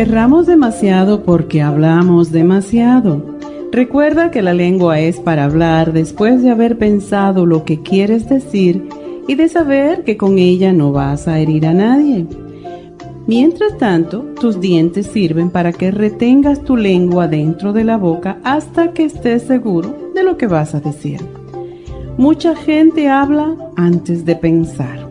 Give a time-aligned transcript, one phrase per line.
[0.00, 3.36] Erramos demasiado porque hablamos demasiado.
[3.70, 8.88] Recuerda que la lengua es para hablar después de haber pensado lo que quieres decir
[9.28, 12.24] y de saber que con ella no vas a herir a nadie.
[13.26, 18.94] Mientras tanto, tus dientes sirven para que retengas tu lengua dentro de la boca hasta
[18.94, 21.20] que estés seguro de lo que vas a decir.
[22.16, 25.06] Mucha gente habla antes de pensar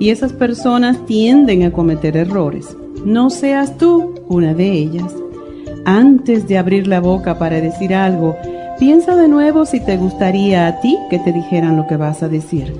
[0.00, 2.76] y esas personas tienden a cometer errores.
[3.06, 5.14] No seas tú una de ellas.
[5.84, 8.34] Antes de abrir la boca para decir algo,
[8.80, 12.28] piensa de nuevo si te gustaría a ti que te dijeran lo que vas a
[12.28, 12.74] decir.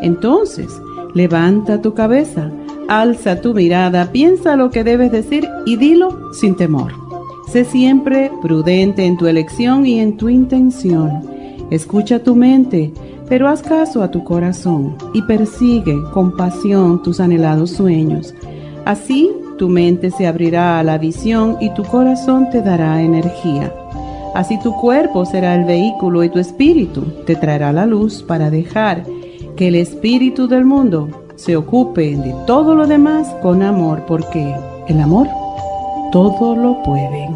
[0.00, 0.68] Entonces,
[1.12, 2.52] levanta tu cabeza,
[2.86, 6.92] alza tu mirada, piensa lo que debes decir y dilo sin temor.
[7.50, 11.22] Sé siempre prudente en tu elección y en tu intención.
[11.72, 12.92] Escucha tu mente,
[13.28, 18.32] pero haz caso a tu corazón y persigue con pasión tus anhelados sueños.
[18.84, 23.72] Así tu mente se abrirá a la visión y tu corazón te dará energía.
[24.34, 29.04] Así tu cuerpo será el vehículo y tu espíritu te traerá la luz para dejar
[29.56, 34.54] que el espíritu del mundo se ocupe de todo lo demás con amor, porque
[34.88, 35.28] el amor
[36.10, 37.28] todo lo puede.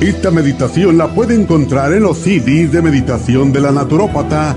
[0.00, 4.56] Esta meditación la puede encontrar en los CDs de meditación de la naturópata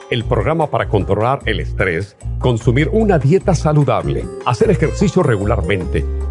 [0.11, 6.05] el programa para controlar el estrés, consumir una dieta saludable, hacer ejercicio regularmente,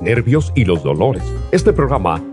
[0.00, 1.22] nervios y los dolores.
[1.52, 2.22] Este programa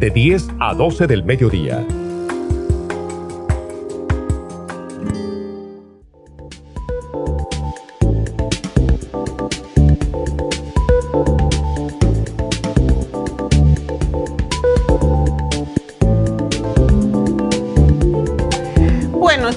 [0.00, 1.86] de 10 a 12 del mediodía.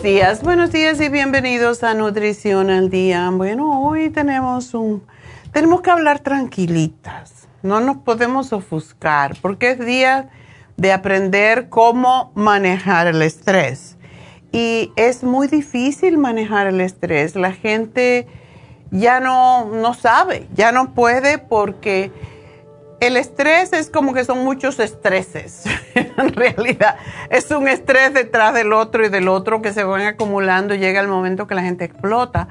[0.04, 3.30] días, buenos días y bienvenidos a Nutrición al Día.
[3.30, 5.02] Bueno, hoy tenemos un...
[5.54, 7.13] Tenemos que hablar tranquilitas,
[7.64, 10.30] no nos podemos ofuscar porque es día
[10.78, 13.98] de aprender cómo manejar el estrés.
[14.52, 17.36] Y es muy difícil manejar el estrés.
[17.36, 18.28] La gente
[18.92, 22.12] ya no, no sabe, ya no puede porque
[23.00, 25.64] el estrés es como que son muchos estreses.
[25.96, 26.98] en realidad,
[27.30, 30.76] es un estrés detrás del otro y del otro que se van acumulando.
[30.76, 32.48] Llega el momento que la gente explota.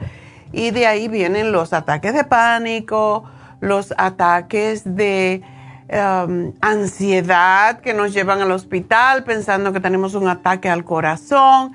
[0.52, 3.24] Y de ahí vienen los ataques de pánico,
[3.62, 5.40] los ataques de
[5.88, 11.72] um, ansiedad que nos llevan al hospital pensando que tenemos un ataque al corazón.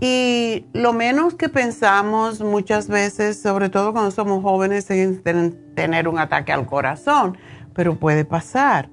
[0.00, 6.18] Y lo menos que pensamos muchas veces, sobre todo cuando somos jóvenes, es tener un
[6.18, 7.38] ataque al corazón
[7.78, 8.90] pero puede pasar.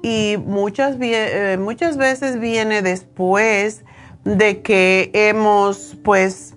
[0.00, 3.84] Y muchas, eh, muchas veces viene después
[4.22, 6.54] de que hemos pues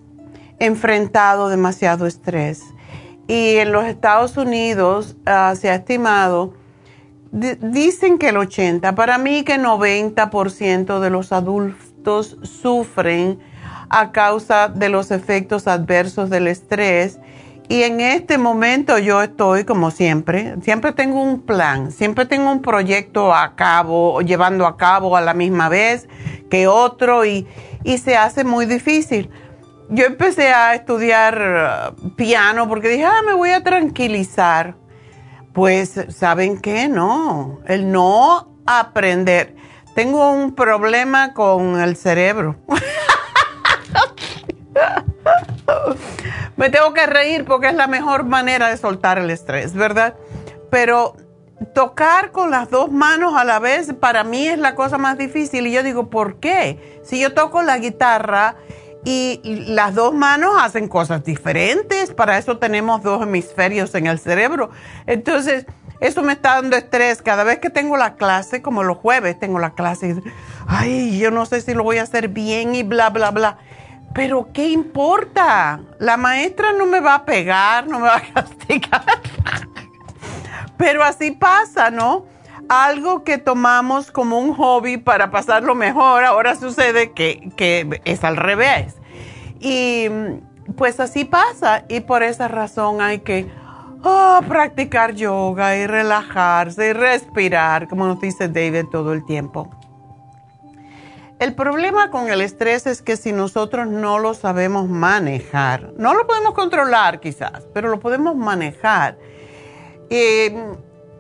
[0.60, 2.62] enfrentado demasiado estrés.
[3.32, 6.54] Y en los Estados Unidos ah, se ha estimado,
[7.32, 13.40] dicen que el 80, para mí que 90% de los adultos sufren
[13.88, 17.20] a causa de los efectos adversos del estrés
[17.70, 22.62] y en este momento yo estoy como siempre, siempre tengo un plan, siempre tengo un
[22.62, 26.10] proyecto a cabo, llevando a cabo a la misma vez
[26.50, 27.48] que otro y,
[27.98, 29.30] se hace muy difícil.
[29.94, 34.76] Yo empecé a estudiar uh, piano porque dije, ah, me voy a tranquilizar.
[35.52, 36.88] Pues, ¿saben qué?
[36.88, 39.54] No, el no aprender.
[39.94, 42.56] Tengo un problema con el cerebro.
[46.56, 50.16] Me tengo que reír porque es la mejor manera de soltar el estrés, ¿verdad?
[50.70, 51.18] Pero
[51.76, 55.68] tocar con las dos manos a la vez para mí es la cosa más difícil.
[55.68, 57.02] Y yo digo, ¿por qué?
[57.04, 58.56] Si yo toco la guitarra
[59.04, 64.70] y las dos manos hacen cosas diferentes, para eso tenemos dos hemisferios en el cerebro.
[65.08, 65.66] Entonces,
[66.02, 67.22] eso me está dando estrés.
[67.22, 70.32] Cada vez que tengo la clase, como los jueves tengo la clase, y,
[70.68, 73.58] ay, yo no sé si lo voy a hacer bien y bla, bla, bla.
[74.14, 75.80] Pero ¿qué importa?
[76.00, 79.22] La maestra no me va a pegar, no me va a castigar.
[80.78, 82.26] Pero así pasa, ¿no?
[82.70, 88.96] Algo que tomamos como un hobby para pasarlo mejor, ahora sucede que, es al revés.
[89.60, 90.08] Y
[90.78, 93.52] pues así pasa y por esa razón hay que
[94.04, 99.70] oh, practicar yoga y relajarse y respirar, como nos dice David todo el tiempo.
[101.42, 106.28] El problema con el estrés es que si nosotros no lo sabemos manejar, no lo
[106.28, 109.18] podemos controlar quizás, pero lo podemos manejar.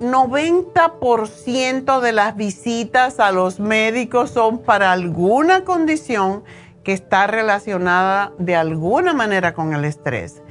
[0.01, 6.43] 90% de las visitas a los médicos son para alguna condición
[6.83, 10.41] que está relacionada de alguna manera con el estrés.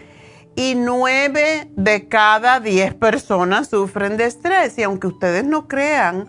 [0.55, 4.79] Y 9 de cada 10 personas sufren de estrés.
[4.79, 6.29] Y aunque ustedes no crean,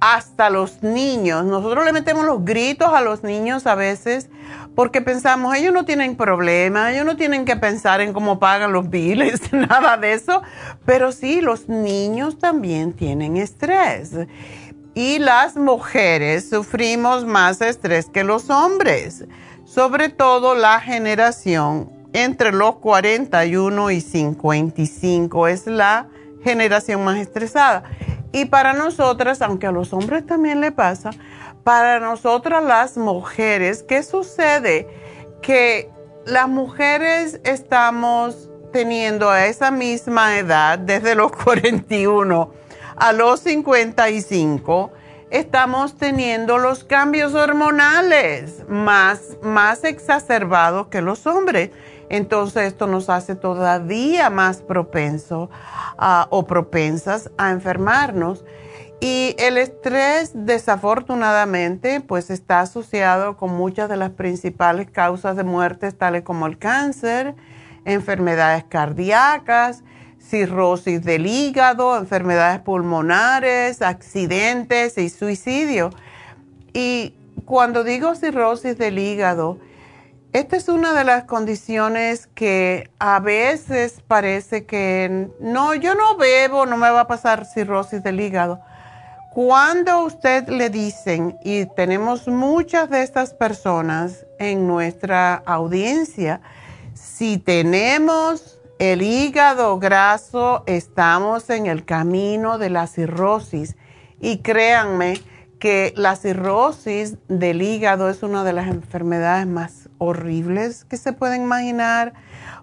[0.00, 1.44] hasta los niños.
[1.44, 4.30] Nosotros le metemos los gritos a los niños a veces
[4.74, 8.88] porque pensamos, ellos no tienen problema, ellos no tienen que pensar en cómo pagan los
[8.88, 10.42] biles, nada de eso.
[10.86, 14.12] Pero sí, los niños también tienen estrés.
[14.94, 19.24] Y las mujeres sufrimos más estrés que los hombres,
[19.64, 26.08] sobre todo la generación entre los 41 y 55 es la
[26.42, 27.84] generación más estresada.
[28.32, 31.10] Y para nosotras, aunque a los hombres también le pasa,
[31.64, 34.88] para nosotras las mujeres, ¿qué sucede?
[35.42, 35.90] Que
[36.26, 42.52] las mujeres estamos teniendo a esa misma edad, desde los 41
[42.96, 44.92] a los 55,
[45.30, 51.70] estamos teniendo los cambios hormonales más, más exacerbados que los hombres.
[52.10, 55.48] Entonces esto nos hace todavía más propenso
[56.28, 58.44] o propensas a enfermarnos.
[59.00, 65.90] Y el estrés, desafortunadamente, pues está asociado con muchas de las principales causas de muerte,
[65.92, 67.34] tales como el cáncer,
[67.86, 69.82] enfermedades cardíacas,
[70.20, 75.90] cirrosis del hígado, enfermedades pulmonares, accidentes y suicidio.
[76.74, 77.14] Y
[77.46, 79.58] cuando digo cirrosis del hígado,
[80.34, 86.66] esta es una de las condiciones que a veces parece que no, yo no bebo,
[86.66, 88.60] no me va a pasar cirrosis del hígado.
[89.30, 96.40] Cuando usted le dicen, y tenemos muchas de estas personas en nuestra audiencia,
[96.94, 103.76] si tenemos el hígado graso, estamos en el camino de la cirrosis.
[104.20, 105.20] Y créanme
[105.60, 111.42] que la cirrosis del hígado es una de las enfermedades más horribles que se pueden
[111.42, 112.14] imaginar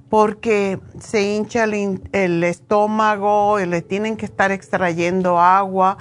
[0.09, 5.97] porque se hincha el, estómago y le tienen que estar extrayendo agua.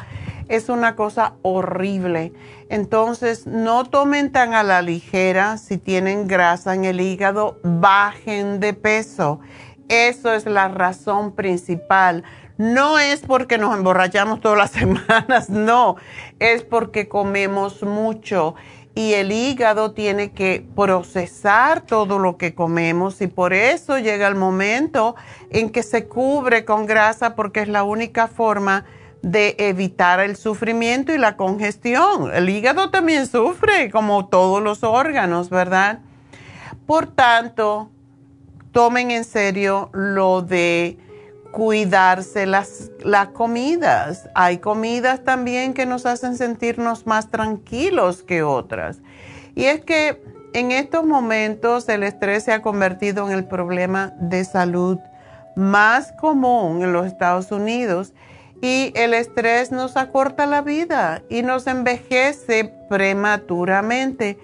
[0.49, 2.33] Es una cosa horrible.
[2.69, 8.73] Entonces, no tomen tan a la ligera si tienen grasa en el hígado, bajen de
[8.73, 9.41] peso.
[9.89, 12.25] Eso es la razón principal.
[12.59, 15.97] No es porque nos emborrachamos todas las semanas, no,
[16.39, 18.55] es porque comemos mucho
[18.97, 24.37] y el hígado tiene que procesar todo lo que comemos y por eso llega el
[24.37, 25.17] momento
[25.51, 28.87] en que se cubre con grasa porque es la única forma
[29.23, 32.31] de evitar el sufrimiento y la congestión.
[32.33, 36.01] El hígado también sufre como todos los órganos, ¿verdad?
[36.87, 37.91] Por tanto,
[38.73, 40.99] tomen en serio lo de
[41.51, 44.29] cuidarse las, las comidas.
[44.35, 48.99] Hay comidas también que nos hacen sentirnos más tranquilos que otras.
[49.55, 54.45] Y es que en estos momentos el estrés se ha convertido en el problema de
[54.45, 54.99] salud
[55.57, 58.13] más común en los Estados Unidos
[58.67, 64.39] y el estrés nos acorta la vida y nos envejece prematuramente.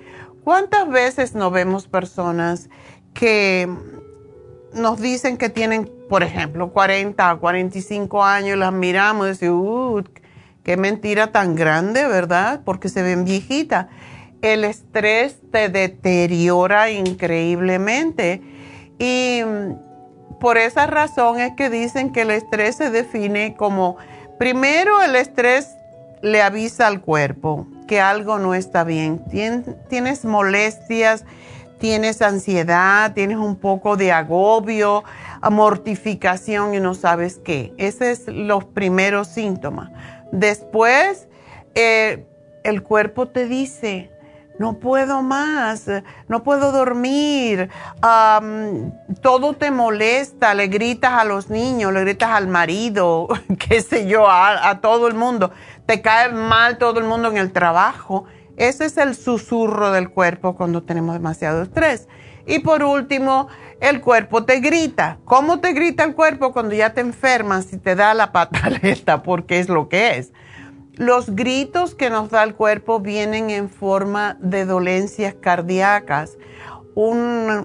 [0.44, 2.70] ¿Cuántas veces no vemos personas
[3.14, 3.68] que
[4.74, 10.04] nos dicen que tienen, por ejemplo, 40 o 45 años, las miramos y decimos, uh,
[10.62, 12.60] qué mentira tan grande, ¿verdad?
[12.64, 13.88] Porque se ven viejitas.
[14.40, 18.40] El estrés te deteriora increíblemente
[19.00, 19.42] y
[20.38, 23.96] por esa razón es que dicen que el estrés se define como,
[24.42, 25.76] primero el estrés
[26.20, 29.24] le avisa al cuerpo que algo no está bien,
[29.88, 31.24] tienes molestias,
[31.78, 35.04] tienes ansiedad, tienes un poco de agobio,
[35.48, 37.72] mortificación y no sabes qué.
[37.78, 39.92] Esos es los primeros síntomas.
[40.32, 41.28] Después,
[41.76, 42.26] eh,
[42.64, 44.10] el cuerpo te dice,
[44.58, 45.86] no puedo más,
[46.28, 47.70] no puedo dormir,
[49.20, 53.28] todo te molesta, le gritas a los niños, le gritas al marido,
[53.58, 55.50] qué sé yo, a todo el mundo,
[55.86, 60.54] te cae mal todo el mundo en el trabajo ese es el susurro del cuerpo
[60.54, 62.08] cuando tenemos demasiado estrés.
[62.46, 63.48] Y por último,
[63.80, 65.18] el cuerpo te grita.
[65.24, 69.22] ¿Cómo te grita el cuerpo cuando ya te enfermas y te da la pataleta?
[69.22, 70.32] Porque es lo que es.
[70.94, 76.36] Los gritos que nos da el cuerpo vienen en forma de dolencias cardíacas,
[76.94, 77.62] unos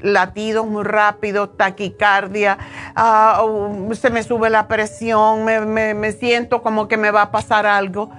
[0.00, 2.58] latidos muy rápidos, taquicardia,
[2.94, 3.44] ah,
[3.92, 8.10] se me sube la presión, me siento como que me va a pasar algo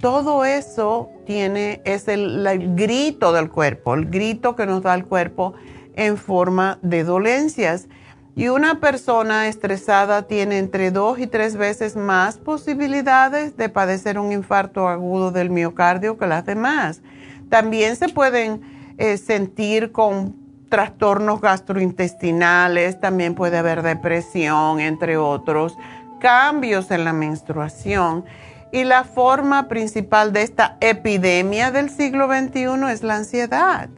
[0.00, 5.54] todo eso tiene, es el, grito del cuerpo, el grito que nos da el cuerpo
[5.94, 7.88] en forma de dolencias.
[8.34, 14.32] Y una persona estresada tiene entre dos y tres veces más posibilidades de padecer un
[14.32, 17.02] infarto agudo del miocardio que las demás.
[17.50, 18.62] También se pueden
[18.96, 20.34] eh, sentir con
[20.70, 25.76] trastornos gastrointestinales, también puede haber depresión, entre otros,
[26.18, 28.24] cambios en la menstruación.
[28.72, 33.90] Y la forma principal de esta epidemia del siglo XXI es la ansiedad,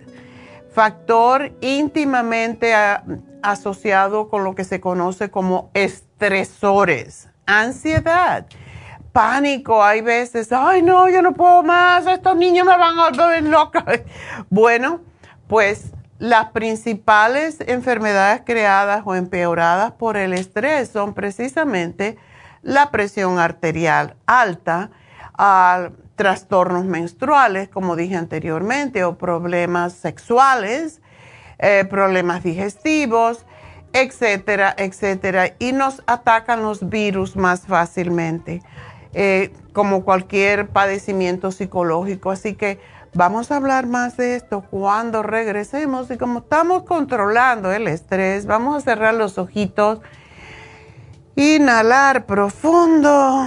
[0.73, 2.75] factor íntimamente
[3.45, 8.47] asociado con lo que se conoce como estresores, ansiedad,
[9.13, 9.85] pánico.
[9.85, 13.85] Hay veces, ay no, yo no puedo más, estos niños me van a volver loca.
[14.51, 15.01] Bueno,
[15.47, 22.17] pues las principales enfermedades creadas o empeoradas por el estrés son precisamente
[22.63, 24.91] la presión arterial alta,
[25.37, 31.03] a trastornos menstruales, como dije anteriormente, o problemas sexuales,
[31.65, 33.47] eh, problemas digestivos,
[33.95, 35.55] etcétera, etcétera.
[35.59, 38.63] Y nos atacan los virus más fácilmente,
[39.15, 42.31] eh, como cualquier padecimiento psicológico.
[42.31, 42.79] Así que
[43.15, 46.11] vamos a hablar más de esto cuando regresemos.
[46.11, 50.01] Y como estamos controlando el estrés, vamos a cerrar los ojitos
[51.37, 53.47] Inhalar profundo.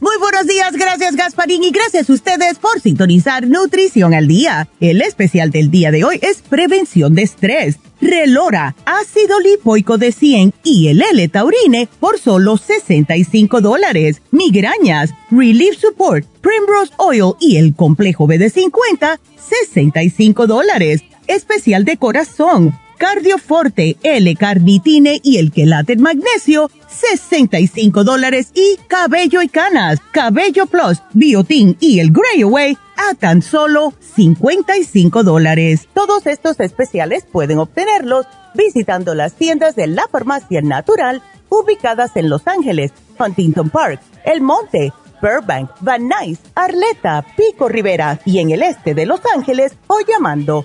[0.00, 4.68] Muy buenos días, gracias Gasparín y gracias a ustedes por sintonizar Nutrición al Día.
[4.80, 7.78] El especial del día de hoy es prevención de estrés.
[8.00, 14.20] Relora, ácido lipoico de 100 y el L-Taurine por solo 65 dólares.
[14.32, 21.02] Migrañas, Relief Support, Primrose Oil y el complejo B de 50, 65 dólares.
[21.28, 22.74] Especial de corazón,
[23.04, 31.76] Cardioforte, L-Carnitine y el quelate magnesio, 65 dólares y cabello y canas, cabello plus, biotin
[31.80, 35.86] y el Grey Away a tan solo 55 dólares.
[35.92, 41.20] Todos estos especiales pueden obtenerlos visitando las tiendas de la farmacia natural
[41.50, 48.38] ubicadas en Los Ángeles, Huntington Park, El Monte, Burbank, Van Nuys, Arleta, Pico Rivera y
[48.38, 50.64] en el este de Los Ángeles o llamando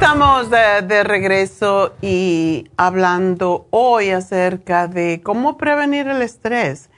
[0.00, 6.88] Estamos de, regreso y hablando hoy acerca de cómo prevenir el estrés.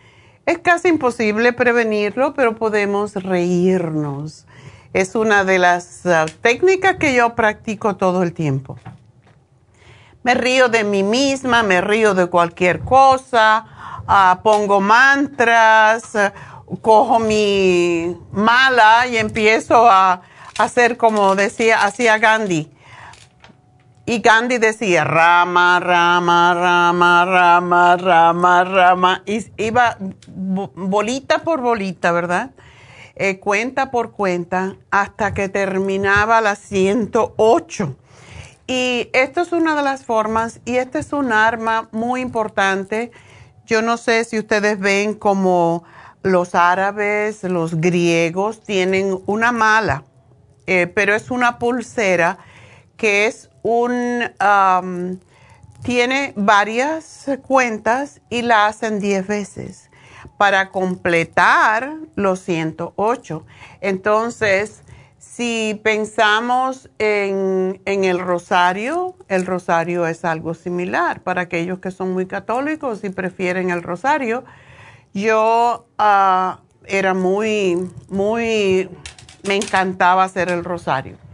[0.45, 4.45] Es casi imposible prevenirlo, pero podemos reírnos.
[4.93, 8.77] Es una de las uh, técnicas que yo practico todo el tiempo.
[10.23, 13.65] Me río de mí misma, me río de cualquier cosa,
[14.07, 16.13] uh, pongo mantras,
[16.83, 20.21] cojo mi mala y empiezo a
[20.59, 22.71] hacer como decía, hacía Gandhi
[24.11, 29.23] y Gandhi decía rama, rama, rama, rama, rama, rama.
[29.25, 32.51] Y iba bolita por bolita, ¿verdad?
[33.15, 37.97] Eh, cuenta por cuenta hasta que terminaba la 108.
[38.67, 43.13] Y esto es una de las formas y este es un arma muy importante.
[43.65, 45.85] Yo no sé si ustedes ven como
[46.25, 50.03] los árabes, los griegos tienen una mala,
[50.67, 52.39] eh, pero es una pulsera
[53.01, 54.29] que es un,
[55.83, 59.91] tiene varias cuentas y la hacen 10 veces
[60.37, 63.47] para completar los 108.
[63.81, 64.83] Entonces,
[65.19, 72.27] si pensamos en, el rosario, el rosario es algo similar para aquellos que son muy
[72.27, 74.45] católicos y prefieren el rosario.
[75.15, 78.91] Yo ah, era muy, muy,
[79.49, 81.30] me encantaba hacer el rosario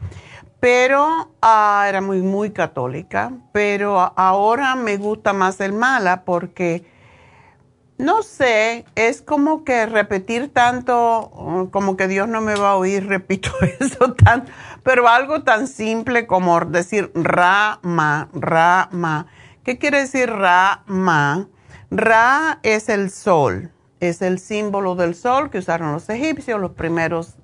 [0.61, 6.85] pero ah, era muy, muy católica, pero ahora me gusta más el mala porque,
[7.99, 12.77] no sé, es como que repetir tanto, oh, como que Dios no me va a
[12.77, 14.51] oír, repito eso tanto,
[14.83, 19.27] pero algo tan simple como decir Rama, Rama.
[19.63, 21.49] ¿Qué quiere decir Rama?
[21.91, 27.37] Ra es el sol, es el símbolo del sol que usaron los egipcios, los primeros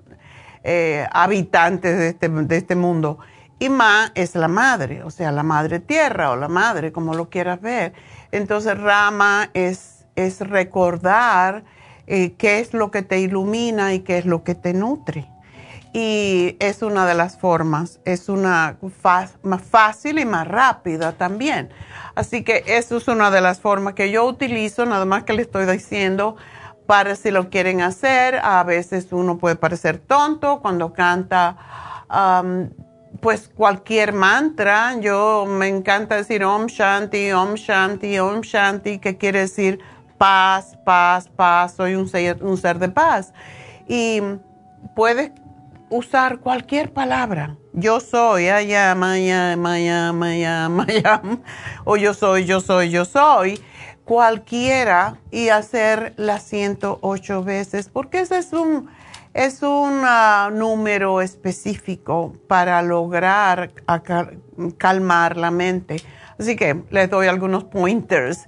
[0.63, 3.19] eh, habitantes de este, de este mundo.
[3.59, 7.29] Y Ma es la madre, o sea, la madre tierra o la madre, como lo
[7.29, 7.93] quieras ver.
[8.31, 11.63] Entonces, Rama es, es recordar
[12.07, 15.29] eh, qué es lo que te ilumina y qué es lo que te nutre.
[15.93, 18.77] Y es una de las formas, es una
[19.43, 21.69] más fácil y más rápida también.
[22.15, 25.43] Así que eso es una de las formas que yo utilizo, nada más que le
[25.43, 26.35] estoy diciendo
[26.85, 28.39] para si lo quieren hacer.
[28.43, 31.57] A veces uno puede parecer tonto cuando canta
[33.21, 34.99] pues cualquier mantra.
[34.99, 39.79] Yo me encanta decir Om Shanti, Om Shanti, Om Shanti, que quiere decir
[40.17, 41.73] paz, paz, paz.
[41.75, 43.33] Soy un ser, un ser de paz.
[43.87, 44.21] Y
[44.95, 45.31] puedes
[45.89, 47.55] usar cualquier palabra.
[47.73, 51.21] Yo soy, allá, maya, maya, maya, maya,
[51.85, 53.59] o yo soy, yo soy, yo soy
[54.05, 58.89] cualquiera y hacer las 108 veces, porque ese es un,
[59.33, 63.71] es un ah, número específico para lograr
[64.77, 66.01] calmar la mente.
[66.37, 68.47] Así que les doy algunos pointers.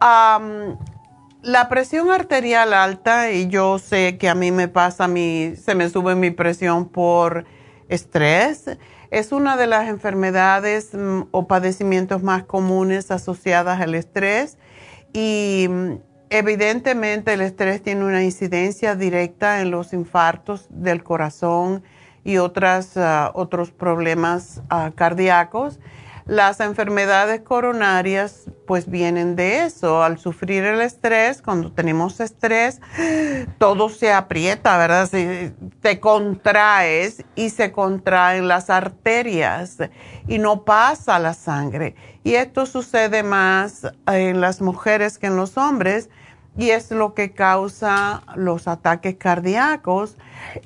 [0.00, 5.88] la presión arterial alta, y yo sé que a mí me pasa, mi, se me
[5.88, 7.44] sube mi presión por
[7.88, 8.78] estrés,
[9.10, 14.58] es una de las enfermedades mm, o padecimientos más comunes asociadas al estrés
[15.14, 15.92] y mm,
[16.28, 21.82] evidentemente el estrés tiene una incidencia directa en los infartos del corazón
[22.24, 25.78] y otras, ah, otros problemas uh, cardíacos.
[26.26, 30.02] Las enfermedades coronarias pues vienen de eso.
[30.02, 32.80] Al sufrir el estrés, cuando tenemos estrés,
[33.58, 35.10] todo se aprieta, ¿verdad?
[35.80, 39.76] te contraes y se contraen las arterias
[40.26, 41.94] y no pasa la sangre.
[42.22, 46.08] Y esto sucede más en las mujeres que en los hombres
[46.56, 50.16] y es lo que causa los ataques cardíacos,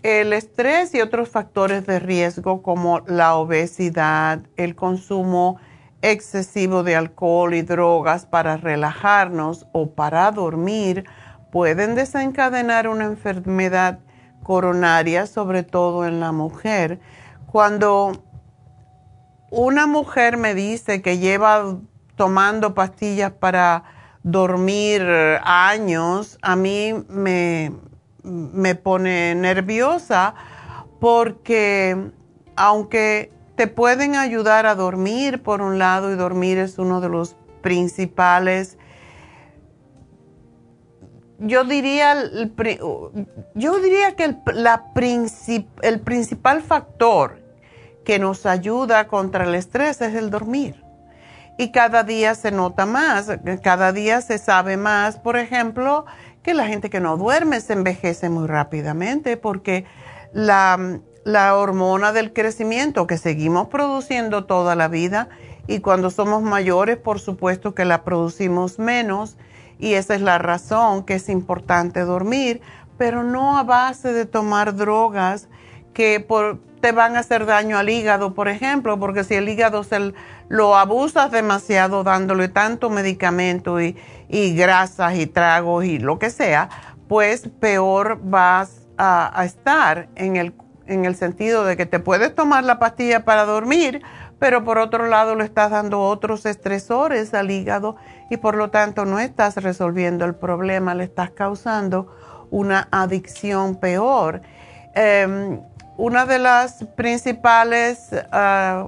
[0.03, 5.59] el estrés y otros factores de riesgo como la obesidad, el consumo
[6.03, 11.05] excesivo de alcohol y drogas para relajarnos o para dormir
[11.51, 14.01] pueden desencadenar una enfermedad
[14.42, 17.01] coronaria, sobre todo en la mujer.
[17.46, 18.24] Cuando
[19.51, 21.79] una mujer me dice que lleva
[22.16, 23.85] tomando pastillas para
[24.31, 25.03] dormir
[25.43, 27.73] años, a mí me,
[28.23, 30.35] me pone nerviosa
[31.01, 32.11] porque
[32.55, 37.37] aunque te pueden ayudar a dormir por un lado y dormir es uno de los
[37.62, 38.77] principales,
[41.38, 42.14] yo diría,
[43.55, 44.93] yo diría que el, la
[45.83, 47.41] el principal factor
[48.05, 50.88] que nos ayuda contra el estrés es el dormir
[51.59, 53.27] y cada día se nota más,
[53.62, 56.07] cada día se sabe más, por ejemplo,
[56.42, 59.85] que la gente que no duerme se envejece muy rápidamente porque
[60.33, 65.29] la, la hormona del crecimiento que seguimos produciendo toda la vida
[65.66, 69.37] y cuando somos mayores, por supuesto que la producimos menos
[69.81, 72.61] y esa es la razón que es importante dormir,
[72.97, 75.49] pero no a base de tomar drogas
[75.92, 79.85] que por, te van a hacer daño al hígado, por ejemplo, porque si el hígado
[79.85, 80.12] se
[80.49, 83.97] lo abusas demasiado dándole tanto medicamento y,
[84.29, 86.69] grasas y tragos y lo que sea,
[87.09, 90.55] pues peor vas a, estar en el,
[90.87, 94.03] en el sentido de que te puedes tomar la pastilla para dormir,
[94.38, 97.97] pero por otro lado le estás dando otros estresores al hígado
[98.31, 102.14] y por lo tanto no estás resolviendo el problema, le estás causando
[102.51, 104.43] una adicción peor.
[104.95, 105.61] Em,
[105.99, 108.87] una de las principales, ah,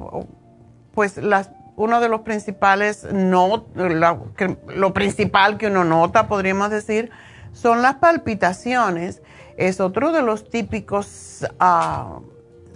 [0.94, 7.10] pues las, uno de los principales, no, lo principal que uno nota, podríamos decir,
[7.52, 9.22] son las palpitaciones.
[9.56, 12.20] Es otro de los típicos ah,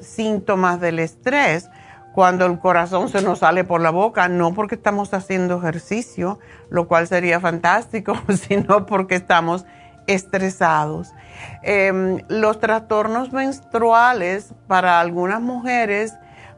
[0.00, 1.70] síntomas del estrés,
[2.12, 6.88] cuando el corazón se nos sale por la boca, no porque estamos haciendo ejercicio, lo
[6.88, 8.16] cual sería fantástico,
[8.48, 9.64] sino porque estamos
[10.06, 11.12] estresados.
[11.62, 16.14] Em, los trastornos menstruales para algunas mujeres,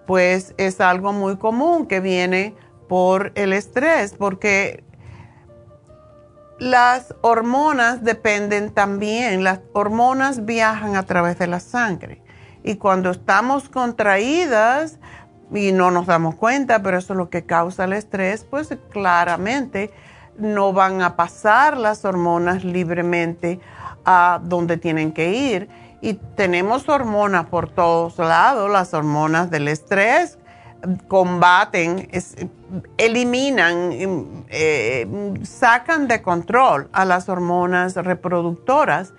[0.07, 2.55] pues es algo muy común que viene
[2.89, 4.85] por el estrés, porque
[6.59, 12.23] las hormonas dependen también, las hormonas viajan a través de la sangre.
[12.63, 14.99] Y cuando estamos contraídas
[15.53, 19.93] y no nos damos cuenta, pero eso es lo que causa el estrés, pues claramente
[20.39, 23.61] no van a pasar las hormonas libremente
[24.05, 25.69] a donde tienen que ir.
[26.01, 30.39] Y tenemos hormonas por todos lados, las hormonas del estrés
[31.09, 32.09] combaten,
[32.99, 39.15] eliminan, eh, sacan de control a las hormonas reproductoras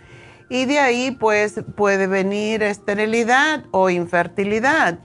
[0.49, 4.99] y de ahí pues puede venir esterilidad o infertilidad.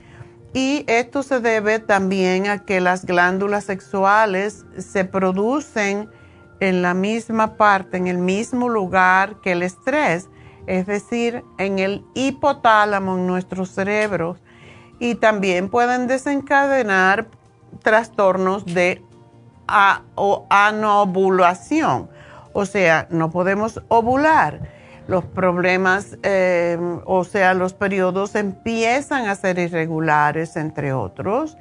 [0.55, 6.11] Y esto se debe también a que las glándulas sexuales se producen
[6.61, 10.29] en la misma parte, en el mismo lugar que el estrés,
[10.67, 14.39] es decir, en el hipotálamo, en nuestros cerebros,
[14.99, 17.27] y también pueden desencadenar
[17.83, 19.03] trastornos de
[20.51, 22.11] anovulación,
[22.53, 24.61] o sea, no podemos ovular
[25.13, 31.59] los problemas, eh, o sea, los periodos empiezan a ser irregulares, entre otros.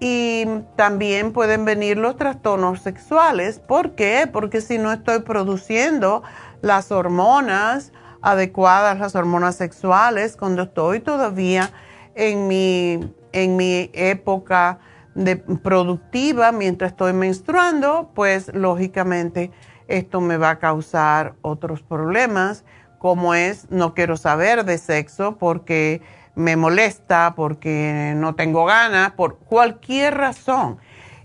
[0.00, 3.60] Y también pueden venir los trastornos sexuales.
[3.60, 4.28] ¿Por qué?
[4.30, 6.24] Porque si no estoy produciendo
[6.60, 11.70] las hormonas adecuadas, las hormonas sexuales, cuando estoy todavía
[12.16, 12.98] en mi,
[13.30, 14.80] en mi época
[15.14, 19.52] de productiva, mientras estoy menstruando, pues lógicamente
[19.86, 22.64] esto me va a causar otros problemas
[22.98, 26.02] como es no quiero saber de sexo porque
[26.34, 30.78] me molesta, porque no tengo ganas, por cualquier razón.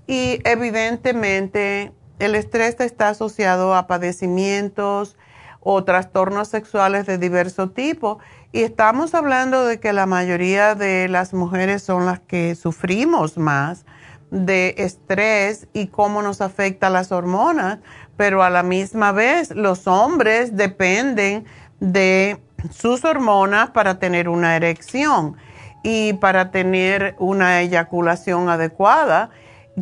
[0.07, 5.17] Y evidentemente el estrés está asociado a padecimientos
[5.59, 8.19] o trastornos sexuales de diverso tipo.
[8.51, 13.85] Y estamos hablando de que la mayoría de las mujeres son las que sufrimos más
[14.29, 17.79] de estrés y cómo nos afecta las hormonas,
[18.17, 21.45] pero a la misma vez los hombres dependen
[21.83, 22.41] de
[22.71, 25.35] sus hormonas para tener una erección
[25.83, 29.31] y para tener una eyaculación adecuada.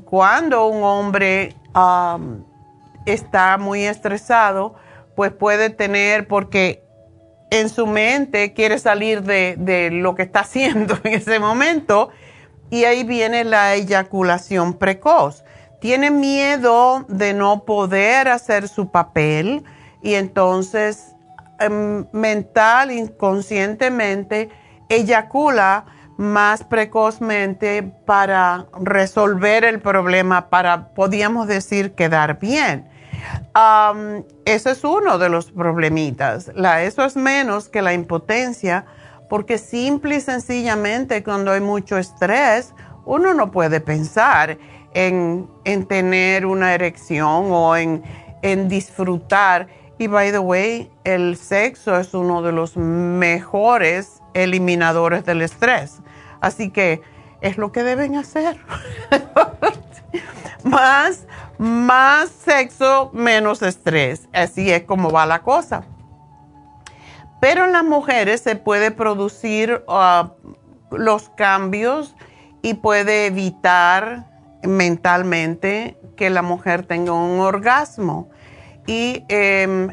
[0.05, 1.55] Cuando un hombre
[3.05, 4.73] está muy estresado,
[5.15, 6.83] pues puede tener, porque
[7.51, 12.09] en su mente quiere salir de, de lo que está haciendo en ese momento,
[12.71, 15.43] y ahí viene la eyaculación precoz.
[15.79, 19.63] Tiene miedo de no poder hacer su papel
[20.01, 21.10] y entonces
[21.69, 24.49] mental, inconscientemente,
[24.89, 25.85] eyacula
[26.17, 32.87] más precozmente para resolver el problema, para, podríamos decir, quedar bien.
[34.45, 36.51] ese es uno de los problemitas.
[36.53, 38.85] La, eso es menos que la impotencia,
[39.29, 42.73] porque simple y sencillamente cuando hay mucho estrés,
[43.05, 44.57] uno no puede pensar
[44.93, 45.49] en,
[45.87, 48.03] tener una erección o en,
[48.41, 49.67] en disfrutar.
[50.01, 55.99] Y by the way, el sexo es uno de los mejores eliminadores del estrés.
[56.39, 57.03] Así que
[57.41, 58.57] es lo que deben hacer.
[60.63, 61.27] más,
[61.59, 64.27] más sexo, menos estrés.
[64.33, 65.83] Así es como va la cosa.
[67.39, 70.29] Pero en las mujeres se puede producir uh,
[70.89, 72.15] los cambios
[72.63, 74.25] y puede evitar
[74.63, 78.31] mentalmente que la mujer tenga un orgasmo.
[78.87, 79.89] Y em,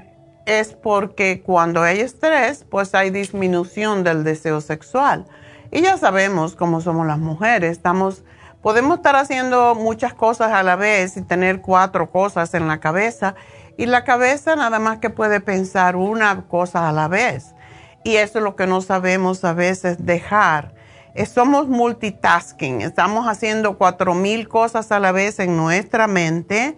[0.47, 5.27] es porque cuando hay estrés, pues hay disminución del deseo sexual.
[5.71, 8.25] Y ya sabemos cómo somos las mujeres, estamos,
[8.63, 13.35] podemos estar haciendo muchas cosas a la vez y tener cuatro cosas en la cabeza
[13.77, 17.55] y la cabeza nada más que puede pensar una cosa a la vez.
[18.03, 20.75] Y eso es lo que no sabemos a veces dejar.
[21.15, 26.77] Eh, somos multitasking, estamos haciendo cuatro mil cosas a la vez en nuestra mente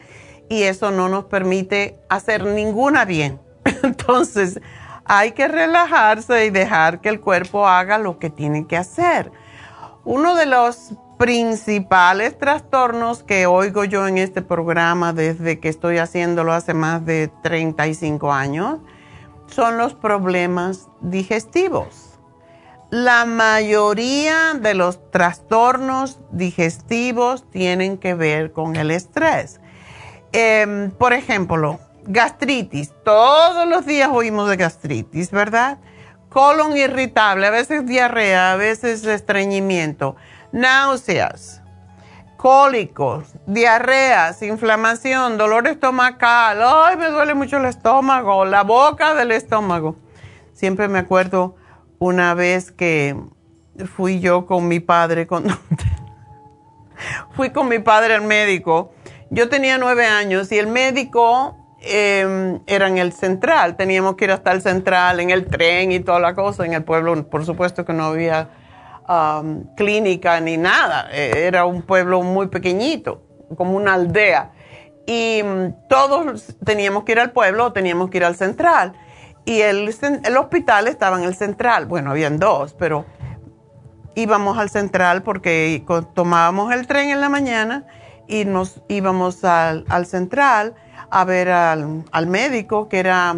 [0.50, 3.40] y eso no nos permite hacer ninguna bien.
[3.84, 4.60] Entonces,
[5.04, 9.30] hay que relajarse y dejar que el cuerpo haga lo que tiene que hacer.
[10.04, 16.52] Uno de los principales trastornos que oigo yo en este programa desde que estoy haciéndolo
[16.52, 18.78] hace más de 35 años
[19.46, 22.18] son los problemas digestivos.
[22.90, 29.59] La mayoría de los trastornos digestivos tienen que ver con el estrés.
[30.32, 32.92] Em, por ejemplo, gastritis.
[33.04, 35.78] Todos los días oímos de gastritis, ¿verdad?
[36.28, 40.14] Colon irritable, a veces diarrea, a veces estreñimiento,
[40.52, 41.60] náuseas,
[42.36, 46.60] cólicos, diarreas, inflamación, dolor estomacal.
[46.62, 49.96] Ay, me duele mucho el estómago, la boca del estómago.
[50.52, 51.56] Siempre me acuerdo
[51.98, 53.16] una vez que
[53.96, 55.44] fui yo con mi padre, con...
[57.32, 58.92] fui con mi padre al médico.
[59.30, 64.32] Yo tenía nueve años y el médico eh, era en el central, teníamos que ir
[64.32, 66.66] hasta el central, en el tren y toda la cosa.
[66.66, 68.48] En el pueblo, por supuesto que no había
[69.76, 73.22] clínica ni nada, e, era un pueblo muy pequeñito,
[73.56, 74.50] como una aldea.
[75.06, 78.94] Y mm, todos teníamos que ir al pueblo teníamos que ir al central.
[79.44, 83.04] Y el, el hospital estaba en el central, bueno, habían dos, pero
[84.14, 87.86] íbamos al central porque tomábamos el tren en la mañana
[88.30, 88.46] y
[88.88, 90.74] íbamos al, al central
[91.10, 93.34] a ver al, médico, que era,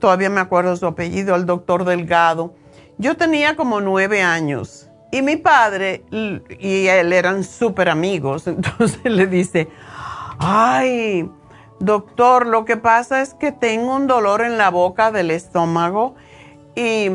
[0.00, 2.54] todavía me acuerdo su apellido, el doctor Delgado.
[2.98, 8.46] Yo tenía como nueve años y mi padre y él eran súper amigos.
[8.46, 9.68] Entonces le dice,
[10.38, 11.30] ay,
[11.78, 16.14] doctor, lo que pasa es que tengo un dolor en la boca del estómago
[16.74, 17.10] y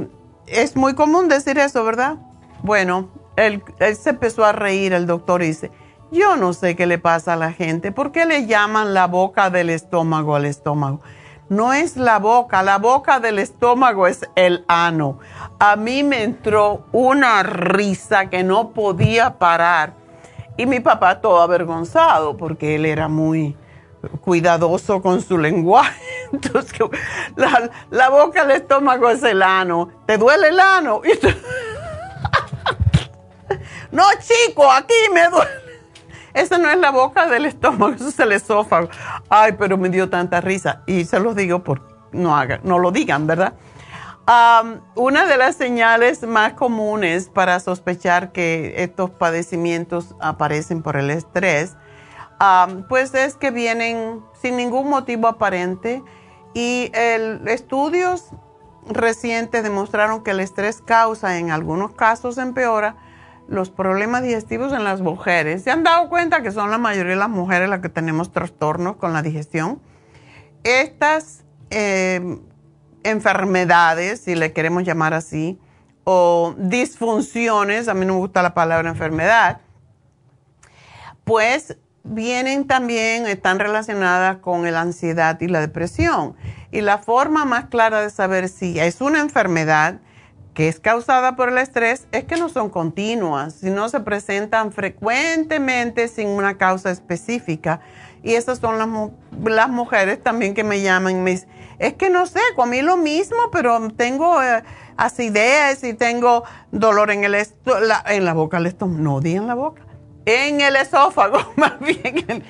[0.45, 2.17] es muy común decir eso, ¿verdad?
[2.61, 5.71] Bueno, él, él se empezó a reír, el doctor dice,
[6.11, 7.91] yo no sé qué le pasa a la gente.
[7.91, 11.01] ¿Por qué le llaman la boca del estómago al estómago?
[11.49, 15.19] No es la boca, la boca del estómago es el ano.
[15.59, 19.93] A mí me entró una risa que no podía parar.
[20.57, 23.55] Y mi papá todo avergonzado porque él era muy
[24.21, 26.01] cuidadoso con su lenguaje.
[26.33, 26.79] Entonces,
[27.89, 29.89] la, boca del estómago es el ano.
[30.05, 31.01] ¿Te duele el ano?
[33.91, 35.68] no, chico, aquí me duele.
[36.39, 38.89] Esa no es la boca del estómago, eso es el esófago.
[39.29, 40.83] Ay, pero me dio tanta risa.
[40.85, 43.53] Y se los digo por no hagan, no lo digan, ¿verdad?
[44.93, 51.75] una de las señales más comunes para sospechar que estos padecimientos aparecen por el estrés
[52.87, 56.03] pues es que vienen sin ningún motivo aparente
[56.53, 58.29] y el, estudios
[58.87, 62.95] recientes demostraron que el estrés causa, en algunos casos empeora,
[63.49, 65.63] los problemas digestivos en las mujeres.
[65.63, 68.95] ¿Se han dado cuenta que son la mayoría de las mujeres las que tenemos trastornos
[68.97, 69.81] con la digestión?
[70.63, 72.39] Estas em,
[73.03, 75.59] enfermedades, si le queremos llamar así,
[76.03, 79.61] o disfunciones, a mí no me gusta la palabra enfermedad,
[81.23, 86.35] pues vienen también, están relacionadas con la ansiedad y la depresión.
[86.71, 89.99] Y la forma más clara de saber si es una enfermedad
[90.59, 96.09] que es causada por el estrés es que no son continuas, sino se presentan frecuentemente
[96.09, 97.79] sin una causa específica.
[98.23, 101.39] Y esas son las, mujeres también que me llaman me
[101.79, 104.61] es que no sé, comí lo mismo, pero tengo eh,
[104.97, 106.43] acidez y tengo
[106.73, 109.83] dolor en, el en la boca, estómago, no di en la boca,
[110.25, 112.43] en el esófago, más bien,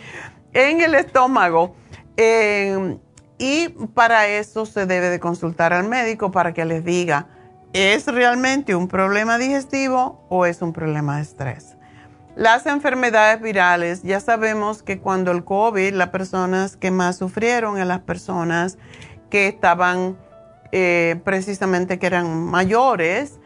[0.54, 1.76] en, el estómago.
[2.18, 2.98] Eh,
[3.38, 7.28] y para eso se debe de consultar al médico para que les diga,
[7.74, 11.76] ¿es realmente un problema digestivo o es un problema de estrés?
[12.36, 17.90] Las enfermedades virales, ya sabemos que cuando el COVID, las personas que más sufrieron eran
[17.90, 18.78] las personas
[19.30, 20.18] que estaban
[20.72, 23.40] eh, precisamente que eran mayores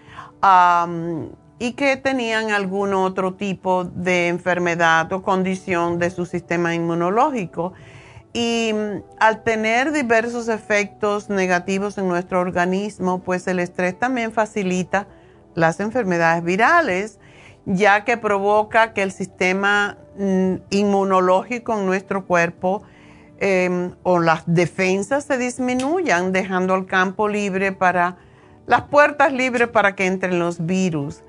[1.57, 7.73] y que tenían algún otro tipo de enfermedad o condición de su sistema inmunológico.
[8.33, 15.07] Y mm, al tener diversos efectos negativos en nuestro organismo, pues el estrés también facilita
[15.53, 17.19] las enfermedades virales,
[17.65, 22.81] ya que provoca que el sistema mm, inmunológico en nuestro cuerpo
[23.39, 28.17] em, o las defensas se disminuyan, dejando el campo libre para,
[28.65, 31.21] las puertas libres para que entren los virus.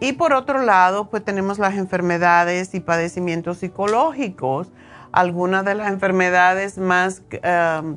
[0.00, 4.68] Y por otro lado, pues tenemos las enfermedades y padecimientos psicológicos
[5.14, 7.96] algunas de las enfermedades más um,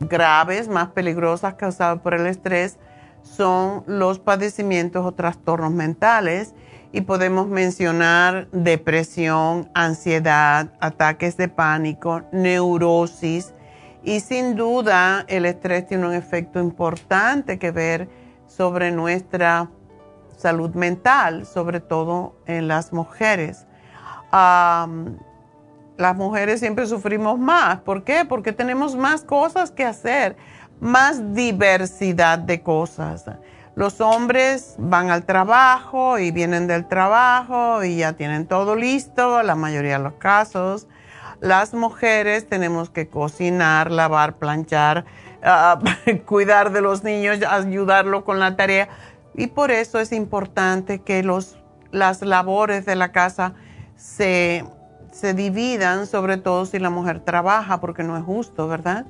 [0.00, 2.78] graves, más peligrosas causadas por el estrés
[3.20, 6.54] son los padecimientos o trastornos mentales
[6.92, 13.52] y podemos mencionar depresión, ansiedad, ataques de pánico, neurosis
[14.02, 18.08] y sin duda el estrés tiene un efecto importante que ver
[18.46, 19.68] sobre nuestra
[20.38, 23.66] salud mental, sobre todo en las mujeres.
[25.96, 27.80] Las mujeres siempre sufrimos más.
[27.80, 28.24] ¿Por qué?
[28.24, 30.36] Porque tenemos más cosas que hacer,
[30.80, 33.24] más diversidad de cosas.
[33.74, 39.54] Los hombres van al trabajo y vienen del trabajo y ya tienen todo listo, la
[39.54, 40.86] mayoría de los casos.
[41.40, 45.04] Las mujeres tenemos que cocinar, lavar, planchar,
[45.42, 45.78] ah,
[46.24, 48.88] cuidar de los niños, ayudarlo con la tarea.
[49.34, 51.58] Y por eso es importante que los,
[51.90, 53.52] las labores de la casa
[53.96, 54.64] se
[55.16, 59.06] se dividan, sobre todo si la mujer trabaja, porque no es justo, ¿verdad?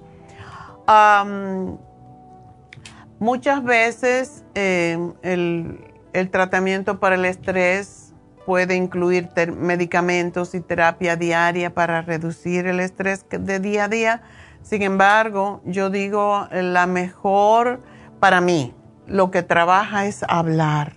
[3.19, 5.81] muchas veces em, el,
[6.12, 8.14] el, tratamiento para el estrés
[8.45, 14.23] puede incluir medicamentos y terapia diaria para reducir el estrés de día a día.
[14.62, 17.81] Sin embargo, yo digo, la mejor
[18.21, 18.73] para mí,
[19.09, 20.92] lo que trabaja es hablar,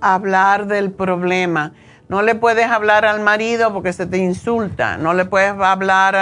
[0.00, 1.72] hablar del problema
[2.08, 4.96] no le puedes hablar al marido porque se te insulta.
[4.96, 6.14] No le puedes hablar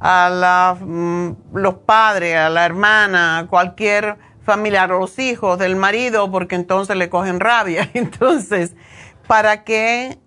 [0.00, 6.30] a, mm, los padres, a la hermana, a cualquier familiar, a los hijos del marido,
[6.30, 7.88] porque entonces le cogen rabia.
[7.94, 8.74] Entonces,
[9.26, 10.18] ¿para qué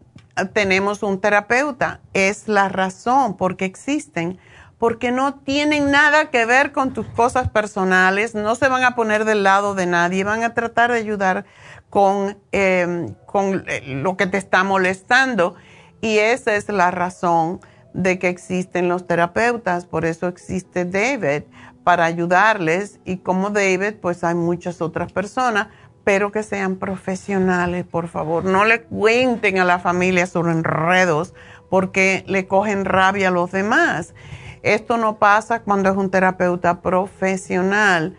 [0.54, 2.02] tenemos un terapeuta?
[2.13, 4.39] Es la razón porque existen
[4.84, 9.24] porque no tienen nada que ver con tus cosas personales, no se van a poner
[9.24, 11.46] del lado de nadie, van a tratar de ayudar
[11.94, 15.54] con, em, con eh, lo que te está molestando.
[16.02, 17.60] Y esa es la razón
[17.94, 21.44] de que existen los terapeutas, por eso existe David,
[21.84, 23.00] para ayudarles.
[23.06, 25.68] Y como David, pues hay muchas otras personas,
[26.04, 28.44] pero que sean profesionales, por favor.
[28.44, 31.36] No le cuenten a la familia sus enredos
[31.70, 34.16] porque le cogen rabia a los demás.
[34.64, 38.18] Esto no pasa cuando es un terapeuta profesional.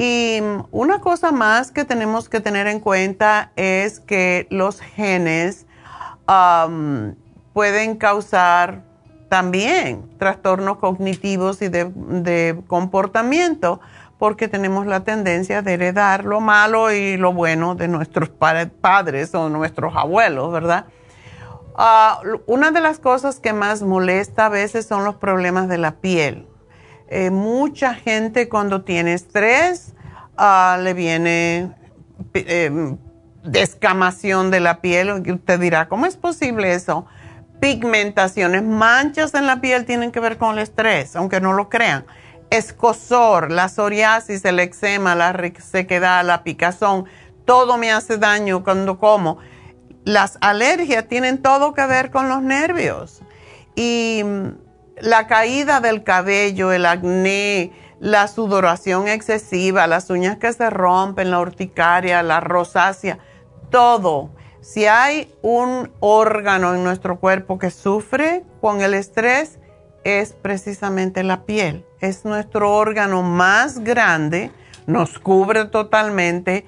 [0.00, 5.66] Y una cosa más que tenemos que tener en cuenta es que los genes
[7.52, 8.84] pueden causar
[9.28, 13.80] también trastornos cognitivos y de, comportamiento,
[14.18, 19.48] porque tenemos la tendencia de heredar lo malo y lo bueno de nuestros padres o
[19.48, 20.86] nuestros abuelos, ¿verdad?
[21.76, 25.96] Ah, una de las cosas que más molesta a veces son los problemas de la
[25.96, 26.46] piel
[27.08, 29.94] eh, mucha gente cuando tiene estrés
[30.36, 31.72] ah, le viene
[32.34, 32.96] eh,
[33.44, 35.10] descamación de la piel.
[35.10, 37.06] Usted dirá, ¿cómo es posible eso?
[37.60, 42.04] pigmentaciones, manchas en la piel tienen que ver con el estrés, aunque no lo crean.
[42.50, 47.04] Escosor, la psoriasis, el eczema, la sequedad, la picazón,
[47.44, 49.38] todo me hace daño cuando como.
[50.04, 53.20] Las alergias tienen todo que ver con los nervios.
[53.74, 54.48] Y mm,
[55.00, 61.40] la caída del cabello, el acné, la sudoración excesiva, las uñas que se rompen, la
[61.40, 63.18] urticaria, la rosácea,
[63.70, 64.30] todo
[64.68, 69.58] si hay un órgano en nuestro cuerpo que sufre con el estrés,
[70.04, 71.86] es precisamente la piel.
[72.00, 74.50] Es nuestro órgano más grande,
[74.86, 76.66] nos cubre totalmente.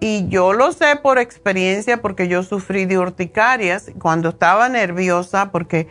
[0.00, 5.88] Y yo lo sé por experiencia porque yo sufrí de urticarias cuando estaba nerviosa porque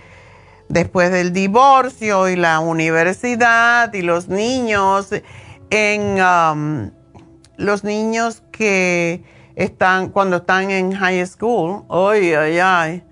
[0.69, 5.09] después del divorcio y la universidad y los niños,
[5.69, 6.91] en um,
[7.57, 9.23] los niños que
[9.55, 11.83] están, cuando están en high school.
[11.89, 13.03] Ay, ay, ay.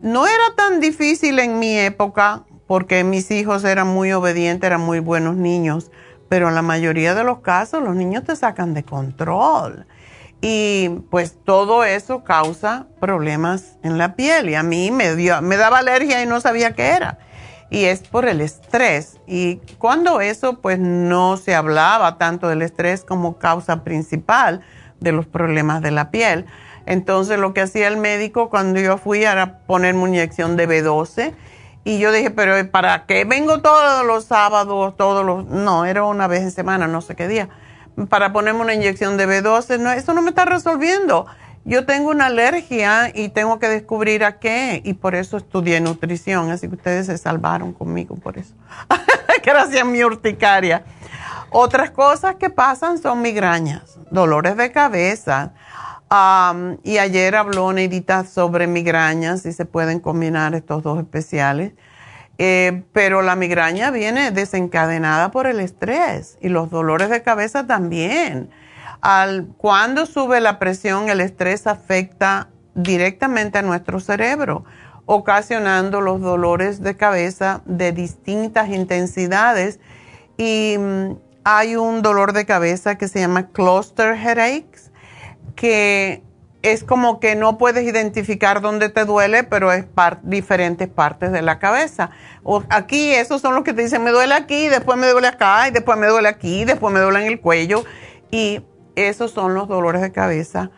[0.00, 5.00] No era tan difícil en mi época porque mis hijos eran muy obedientes, eran muy
[5.00, 5.90] buenos niños,
[6.28, 9.86] pero en la mayoría de los casos los niños te sacan de control.
[10.46, 15.56] Y pues todo eso causa problemas en la piel y a mí me, dio, me
[15.56, 17.18] daba alergia y no sabía qué era.
[17.70, 19.16] Y es por el estrés.
[19.26, 24.60] Y cuando eso pues no se hablaba tanto del estrés como causa principal,
[25.00, 26.44] de los problemas de la piel.
[26.84, 31.32] Entonces lo que hacía el médico cuando yo fui era ponerme una inyección de B12
[31.84, 35.46] y yo dije, pero ¿para qué vengo todos los sábados, todos los...
[35.46, 37.48] No, era una vez en semana, no sé qué día.
[38.08, 41.26] Para ponerme una inyección de B12, no, eso no me está resolviendo.
[41.66, 46.50] Yo tengo una alergia y tengo que descubrir a qué y por eso estudié nutrición,
[46.50, 48.54] así que ustedes se salvaron conmigo por eso.
[49.44, 50.84] Gracias mi urticaria.
[51.48, 55.52] Otras cosas que pasan son migrañas, dolores de cabeza.
[56.82, 61.72] y ayer habló Neidita sobre migrañas y se pueden combinar estos dos especiales.
[62.38, 68.50] Eh, pero la migraña viene desencadenada por el estrés y los dolores de cabeza también.
[69.00, 74.64] Al, cuando sube la presión, el estrés afecta directamente a nuestro cerebro,
[75.06, 79.78] ocasionando los dolores de cabeza de distintas intensidades.
[80.36, 81.12] Y mm,
[81.44, 84.90] hay un dolor de cabeza que se llama cluster headaches,
[85.54, 86.22] que
[86.64, 89.84] es como que no puedes identificar dónde te duele, pero es
[90.22, 92.08] diferentes partes de la cabeza.
[92.42, 95.68] O aquí, esos son los que te dicen, me duele aquí, después me duele acá,
[95.68, 97.84] y después me duele aquí, después me duele en el cuello.
[98.30, 98.62] Y
[98.96, 100.70] esos son los dolores de cabeza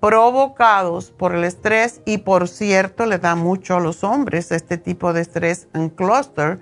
[0.00, 5.12] provocados por el estrés y por cierto le da mucho a los hombres este tipo
[5.12, 6.60] de estrés en cluster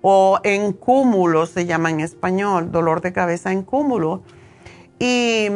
[0.00, 4.22] o en cúmulo se llama en español, dolor de cabeza en cúmulo.
[4.98, 5.48] Y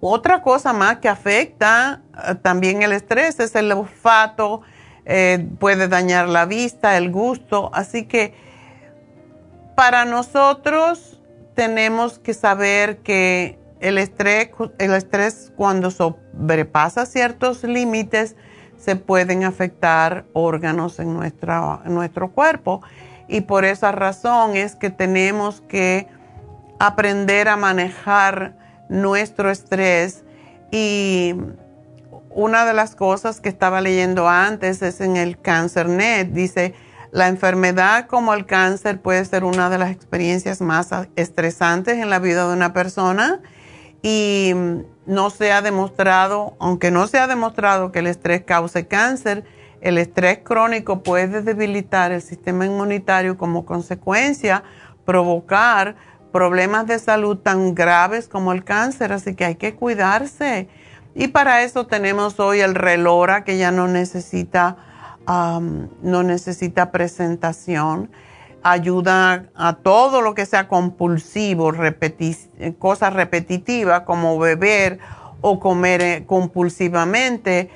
[0.00, 4.62] otra cosa más que afecta eh, también el estrés es el olfato,
[5.04, 8.34] eh, puede dañar la vista, el gusto, así que
[9.76, 11.20] para nosotros
[11.54, 18.36] tenemos que saber que el estrés, el estrés cuando sobrepasa ciertos límites,
[18.78, 22.82] se pueden afectar órganos en, nuestro cuerpo.
[23.28, 26.06] Y por esa razón es que tenemos que
[26.78, 28.54] aprender a manejar
[28.88, 30.24] nuestro estrés.
[30.70, 31.34] Y
[32.30, 36.74] una de las cosas que estaba leyendo antes es en el Cancer Net, dice,
[37.10, 42.18] la enfermedad como el cáncer puede ser una de las experiencias más estresantes en la
[42.18, 43.40] vida de una persona
[44.02, 44.52] y
[45.06, 49.44] no se ha demostrado, aunque no se ha demostrado que el estrés cause cáncer,
[49.80, 54.62] el estrés crónico puede debilitar el sistema inmunitario como consecuencia,
[55.04, 55.96] provocar
[56.36, 60.68] problemas de salud tan graves como el cáncer, así que hay que cuidarse.
[61.14, 64.76] Y para eso tenemos hoy el Relora que ya no necesita,
[65.26, 68.10] no necesita presentación
[68.62, 71.72] ayuda a todo lo que sea compulsivo,
[72.78, 74.98] cosas repetitivas como beber
[75.40, 77.70] o comer eh, compulsivamente.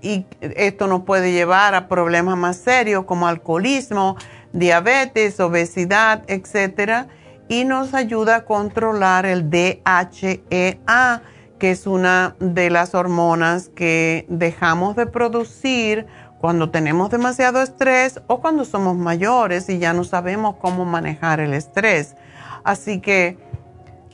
[0.00, 4.16] y esto nos puede llevar a problemas más serios como alcoholismo,
[4.52, 7.08] diabetes, obesidad, etc.
[7.48, 11.22] Y nos ayuda a controlar el DHEA,
[11.58, 16.06] que es una de las hormonas que dejamos de producir
[16.40, 21.52] cuando tenemos demasiado estrés o cuando somos mayores y ya no sabemos cómo manejar el
[21.52, 22.16] estrés.
[22.64, 23.36] Así que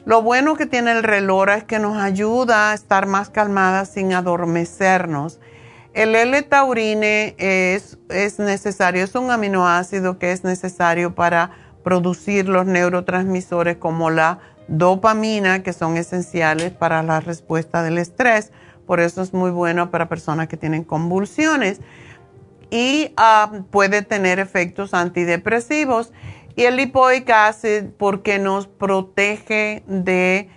[0.05, 4.12] lo bueno que tiene el relora es que nos ayuda a estar más calmadas sin
[4.12, 5.39] adormecernos.
[5.97, 11.51] El L-taurine es, es necesario, es un aminoácido que es necesario para
[11.83, 14.39] producir los neurotransmisores como la
[14.69, 18.53] dopamina, que son esenciales para la respuesta del estrés
[18.87, 21.81] por eso es muy bueno para personas que tienen convulsiones
[22.71, 26.13] y ah, puede tener efectos antidepresivos.
[26.55, 30.49] Y el lipoic acid porque nos protege de,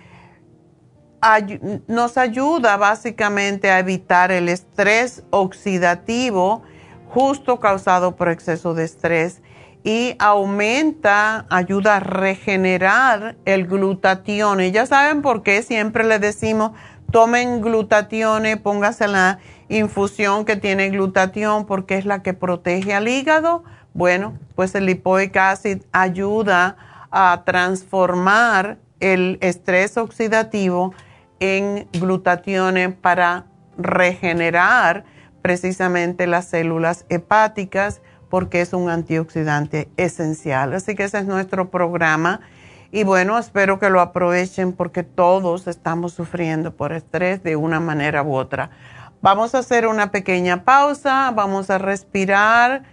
[1.86, 6.62] nos ayuda básicamente a evitar el estrés oxidativo
[7.08, 9.42] justo causado por exceso de estrés
[9.82, 14.60] y aumenta, ayuda a regenerar el glutatión.
[14.60, 16.72] Y ya saben por qué siempre le decimos,
[17.10, 23.64] tomen glutatión, póngase la infusión que tiene glutatión porque es la que protege al hígado.
[23.94, 26.76] Bueno, pues el lipoic acid ayuda
[27.10, 30.92] a transformar el estrés oxidativo
[31.40, 35.04] en glutatión para regenerar
[35.42, 40.72] precisamente las células hepáticas porque es un antioxidante esencial.
[40.74, 42.40] Así que ese es nuestro programa.
[42.92, 48.22] Y bueno, espero que lo aprovechen porque todos estamos sufriendo por estrés de una manera
[48.22, 48.70] u otra.
[49.22, 52.84] Vamos a hacer una pequeña pausa, vamos a respirar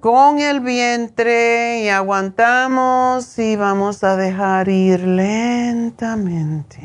[0.00, 6.84] con el vientre y aguantamos y vamos a dejar ir lentamente.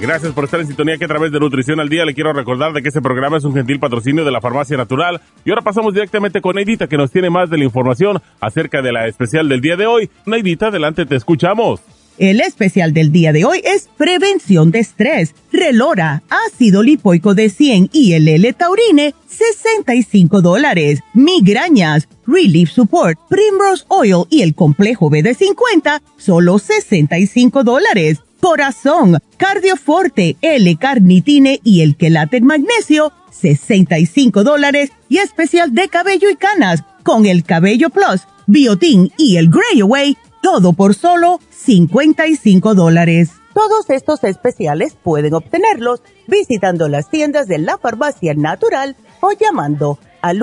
[0.00, 2.74] Gracias por estar en sintonía que a través de Nutrición al Día le quiero recordar
[2.74, 5.22] de que este programa es un gentil patrocinio de la Farmacia Natural.
[5.44, 8.92] Y ahora pasamos directamente con Neidita que nos tiene más de la información acerca de
[8.92, 10.10] la especial del día de hoy.
[10.26, 11.80] Neidita, adelante, te escuchamos.
[12.18, 17.90] El especial del día de hoy es prevención de estrés, relora, ácido lipoico de 100
[17.92, 25.34] y el L-taurine, 65 dólares, migrañas, relief support, primrose oil y el complejo B de
[25.34, 28.20] 50, solo 65 dólares.
[28.48, 36.84] Corazón, cardioforte, L-carnitine y el quelate magnesio, 65 dólares y especial de cabello y canas
[37.02, 43.32] con el cabello plus, biotin y el gray away, todo por solo 55 dólares.
[43.52, 50.38] Todos estos especiales pueden obtenerlos visitando las tiendas de la farmacia natural o llamando al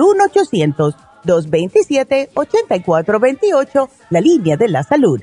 [1.24, 5.22] 1-800-227-8428, la línea de la salud.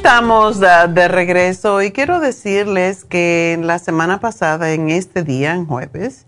[0.00, 6.26] Estamos de, regreso y quiero decirles que la semana pasada, en este día, en jueves,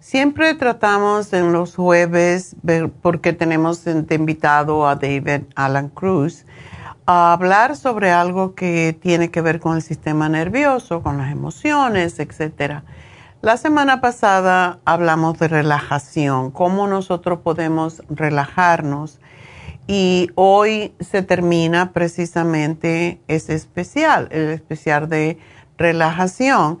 [0.00, 2.56] siempre tratamos en los jueves,
[3.00, 6.46] porque tenemos de invitado a David Alan Cruz,
[7.06, 12.18] a hablar sobre algo que tiene que ver con el sistema nervioso, con las emociones,
[12.18, 12.80] etc.
[13.40, 19.20] La semana pasada hablamos de relajación, cómo nosotros podemos relajarnos
[19.86, 25.38] y hoy se termina precisamente ese especial, el especial de
[25.76, 26.78] relajación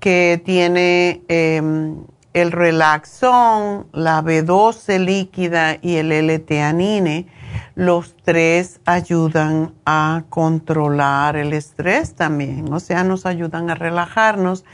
[0.00, 7.26] que tiene em, el relaxón, la B12 líquida y el L-teanine.
[7.74, 14.64] Los tres ayudan a controlar el estrés también, o sea, nos ayudan a relajarnos.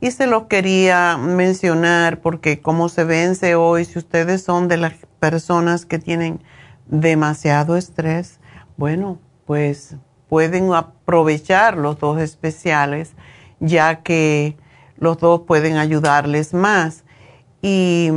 [0.00, 4.94] Y se lo quería mencionar porque como se vence hoy, si ustedes son de las
[5.18, 6.40] personas que tienen
[6.88, 8.40] demasiado estrés,
[8.76, 9.96] bueno, pues
[10.28, 13.12] pueden aprovechar los dos especiales,
[13.60, 14.56] ya que
[14.96, 17.04] los dos pueden ayudarles más.
[17.62, 18.10] Y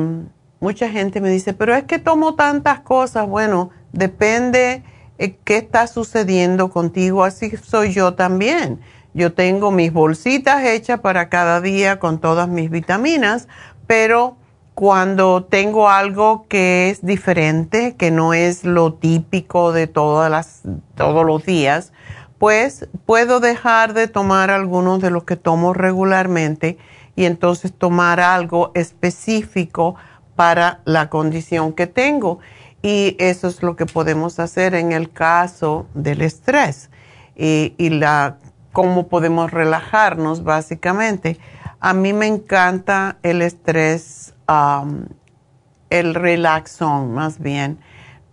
[0.59, 3.27] mucha gente me dice, pero es que tomo tantas cosas.
[3.27, 4.83] Bueno, depende
[5.17, 8.79] de qué está sucediendo contigo, así soy yo también.
[9.13, 13.47] Yo tengo mis bolsitas hechas para cada día con todas mis vitaminas,
[13.87, 14.37] pero
[14.81, 20.61] cuando tengo algo que es diferente, que no es lo típico de todas las,
[20.95, 21.93] todos los días,
[22.39, 26.79] pues puedo dejar de tomar algunos de los que tomo regularmente
[27.15, 29.97] y entonces tomar algo específico
[30.35, 32.39] para la condición que tengo.
[32.81, 36.89] Y eso es lo que podemos hacer en el caso del estrés
[37.35, 38.37] y, y la,
[38.71, 41.37] cómo podemos relajarnos básicamente.
[41.79, 47.79] A mí me encanta el estrés, el relaxón más bien.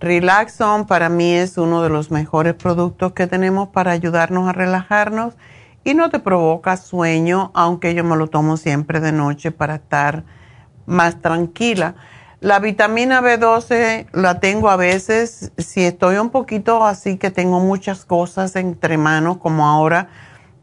[0.01, 5.35] Relaxon para mí es uno de los mejores productos que tenemos para ayudarnos a relajarnos
[5.83, 10.25] y no te provoca sueño, aunque yo me lo tomo siempre de noche para estar
[10.87, 11.97] más tranquila.
[12.41, 18.05] La vitamina B12 la tengo a veces si estoy un poquito así que tengo muchas
[18.05, 20.09] cosas entre manos, como ahora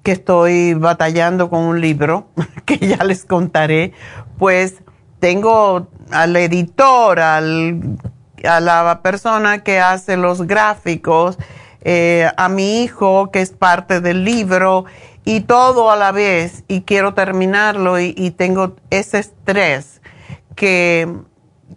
[0.01, 2.27] que estoy batallando con un libro,
[2.65, 3.91] que ya les contaré,
[4.37, 4.83] pues
[5.19, 7.97] tengo al editor, al,
[8.43, 11.37] a la persona que hace los gráficos,
[11.81, 14.85] eh, a mi hijo que es parte del libro
[15.23, 20.01] y todo a la vez y quiero terminarlo y, tengo ese estrés
[20.55, 21.11] que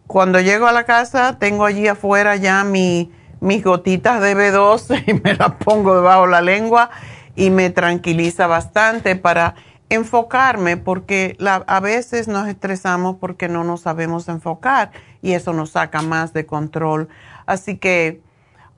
[0.07, 5.14] cuando llego a la casa tengo allí afuera ya mi, mis gotitas de B12 y
[5.14, 6.91] me las pongo debajo de la lengua
[7.36, 9.55] y me tranquiliza bastante para
[9.91, 11.36] enfocarme porque
[11.66, 16.47] a veces nos estresamos porque no nos sabemos enfocar y eso nos saca más de
[16.47, 17.09] control.
[17.47, 18.20] Así que,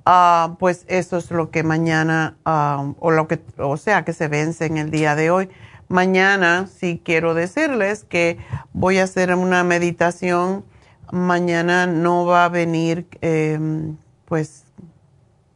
[0.07, 4.29] ah, pues eso es lo que mañana, ah, o lo que, o sea, que se
[4.29, 5.51] vence en el día de hoy.
[5.89, 8.39] Mañana sí quiero decirles que
[8.73, 10.65] voy a hacer una meditación.
[11.11, 13.97] Mañana no va a venir, em,
[14.27, 14.65] pues,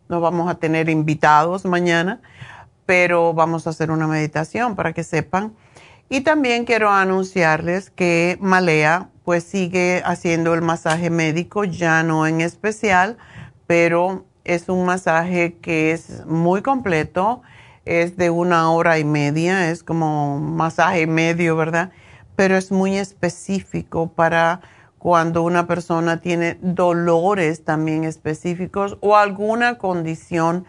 [0.08, 2.20] no vamos a tener invitados mañana
[2.86, 5.54] pero vamos a hacer una meditación para que sepan.
[6.08, 12.42] Y también quiero anunciarles que Malea pues sigue haciendo el masaje médico, ya no en
[12.42, 13.16] especial,
[13.66, 17.40] pero es un masaje que es muy completo,
[17.86, 21.90] es de una hora y media, es como masaje medio, ¿verdad?
[22.36, 24.60] Pero es muy específico para
[24.98, 30.64] cuando una persona tiene dolores también específicos o alguna condición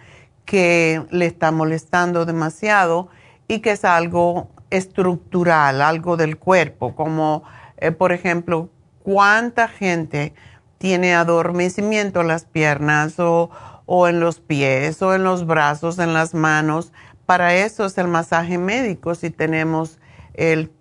[0.46, 3.10] que le está molestando demasiado
[3.48, 7.44] y que es algo estructural, algo del cuerpo, como
[7.78, 8.70] eh, por ejemplo,
[9.04, 10.34] cuánta gente
[10.78, 13.50] tiene adormecimiento en las piernas o,
[13.86, 16.92] o en los pies o en los brazos, en las manos.
[17.26, 20.00] Para eso es el masaje médico si tenemos
[20.34, 20.72] el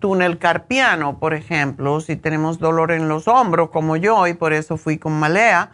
[0.00, 4.76] túnel carpiano, por ejemplo, si tenemos dolor en los hombros, como yo, y por eso
[4.76, 5.70] fui con Malea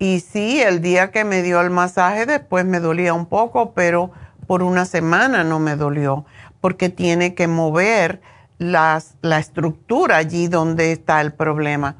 [0.00, 4.10] y sí, el día que me dio el masaje después me dolía un poco, pero
[4.46, 6.24] por una semana no me dolió,
[6.62, 8.22] porque tiene que mover
[8.58, 9.02] la
[9.38, 11.96] estructura allí donde está el problema.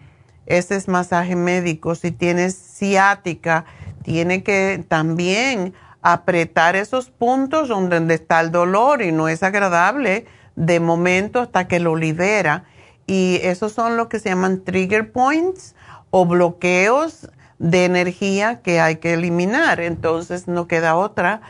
[0.46, 1.94] Ese es masaje médico.
[1.94, 3.66] Si tienes ciática,
[4.02, 10.24] tiene que también apretar esos puntos donde está el dolor y no es agradable
[10.56, 12.64] de momento hasta que lo libera.
[13.06, 15.74] Y esos son lo que se llaman trigger points
[16.08, 17.28] o bloqueos
[17.60, 21.42] de energía que hay que eliminar, entonces no queda otra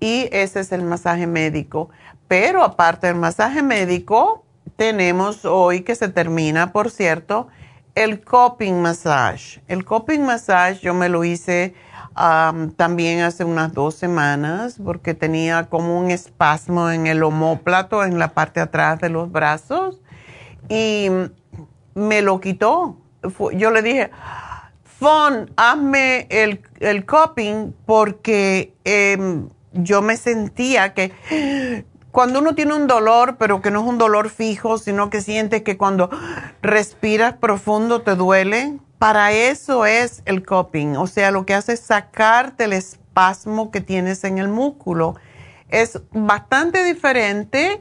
[0.00, 1.90] y ese es el masaje médico.
[2.26, 4.44] Pero aparte del masaje médico,
[4.76, 7.48] tenemos hoy que se termina, por cierto,
[7.94, 9.60] el coping massage.
[9.68, 11.74] El coping massage yo me lo hice
[12.76, 18.28] también hace unas dos semanas porque tenía como un espasmo en el homóplato, en la
[18.28, 20.00] parte atrás de los brazos
[20.68, 21.08] y
[21.94, 22.96] me lo quitó.
[23.54, 24.10] Yo le dije,
[24.98, 31.12] Fon, hazme el, el coping porque em, yo me sentía que
[32.10, 35.62] cuando uno tiene un dolor, pero que no es un dolor fijo, sino que sientes
[35.62, 36.10] que cuando
[36.62, 40.96] respiras profundo te duele, para eso es el coping.
[40.96, 45.14] O sea, lo que hace es sacarte el espasmo que tienes en el músculo.
[45.68, 47.80] Es bastante diferente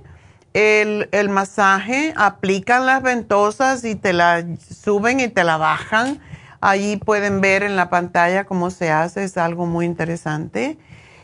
[0.53, 6.20] el, el masaje, aplican las ventosas y te la suben y te la bajan.
[6.60, 10.78] Allí pueden ver en la pantalla cómo se hace, es algo muy interesante.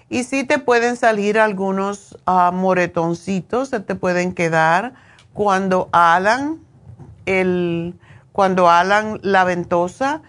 [0.09, 4.93] Y sí te pueden salir algunos uh, moretoncitos, se te pueden quedar
[5.33, 6.59] cuando alan
[7.25, 7.95] el,
[8.31, 10.21] cuando alan la ventosa,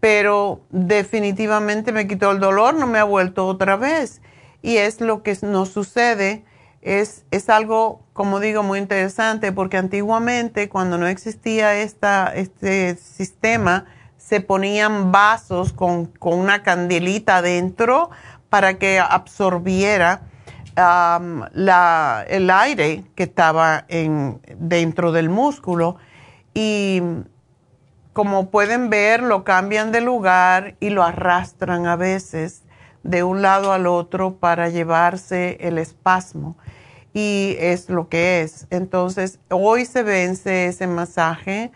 [0.00, 4.20] pero definitivamente me quitó el dolor, no me ha vuelto otra vez.
[4.60, 6.44] Y es lo que nos sucede,
[6.82, 13.86] es, es algo, como digo, muy interesante, porque antiguamente cuando no existía este sistema,
[14.28, 18.10] se ponían vasos con, con una candelita adentro
[18.50, 20.20] para que absorbiera
[20.76, 25.96] la, el aire que estaba en, dentro del músculo.
[26.52, 27.00] Y
[28.12, 32.64] como pueden ver, lo cambian de lugar y lo arrastran a veces
[33.02, 36.58] de un lado al otro para llevarse el espasmo.
[37.14, 38.66] Y es lo que es.
[38.68, 41.72] Entonces, hoy se vence ese masaje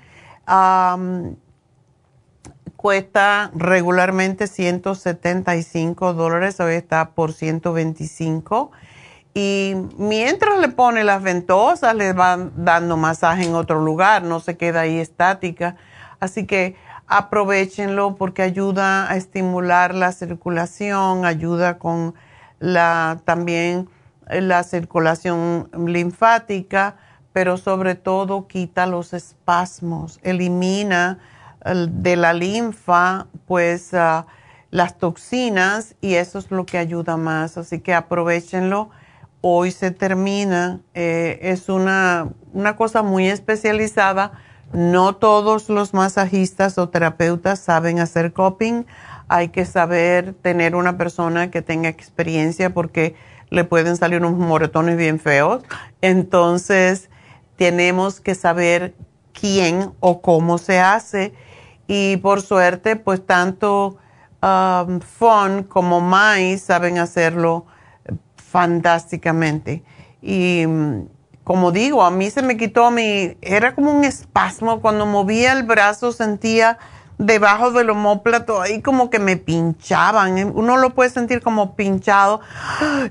[2.82, 8.72] cuesta regularmente 175 dólares, hoy está por 125.
[9.34, 14.56] Y mientras le pone las ventosas, le van dando masaje en otro lugar, no se
[14.56, 15.76] queda ahí estática.
[16.18, 16.74] Así que
[17.06, 22.16] aprovechenlo porque ayuda a estimular la circulación, ayuda con
[22.58, 23.88] la, también
[24.28, 26.96] la circulación linfática,
[27.32, 31.20] pero sobre todo quita los espasmos, elimina
[31.64, 34.26] de la linfa, pues ah,
[34.70, 37.56] las toxinas y eso es lo que ayuda más.
[37.56, 38.90] Así que aprovechenlo.
[39.40, 40.80] Hoy se termina.
[40.94, 44.32] Eh, es una, una cosa muy especializada.
[44.72, 48.86] No todos los masajistas o terapeutas saben hacer coping.
[49.28, 53.14] Hay que saber tener una persona que tenga experiencia porque
[53.50, 55.62] le pueden salir unos moretones bien feos.
[56.00, 57.10] Entonces,
[57.56, 58.94] tenemos que saber
[59.32, 61.34] quién o cómo se hace
[61.86, 63.98] y por suerte, pues tanto
[64.42, 67.66] um, Fon como Mai saben hacerlo
[68.36, 69.82] fantásticamente.
[70.20, 71.06] Y mm,
[71.44, 75.64] como digo, a mí se me quitó mi, era como un espasmo cuando movía el
[75.64, 76.78] brazo, sentía
[77.18, 80.52] debajo del homóplato, ahí como que me pinchaban.
[80.54, 82.40] Uno lo puede sentir como pinchado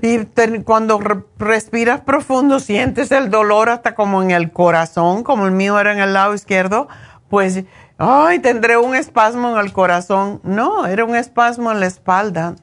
[0.00, 0.26] y
[0.64, 1.00] cuando
[1.38, 5.98] respiras profundo sientes el dolor hasta como en el corazón, como el mío era en
[5.98, 6.88] el lado izquierdo,
[7.28, 7.64] pues
[8.04, 10.40] ay, tendré un espasmo en el corazón.
[10.42, 12.56] No, era un espasmo en la espalda.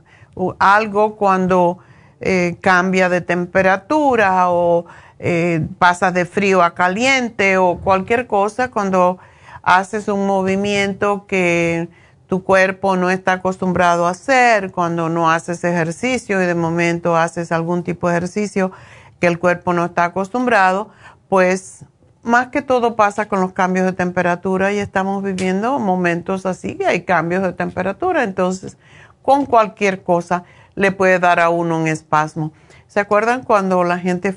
[0.59, 1.79] algo cuando
[2.19, 4.85] eh, cambia de temperatura o
[5.19, 9.17] eh, pasa de frío a caliente o cualquier cosa, cuando
[9.63, 11.87] haces un movimiento que
[12.27, 17.51] tu cuerpo no está acostumbrado a hacer, cuando no haces ejercicio y de momento haces
[17.51, 18.71] algún tipo de ejercicio
[19.19, 20.89] que el cuerpo no está acostumbrado,
[21.29, 21.85] pues
[22.23, 26.85] más que todo pasa con los cambios de temperatura y estamos viviendo momentos así que
[26.85, 28.23] hay cambios de temperatura.
[28.23, 28.77] Entonces,
[29.21, 30.43] con cualquier cosa
[30.75, 32.51] le puede dar a uno un espasmo.
[32.87, 34.35] ¿Se acuerdan cuando la gente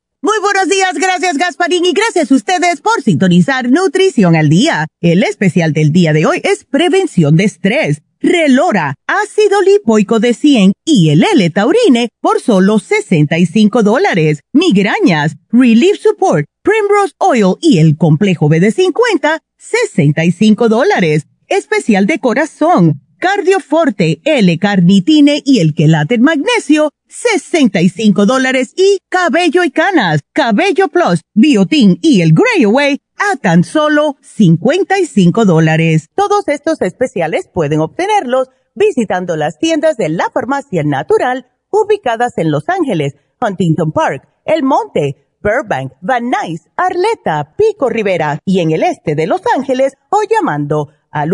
[0.23, 4.85] Muy buenos días, gracias Gasparín y gracias a ustedes por sintonizar Nutrición al Día.
[4.99, 8.03] El especial del día de hoy es prevención de estrés.
[8.19, 14.41] Relora, ácido lipoico de 100 y el L-Taurine por solo 65 dólares.
[14.53, 21.25] Migrañas, Relief Support, Primrose Oil y el complejo BD50, 65 dólares.
[21.47, 30.21] Especial de corazón, Cardioforte, L-Carnitine y el quelate magnesio, 65 dólares y cabello y canas,
[30.31, 36.07] cabello plus, biotin y el Grey Away a tan solo 55 dólares.
[36.15, 42.69] Todos estos especiales pueden obtenerlos visitando las tiendas de la farmacia natural ubicadas en Los
[42.69, 49.15] Ángeles, Huntington Park, El Monte, Burbank, Van Nuys, Arleta, Pico Rivera y en el este
[49.15, 51.31] de Los Ángeles o llamando al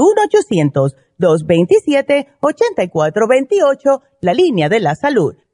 [1.20, 5.36] 1-800-227-8428, la línea de la salud.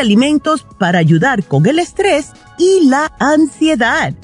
[0.00, 4.14] Alimentos para ayudar con el estrés y la ansiedad.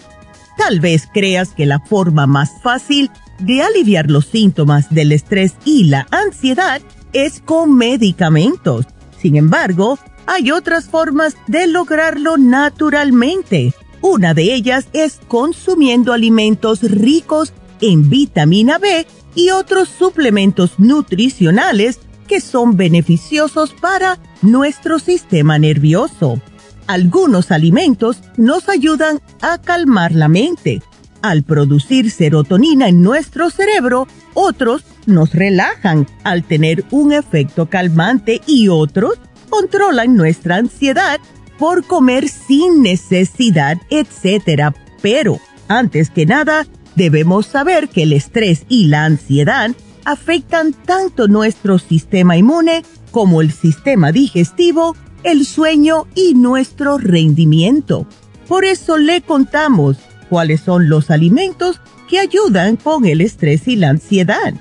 [0.57, 3.11] Tal vez creas que la forma más fácil
[3.41, 6.80] de aliviar los síntomas del estrés y la ansiedad
[7.12, 8.87] es con medicamentos.
[9.20, 13.74] Sin embargo, hay otras formas de lograrlo naturalmente.
[14.01, 22.41] Una de ellas es consumiendo alimentos ricos en vitamina B y otros suplementos nutricionales que
[22.41, 26.41] son beneficiosos para nuestro sistema nervioso.
[26.87, 30.83] Algunos alimentos nos ayudan a calmar la mente.
[31.22, 38.68] Al producir serotonina en nuestro cerebro, otros nos relajan al tener un efecto calmante y
[38.68, 39.14] otros
[39.49, 41.20] controlan nuestra ansiedad
[41.59, 44.75] por comer sin necesidad, etc.
[45.01, 46.66] Pero, antes que nada,
[46.97, 49.70] debemos saber que el estrés y la ansiedad
[50.05, 58.07] afectan tanto nuestro sistema inmune como el sistema digestivo, el sueño y nuestro rendimiento.
[58.48, 59.96] Por eso le contamos
[60.28, 64.55] cuáles son los alimentos que ayudan con el estrés y la ansiedad.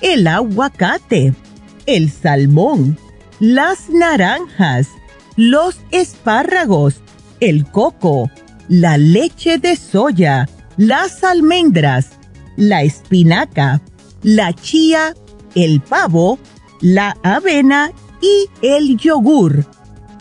[0.00, 1.34] El aguacate,
[1.86, 2.98] el salmón,
[3.40, 4.88] las naranjas,
[5.36, 7.00] los espárragos,
[7.40, 8.30] el coco,
[8.68, 12.10] la leche de soya, las almendras,
[12.56, 13.80] la espinaca,
[14.24, 15.14] la chía,
[15.54, 16.40] el pavo,
[16.80, 19.64] la avena y el yogur.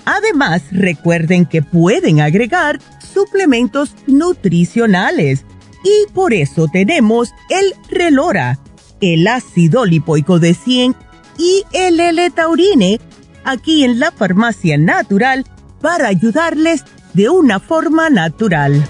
[0.06, 2.80] Además, recuerden que pueden agregar
[3.14, 5.46] suplementos nutricionales
[5.84, 8.60] y por eso tenemos el Relora,
[9.02, 10.96] el ácido lipoico de 100
[11.38, 13.00] y el L-Taurine
[13.44, 15.46] aquí en la farmacia natural
[15.82, 16.84] para ayudarles
[17.14, 18.84] de una forma natural.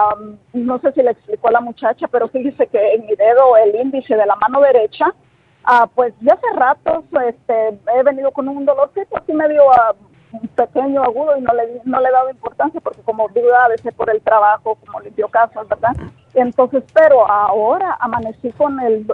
[0.55, 3.77] no sé si le explicó a la muchacha, pero fíjese que en mi dedo, el
[3.77, 5.15] índice de la mano derecha,
[5.63, 9.95] ah, pues ya hace rato este, he venido con un dolorcito así medio uh,
[10.55, 13.93] pequeño, agudo, y no le, no le he dado importancia porque como duda a veces
[13.95, 15.93] por el trabajo, como limpió casas, ¿verdad?
[16.35, 19.07] Entonces, pero ahora amanecí con el,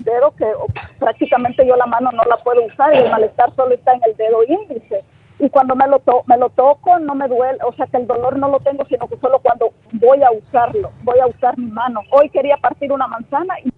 [0.00, 0.50] dedo que
[0.98, 4.16] prácticamente yo la mano no la puedo usar y el malestar solo está en el
[4.16, 5.04] dedo índice.
[5.38, 8.38] Y cuando me lo, me lo toco no me duele, o sea que el dolor
[8.38, 12.00] no lo tengo, sino que solo cuando voy a usarlo, voy a usar mi mano.
[12.10, 13.72] Hoy quería partir una manzana y...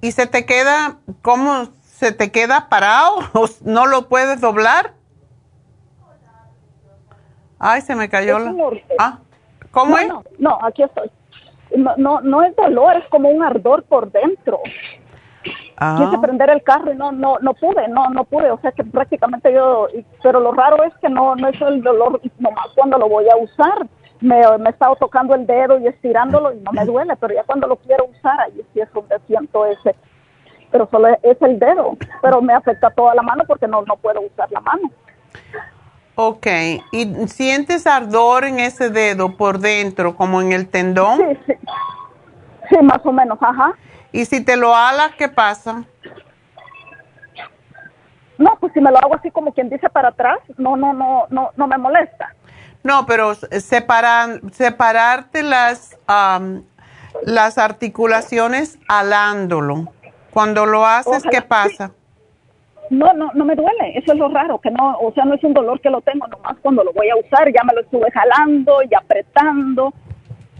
[0.00, 1.68] ¿Y se te queda, cómo
[1.98, 3.16] se te queda parado?
[3.34, 4.92] ¿O no lo puedes doblar?
[7.58, 8.54] Ay, se me cayó la...
[9.00, 9.18] Ah.
[9.72, 10.08] ¿Cómo no, es?
[10.08, 11.10] No, no, aquí estoy.
[11.76, 14.60] No, no, no es dolor, es como un ardor por dentro.
[15.76, 15.96] Ah.
[15.98, 18.48] Quise prender el carro y no, no, no pude, no, no pude.
[18.52, 19.88] O sea que prácticamente yo,
[20.22, 23.36] pero lo raro es que no, no es el dolor nomás cuando lo voy a
[23.36, 23.88] usar.
[24.20, 27.42] Me, me he estado tocando el dedo y estirándolo y no me duele, pero ya
[27.44, 29.94] cuando lo quiero usar, ahí sí es donde siento ese,
[30.70, 34.20] pero solo es el dedo, pero me afecta toda la mano porque no, no puedo
[34.20, 34.90] usar la mano.
[36.14, 36.46] Ok,
[36.90, 41.18] ¿y sientes ardor en ese dedo por dentro, como en el tendón?
[41.18, 41.54] Sí, sí.
[42.68, 43.72] Sí, más o menos, ajá.
[44.12, 45.84] ¿Y si te lo alas, qué pasa?
[48.36, 51.26] No, pues si me lo hago así como quien dice para atrás, no, no, no,
[51.30, 52.34] no, no me molesta.
[52.84, 55.98] No, pero separar, separarte las,
[57.22, 59.92] las articulaciones alándolo.
[60.38, 61.90] Cuando lo haces, ¿qué pasa?
[62.90, 65.42] No, no, no me duele, eso es lo raro, que no, o sea, no es
[65.42, 68.08] un dolor que lo tengo, nomás cuando lo voy a usar ya me lo estuve
[68.12, 69.92] jalando y apretando,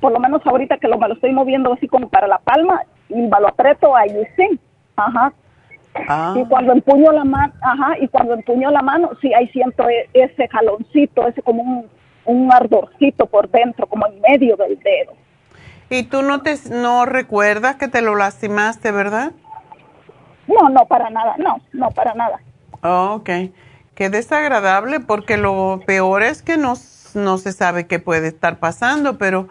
[0.00, 2.82] por lo menos ahorita que lo, me lo estoy moviendo así como para la palma
[3.08, 4.58] y me lo aprieto ahí sí,
[4.96, 5.32] ajá.
[6.08, 6.34] Ah.
[6.36, 10.10] Y cuando empuño la mano, ajá, y cuando empuño la mano, sí, ahí siento e,
[10.12, 11.86] ese jaloncito, ese como un,
[12.24, 15.12] un ardorcito por dentro, como en medio del dedo.
[15.88, 19.30] ¿Y tú no te no recuerdas que te lo lastimaste, verdad?
[20.48, 22.40] No, no, para nada, no, no, para nada.
[22.82, 23.30] Oh, ok.
[23.94, 26.74] Qué desagradable porque lo peor es que no,
[27.14, 29.48] no se sabe qué puede estar pasando, pero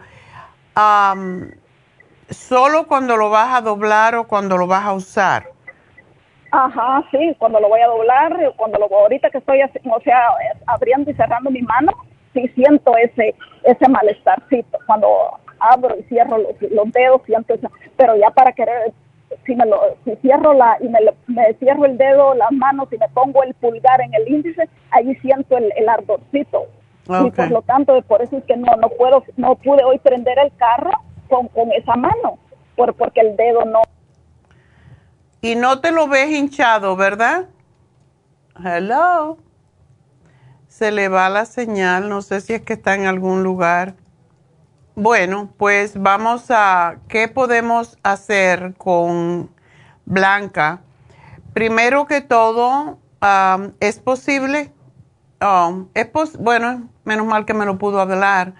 [2.30, 5.50] solo cuando lo vas a doblar o cuando lo vas a usar.
[6.50, 10.28] Ajá, sí, cuando lo voy a doblar, cuando lo ahorita que estoy, o sea,
[10.66, 11.92] abriendo y cerrando mi mano,
[12.32, 13.34] sí siento ese
[13.64, 14.78] ese malestarcito.
[14.86, 17.70] Cuando abro y cierro los, los dedos, siento eso.
[17.96, 18.94] Pero ya para querer
[19.44, 22.98] si me lo si cierro la y me, me, cierro el dedo las manos y
[22.98, 26.66] me pongo el pulgar en el índice ahí siento el, el ardorcito.
[27.08, 30.38] Y por lo tanto por eso es que no no puedo no pude hoy prender
[30.38, 30.90] el carro
[31.28, 32.38] con, con esa mano
[32.76, 33.82] por porque el dedo no.
[35.40, 37.46] Y no te lo ves hinchado verdad
[38.62, 39.38] hello.
[40.68, 43.94] Se le va la señal no sé si es que está en algún lugar
[44.98, 49.48] bueno, pues vamos a, ¿qué podemos hacer con
[50.06, 50.80] Blanca?
[51.52, 52.98] Primero que todo,
[53.78, 54.72] es posible,
[55.94, 56.08] es
[56.40, 58.54] bueno, menos mal que me lo pudo hablar.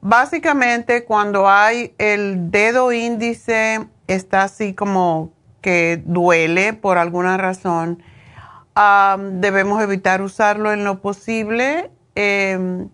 [0.00, 5.30] básicamente cuando hay el dedo índice está así como
[5.60, 8.02] que duele por alguna razón,
[9.30, 11.92] debemos evitar usarlo en lo posible.
[12.16, 12.88] Em,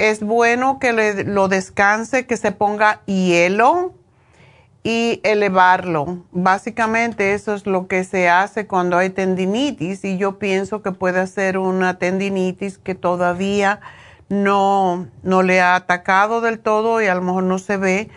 [0.00, 3.92] es bueno que lo descanse, que se ponga hielo
[4.82, 6.24] y elevarlo.
[6.32, 11.26] Básicamente eso es lo que se hace cuando hay tendinitis y yo pienso que puede
[11.26, 13.80] ser una tendinitis que todavía
[14.30, 18.08] no, no le ha atacado del todo y a lo mejor no se ve,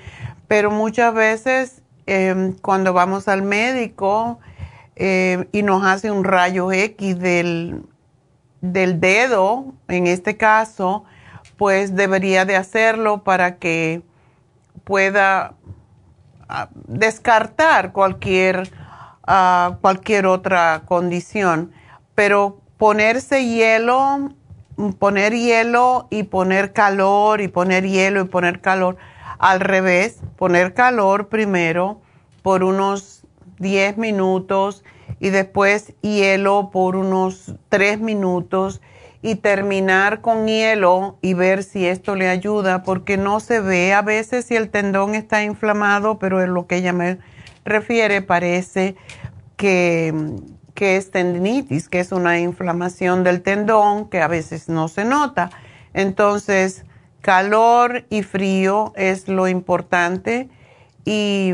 [0.47, 4.39] pero muchas veces em, cuando vamos al médico
[4.95, 7.81] em, y nos hace un rayo X del,
[8.61, 11.03] del dedo, en este caso,
[11.57, 14.01] pues debería de hacerlo para que
[14.83, 15.53] pueda
[16.49, 18.71] ah, descartar cualquier,
[19.25, 21.71] ah, cualquier otra condición.
[22.15, 24.29] Pero ponerse hielo
[24.99, 28.97] poner hielo y poner calor y poner hielo y poner calor.
[29.39, 32.01] Al revés, poner calor primero
[32.41, 33.23] por unos
[33.59, 34.83] 10 minutos
[35.19, 38.81] y después hielo por unos 3 minutos
[39.23, 44.03] y terminar con hielo y ver si esto le ayuda porque no se ve a
[44.03, 47.17] veces si el tendón está inflamado, pero en lo que ella me
[47.65, 48.95] refiere parece
[49.55, 50.13] que
[50.73, 55.51] que es tendinitis, que es una inflamación del tendón que a veces no se nota.
[55.93, 56.85] Entonces,
[57.21, 60.49] calor y frío es lo importante
[61.05, 61.53] y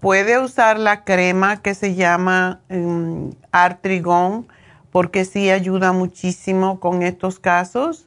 [0.00, 4.48] puede usar la crema que se llama um, Artrigón
[4.90, 8.06] porque sí ayuda muchísimo con estos casos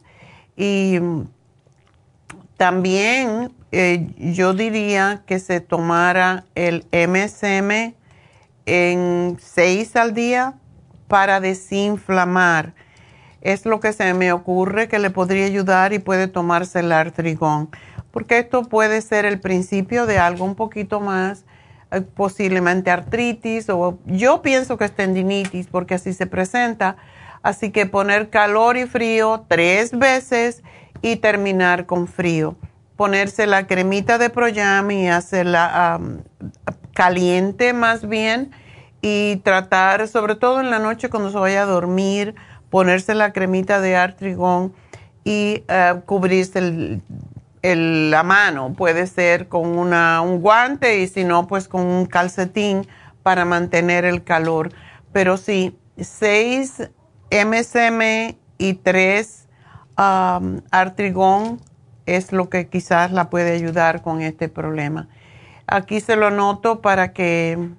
[0.55, 0.99] y
[2.57, 7.95] también eh, yo diría que se tomara el MSM
[8.65, 10.53] en seis al día
[11.07, 12.73] para desinflamar.
[13.41, 17.69] Es lo que se me ocurre que le podría ayudar y puede tomarse el artrigón,
[18.11, 21.43] porque esto puede ser el principio de algo un poquito más,
[22.01, 26.97] posiblemente artritis o yo pienso que es tendinitis porque así se presenta.
[27.41, 30.63] Así que poner calor y frío tres veces
[31.01, 32.55] y terminar con frío.
[32.95, 35.99] Ponerse la cremita de Proyam y hacerla
[36.93, 38.51] caliente más bien
[39.01, 42.35] y tratar, sobre todo en la noche cuando se vaya a dormir,
[42.69, 44.73] ponerse la cremita de artrigón
[45.25, 47.01] y eh, cubrirse
[47.63, 48.73] la mano.
[48.73, 52.87] Puede ser con una, un guante y si no, pues con un calcetín
[53.23, 54.71] para mantener el calor.
[55.11, 56.89] Pero sí, 6
[57.31, 59.47] MSM y 3
[59.97, 61.61] um, artrigón
[62.05, 65.07] es lo que quizás la puede ayudar con este problema.
[65.65, 67.69] Aquí se lo noto para que,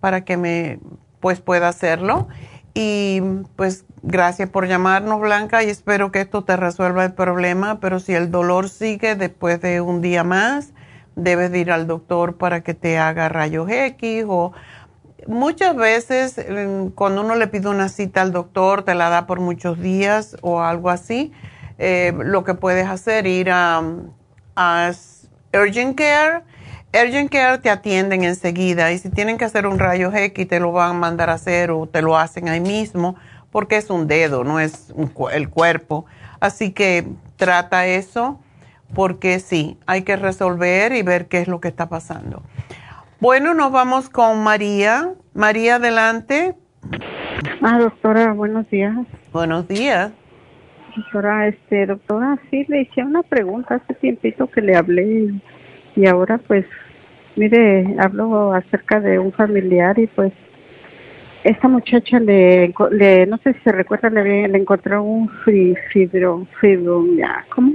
[0.00, 0.78] para que me
[1.20, 2.28] pues pueda hacerlo.
[2.74, 3.20] Y
[3.56, 8.14] pues gracias por llamarnos, Blanca, y espero que esto te resuelva el problema, pero si
[8.14, 10.72] el dolor sigue después de un día más,
[11.14, 14.52] debes ir al doctor para que te haga rayos X o
[15.26, 16.40] muchas veces
[16.94, 20.62] cuando uno le pide una cita al doctor, te la da por muchos días o
[20.62, 21.32] algo así,
[21.78, 23.82] eh, lo que puedes hacer ir a
[25.52, 26.42] Urgent Care
[26.94, 30.72] Urgent Care te atienden enseguida y si tienen que hacer un rayo X te lo
[30.72, 33.16] van a mandar a hacer o te lo hacen ahí mismo
[33.50, 34.92] porque es un dedo, no es
[35.32, 36.04] el cuerpo.
[36.40, 38.40] Así que trata eso
[38.94, 42.42] porque sí, hay que resolver y ver qué es lo que está pasando.
[43.20, 45.12] Bueno, nos vamos con María.
[45.32, 46.56] María, adelante.
[47.62, 48.94] Ah, doctora, buenos días.
[49.32, 50.12] Buenos días.
[50.96, 55.30] Doctora, este, doctora, sí le hice una pregunta hace tiempito que le hablé
[55.96, 56.64] y ahora pues
[57.34, 60.32] Mire, hablo acerca de un familiar y pues
[61.44, 65.30] esta muchacha le, le no sé si se recuerda, le, le encontró un
[65.90, 67.72] fibro, fibro, ya, ¿cómo?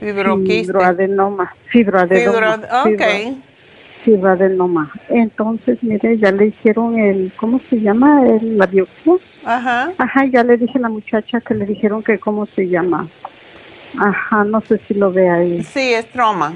[0.00, 2.56] Fibroadenoma, fibroadenoma.
[2.56, 3.42] Fibro, okay.
[4.04, 4.90] Fibroadenoma.
[5.10, 8.26] Entonces, mire, ya le hicieron el, ¿cómo se llama?
[8.26, 9.14] El, la biopsia.
[9.44, 9.92] Ajá.
[9.98, 13.08] Ajá, ya le dije a la muchacha que le dijeron que cómo se llama.
[13.98, 15.62] Ajá, no sé si lo ve ahí.
[15.62, 16.54] Sí, es trauma.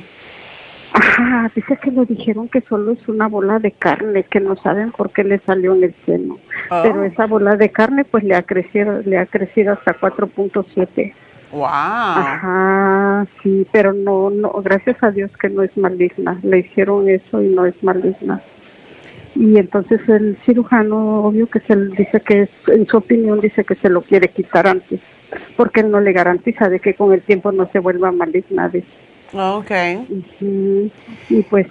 [0.93, 4.93] Ajá, dice que le dijeron que solo es una bola de carne, que no saben
[4.93, 6.39] por qué le salió en el seno.
[6.71, 6.81] Oh.
[6.83, 11.13] Pero esa bola de carne pues le ha crecido, le ha crecido hasta 4.7.
[11.51, 11.65] Wow.
[11.65, 16.39] Ajá, sí, pero no, no, gracias a Dios que no es maligna.
[16.43, 18.43] Le hicieron eso y no es maligna.
[19.35, 23.89] Y entonces el cirujano, obvio que se dice que, en su opinión, dice que se
[23.89, 25.01] lo quiere quitar antes,
[25.57, 28.69] porque él no le garantiza de que con el tiempo no se vuelva maligna.
[28.69, 28.87] Dice.
[29.33, 29.71] Ok.
[31.29, 31.67] Y pues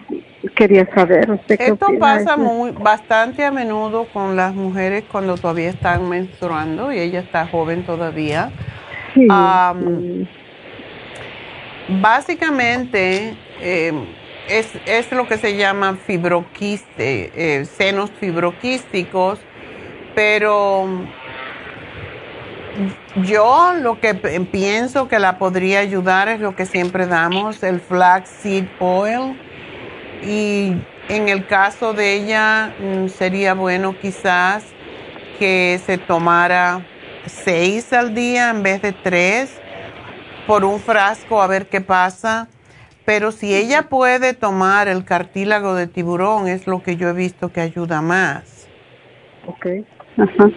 [0.56, 1.32] quería saber.
[1.32, 7.00] ¿usted Esto pasa muy, bastante a menudo con las mujeres cuando todavía están menstruando y
[7.00, 8.52] ella está joven todavía.
[11.90, 13.94] Básicamente eh,
[14.50, 19.40] es, lo que se llama fibroquiste, eh, senos fibroquísticos,
[20.14, 20.86] pero
[23.24, 28.66] yo lo que pienso que la podría ayudar es lo que siempre damos, el flaxseed
[28.80, 29.40] oil.
[30.24, 30.74] Y
[31.10, 34.64] en el caso de ella mm, sería bueno quizás
[35.40, 36.86] que se tomara
[37.26, 39.52] seis al día en vez de tres
[40.48, 42.48] por un frasco a ver qué pasa.
[43.06, 47.54] Pero si ella puede tomar el cartílago de tiburón, es lo que yo he visto
[47.54, 48.68] que ayuda más.
[49.46, 49.68] Ok.
[50.18, 50.50] Ajá.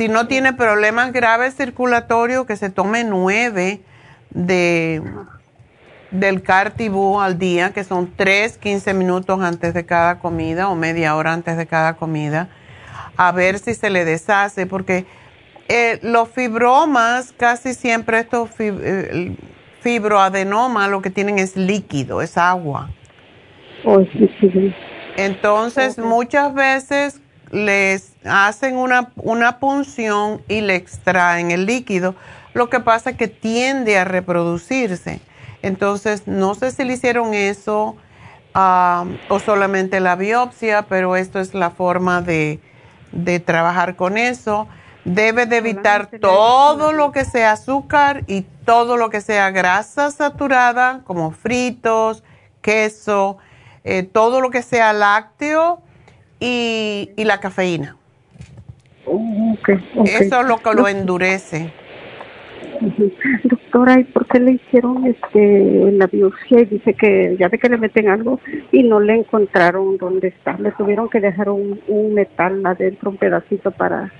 [0.00, 3.82] Si no tiene problemas graves circulatorios, que se tome nueve
[4.30, 5.02] de,
[6.10, 11.14] del cartibú al día, que son tres, 15 minutos antes de cada comida o media
[11.16, 12.48] hora antes de cada comida,
[13.18, 15.04] a ver si se le deshace, porque
[15.68, 19.36] eh, los fibromas, casi siempre estos eh,
[19.82, 22.88] fibroadenomas lo que tienen es líquido, es agua.
[23.84, 24.02] Oh,
[25.18, 27.20] Entonces, muchas veces
[27.50, 32.14] les hacen una, una punción y le extraen el líquido.
[32.54, 35.20] Lo que pasa es que tiende a reproducirse.
[35.62, 37.96] Entonces, no sé si le hicieron eso
[38.52, 42.60] o solamente la biopsia, pero esto es la forma de,
[43.12, 44.66] de trabajar con eso.
[45.04, 51.00] Debe de evitar todo lo que sea azúcar y todo lo que sea grasa saturada,
[51.04, 52.22] como fritos,
[52.60, 53.38] queso,
[53.84, 55.82] eh, todo lo que sea lácteo
[56.40, 57.96] y, la cafeína.
[60.04, 61.72] Eso es lo que lo endurece.
[63.44, 67.68] Doctora, ¿y por qué le hicieron este la biopsia y dice que ya ve que
[67.68, 68.40] le meten algo
[68.72, 70.56] y no le encontraron dónde está?
[70.58, 74.10] Le tuvieron que dejar un, un metal adentro, un pedacito para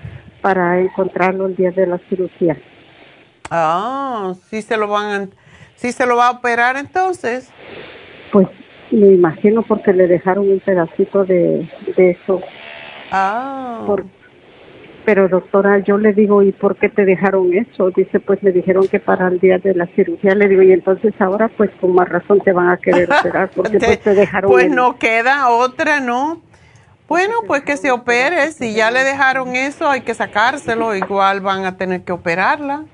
[0.41, 2.57] para encontrarlo el día de la cirugía.
[3.51, 5.29] Ah, sí se lo van a,
[5.75, 7.51] sí se lo va a operar entonces.
[8.33, 8.49] Pues
[8.97, 12.41] me imagino porque le dejaron un pedacito de, eso.
[13.13, 13.85] Ah.
[15.05, 17.91] pero doctora, yo le digo, ¿y por qué te dejaron eso?
[17.91, 20.35] Dice, pues le dijeron que para el día de la cirugía.
[20.35, 23.79] Le digo, y entonces ahora pues con más razón te van a querer operar porque
[23.79, 24.51] te, pues te dejaron.
[24.51, 26.41] Pues no queda otra, ¿no?
[27.09, 28.53] Bueno, pues que se opere.
[28.53, 30.95] Si ya le dejaron eso, hay que sacárselo.
[30.95, 32.85] Igual van a tener que operarla.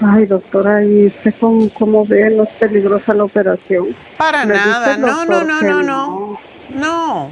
[0.00, 2.30] Ay, doctora, ¿y usted cómo, ve?
[2.30, 3.96] ¿No es peligrosa la operación?
[4.16, 4.96] Para nada.
[4.96, 6.38] No, no, no, no, no.
[6.70, 7.30] No.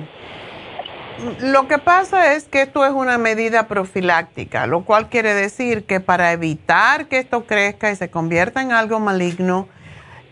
[1.41, 6.01] Lo que pasa es que esto es una medida profiláctica, lo cual quiere decir que
[6.01, 9.69] para evitar que esto crezca y se convierta en algo maligno,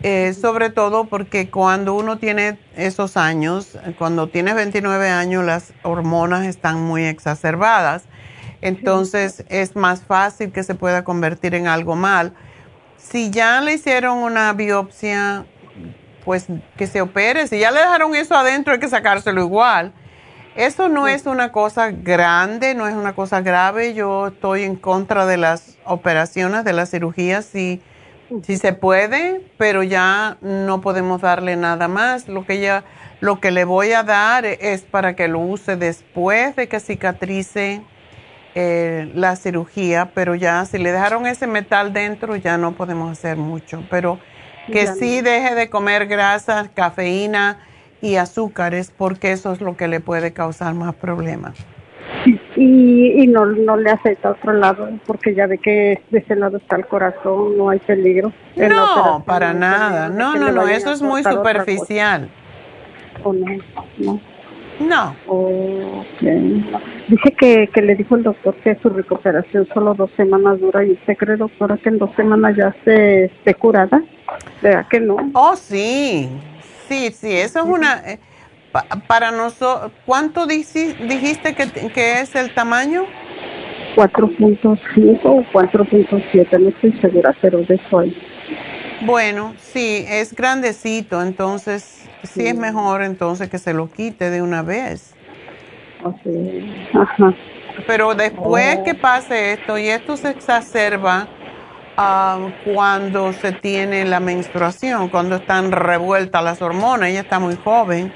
[0.02, 6.44] eh, sobre todo porque cuando uno tiene esos años, cuando tienes 29 años, las hormonas
[6.44, 8.05] están muy exacerbadas.
[8.61, 12.33] Entonces es más fácil que se pueda convertir en algo mal.
[12.97, 15.45] Si ya le hicieron una biopsia,
[16.25, 17.47] pues que se opere.
[17.47, 19.93] Si ya le dejaron eso adentro, hay que sacárselo igual.
[20.57, 23.95] Eso no es una cosa grande, no es una cosa grave.
[23.95, 27.45] Yo estoy en contra de las operaciones, de las cirugías.
[27.45, 27.83] Si
[28.43, 32.29] si se puede, pero ya no podemos darle nada más.
[32.29, 32.85] Lo que ya,
[33.21, 37.83] lo que le voy a dar es para que lo use después de que cicatrice
[38.55, 43.37] eh, la cirugía, pero ya si le dejaron ese metal dentro ya no podemos hacer
[43.37, 43.85] mucho.
[43.91, 44.19] Pero
[44.71, 47.59] que sí deje de comer grasas, cafeína
[48.01, 51.55] y azúcares, porque eso es lo que le puede causar más problemas
[52.57, 56.59] y, no, no le acepta a otro lado porque ya ve que de ese lado
[56.59, 58.33] está el corazón, no hay peligro.
[58.57, 60.09] No, para nada.
[60.09, 62.29] No, no, no, eso es muy superficial.
[63.23, 63.47] ¿O no?
[63.99, 64.21] No.
[64.81, 65.15] No.
[67.09, 70.93] Dice que, que le dijo el doctor que su recuperación solo dos semanas dura y
[70.93, 74.03] usted cree, doctora, que en dos semanas ya se esté curada.
[74.63, 75.17] ¿Verdad que no?
[75.35, 76.29] Oh, sí.
[76.89, 78.03] Sí, sí, eso es una
[79.07, 83.05] para nosotros, ¿cuánto dijiste que, que es el tamaño?
[83.97, 88.03] 4.5 o 4.7, no estoy segura, pero de eso
[89.03, 92.47] Bueno, sí, es grandecito, entonces sí.
[92.47, 95.15] es mejor entonces que se lo quite de una vez.
[96.03, 96.91] Okay.
[96.95, 97.35] Ajá.
[97.87, 98.85] Pero después oh.
[98.85, 101.27] que pase esto, y esto se exacerba
[101.99, 108.13] um, cuando se tiene la menstruación, cuando están revueltas las hormonas, ella está muy joven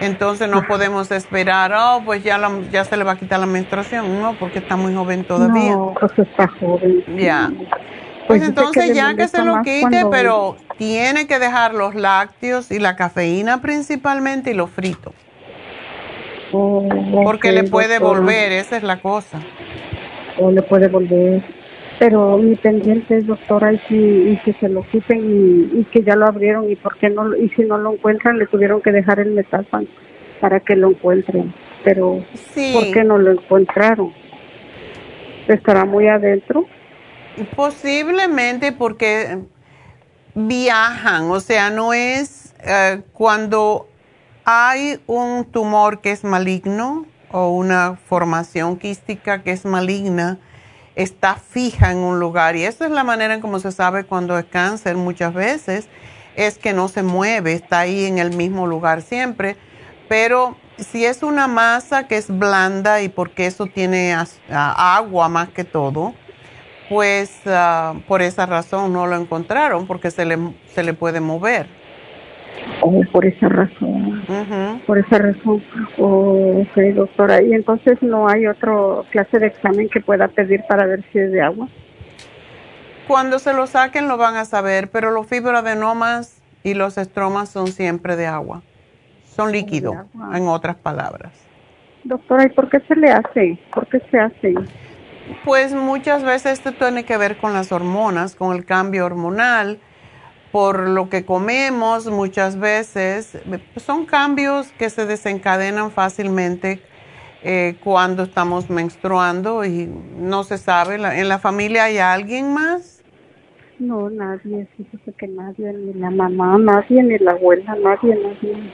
[0.00, 2.40] entonces no podemos esperar, oh, pues ya,
[2.72, 5.72] ya se le va a quitar la menstruación, no, porque está muy joven todavía.
[5.72, 7.04] No, pues está joven.
[7.18, 7.52] Ya.
[8.30, 12.78] Pues, pues entonces ya que se lo quite, pero tiene que dejar los lácteos y
[12.78, 15.14] la cafeína principalmente y los fritos.
[16.52, 16.88] Oh,
[17.24, 19.40] porque le puede volver, esa es la cosa.
[20.38, 21.42] O le puede volver.
[21.98, 26.14] Pero mi pendiente es, doctora, y, si, y que se lo quiten y, que ya
[26.14, 29.18] lo abrieron y por qué no, y si no lo encuentran, le tuvieron que dejar
[29.18, 29.66] el metal
[30.40, 31.52] para que lo encuentren.
[31.82, 32.24] Pero,
[32.72, 34.12] ¿por qué no lo encontraron?
[35.48, 36.66] ¿Estará muy adentro?
[37.56, 39.38] Posiblemente porque
[40.34, 43.88] viajan, o sea, no es eh, cuando
[44.44, 50.38] hay un tumor que es maligno o una formación quística que es maligna,
[50.96, 52.56] está fija en un lugar.
[52.56, 55.88] Y esa es la manera en cómo se sabe cuando es cáncer muchas veces,
[56.36, 59.56] es que no se mueve, está ahí en el mismo lugar siempre,
[60.08, 64.16] pero si es una masa que es blanda y porque eso tiene
[64.50, 66.14] agua más que todo,
[66.90, 70.36] pues ah, por esa razón no lo encontraron, porque se le,
[70.66, 71.66] se le puede mover.
[72.82, 74.24] Oh, por esa razón.
[74.88, 75.62] Por esa razón.
[75.98, 77.42] Oh, ok, doctora.
[77.42, 81.30] ¿Y entonces no hay otro clase de examen que pueda pedir para ver si es
[81.30, 81.68] de agua?
[83.06, 87.68] Cuando se lo saquen lo van a saber, pero los fibroadenomas y los estromas son
[87.68, 88.62] siempre de agua.
[89.26, 89.94] Son líquidos,
[90.34, 91.32] en otras palabras.
[92.02, 93.58] Doctora, ¿y por qué se le hace?
[93.72, 94.54] ¿Por qué se hace?
[95.44, 99.78] Pues muchas veces esto tiene que ver con las hormonas, con el cambio hormonal,
[100.52, 103.38] por lo que comemos muchas veces.
[103.76, 106.80] Son cambios que se desencadenan fácilmente
[107.42, 109.88] eh, cuando estamos menstruando y
[110.18, 110.96] no se sabe.
[110.96, 113.02] ¿En la familia hay alguien más?
[113.78, 118.70] No, nadie, fíjese que nadie, ni la mamá, nadie, ni la abuela, nadie, nadie.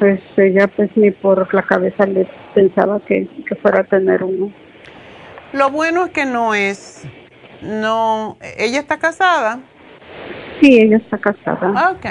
[0.00, 4.52] Pues ella pues ni por la cabeza le pensaba que, que fuera a tener uno.
[5.52, 7.02] Lo bueno es que no es,
[7.60, 9.60] no, ella está casada.
[10.60, 11.90] Sí, ella está casada.
[11.90, 12.06] Ok.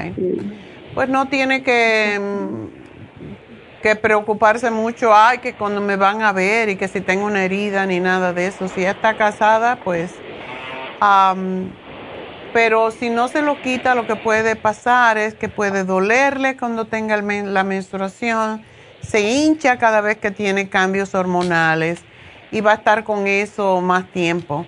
[0.93, 2.19] Pues no tiene que,
[3.81, 7.43] que preocuparse mucho, ay, que cuando me van a ver y que si tengo una
[7.43, 8.67] herida ni nada de eso.
[8.67, 10.13] Si ella está casada, pues...
[12.53, 16.85] pero si no se lo quita, lo que puede pasar es que puede dolerle cuando
[16.85, 18.61] tenga la menstruación,
[19.01, 22.03] se hincha cada vez que tiene cambios hormonales
[22.51, 24.65] y va a estar con eso más tiempo.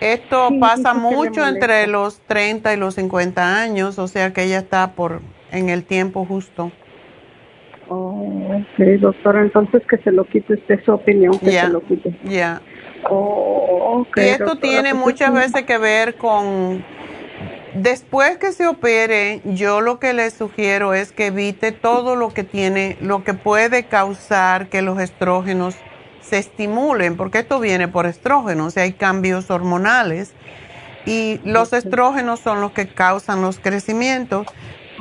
[0.00, 4.92] Esto pasa mucho entre los 30 y los 50 años, o sea que ella está
[4.92, 5.20] por
[5.52, 6.72] en el tiempo justo.
[7.88, 12.18] Oh, ok, doctora, entonces que se lo quite usted su opinión, que se lo quite.
[12.24, 12.60] Ya.
[13.08, 16.84] Oh, y esto tiene pues muchas veces que ver con,
[17.74, 22.44] después que se opere, yo lo que le sugiero es que evite todo lo que
[22.44, 25.76] tiene, lo que puede causar que los estrógenos
[26.32, 30.32] se estimulen, porque esto viene por estrógenos, o sea, hay cambios hormonales
[31.04, 34.46] y los estrógenos son los que causan los crecimientos.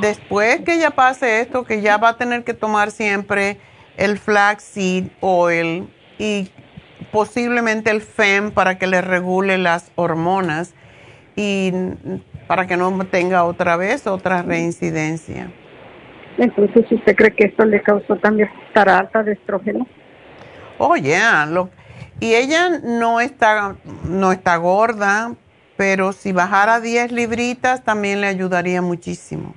[0.01, 3.59] Después que ya pase esto, que ya va a tener que tomar siempre
[3.95, 5.87] el flaxseed oil
[6.19, 6.49] y
[7.13, 10.73] posiblemente el FEM para que le regule las hormonas
[11.37, 11.71] y
[12.47, 15.49] para que no tenga otra vez otra reincidencia.
[16.37, 19.87] Entonces, ¿usted cree que esto le causó también estar alta de estrógeno?
[20.83, 21.47] Oh, yeah.
[22.19, 25.35] y ella no está, no está gorda,
[25.77, 29.53] pero si bajara 10 libritas también le ayudaría muchísimo.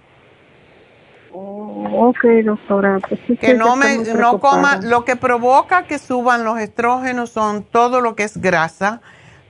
[1.33, 2.99] Oh, ok, doctora.
[3.09, 8.03] Pues que no me no coma, lo que provoca que suban los estrógenos son todo
[8.03, 9.01] lo que es grasa,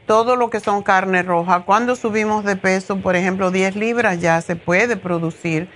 [0.07, 1.65] todo lo que son carne roja.
[1.65, 5.69] Cuando subimos de peso, por ejemplo, 10 libras, ya se puede producir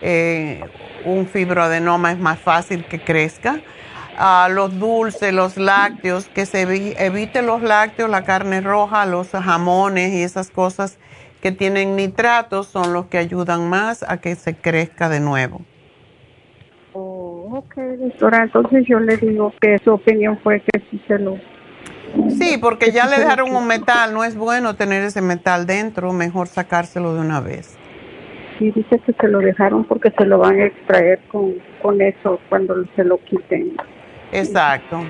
[0.00, 0.62] eh,
[1.04, 3.60] un fibroadenoma, es más fácil que crezca
[4.50, 10.22] los dulces, los lácteos, que se evite los lácteos, la carne roja, los jamones y
[10.22, 10.98] esas cosas
[11.40, 15.62] que tienen nitratos son los que ayudan más a que se crezca de nuevo.
[16.92, 21.38] Oh, ok, doctora, entonces yo le digo que su opinión fue que sí se lo...
[22.28, 26.48] Sí, porque ya le dejaron un metal, no es bueno tener ese metal dentro, mejor
[26.48, 27.78] sacárselo de una vez.
[28.58, 32.38] Sí, dice que se lo dejaron porque se lo van a extraer con, con eso
[32.50, 33.76] cuando se lo quiten.
[34.32, 35.00] Exacto.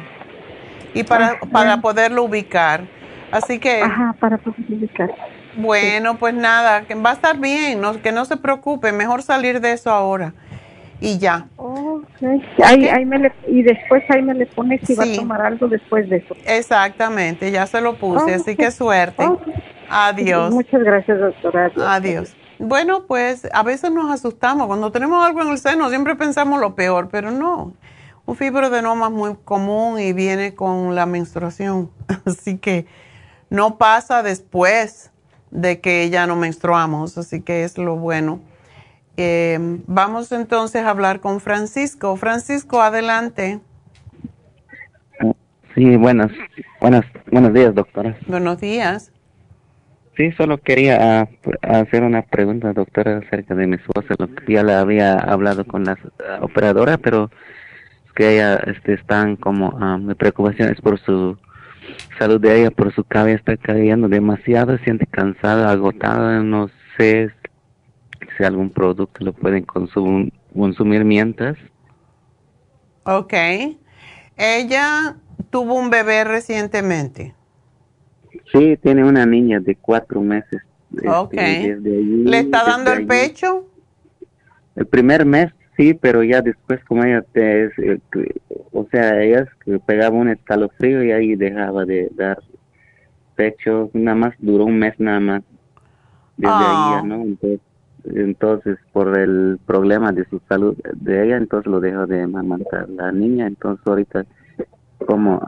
[0.94, 2.82] Y para, para poderlo ubicar.
[3.30, 3.82] Así que...
[3.82, 5.10] Ajá, para poderlo ubicar.
[5.56, 9.60] Bueno, pues nada, que va a estar bien, no, que no se preocupe, mejor salir
[9.60, 10.32] de eso ahora.
[11.00, 11.46] Y ya.
[11.56, 12.42] Okay.
[12.62, 15.66] Ahí, ahí me le, y después ahí me le pone si va a tomar algo
[15.66, 16.36] después de eso.
[16.44, 19.24] Exactamente, ya se lo puse, así que suerte.
[19.88, 20.52] Adiós.
[20.52, 21.70] Muchas gracias, doctora.
[21.88, 22.36] Adiós.
[22.58, 24.66] Bueno, pues a veces nos asustamos.
[24.66, 27.72] Cuando tenemos algo en el seno, siempre pensamos lo peor, pero no.
[28.30, 31.90] Un fibroadenoma es muy común y viene con la menstruación,
[32.24, 32.86] así que
[33.50, 35.10] no pasa después
[35.50, 38.38] de que ya no menstruamos, así que es lo bueno.
[39.16, 42.14] Em, vamos entonces a hablar con Francisco.
[42.14, 43.58] Francisco, adelante.
[45.74, 46.30] Sí, buenas,
[46.80, 48.16] buenas, buenos días, doctora.
[48.28, 49.10] Buenos días.
[50.16, 51.28] Sí, solo quería ah,
[51.62, 54.14] hacer una pregunta, doctora, acerca de mi esposa.
[54.46, 55.98] ya le había hablado con la
[56.28, 57.28] ah, operadora, pero
[58.20, 61.38] que ella este, están como, ah, mi preocupación es por su
[62.18, 66.68] salud de ella, por su cabeza está cayendo demasiado, siente cansada, agotada, no
[66.98, 67.30] sé
[68.36, 71.56] si algún producto lo pueden consumir, consumir mientras.
[73.04, 73.32] Ok.
[74.36, 75.16] Ella
[75.48, 77.34] tuvo un bebé recientemente.
[78.52, 80.60] Sí, tiene una niña de cuatro meses.
[80.92, 81.32] Este, ok.
[81.32, 83.64] ¿Le está dando el pecho?
[84.76, 88.00] El primer mes sí, pero ya después como ella, te, eh,
[88.72, 89.46] o sea, ella
[89.86, 92.38] pegaba un escalofrío y ahí dejaba de dar
[93.34, 95.42] pecho, nada más duró un mes nada más.
[96.36, 97.02] Desde ahí ya, ah.
[97.04, 97.22] ¿no?
[97.22, 97.60] Entonces,
[98.04, 103.10] entonces, por el problema de su salud de ella, entonces lo dejó de amamantar la
[103.12, 104.26] niña, entonces ahorita
[105.06, 105.40] como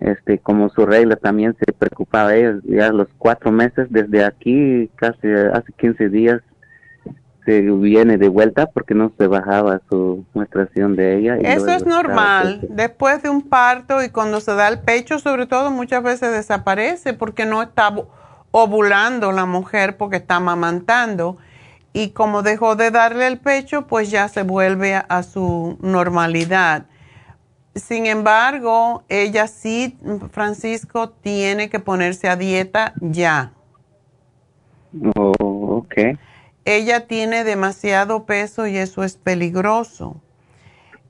[0.00, 5.28] este como su regla también se preocupaba ella ya los cuatro meses desde aquí casi
[5.28, 6.42] hace 15 días
[7.44, 11.36] se viene de vuelta porque no se bajaba su menstruación de ella.
[11.36, 12.60] Eso es normal.
[12.70, 17.14] Después de un parto y cuando se da el pecho, sobre todo, muchas veces desaparece
[17.14, 17.92] porque no está
[18.52, 21.36] ovulando la mujer porque está amamantando.
[21.92, 26.86] Y como dejó de darle el pecho, pues ya se vuelve a su normalidad.
[27.74, 29.98] Sin embargo, ella sí,
[30.30, 33.52] Francisco, tiene que ponerse a dieta ya.
[35.16, 36.18] Oh, ok.
[36.64, 40.20] Ella tiene demasiado peso y eso es peligroso.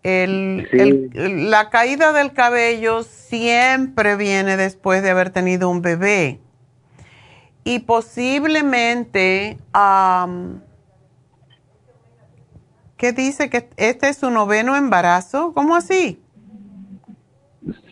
[0.02, 6.40] la caída del cabello siempre viene después de haber tenido un bebé.
[7.64, 9.58] Y posiblemente,
[12.96, 13.50] ¿qué dice?
[13.50, 15.52] ¿Que este es su noveno embarazo?
[15.52, 16.18] ¿Cómo así?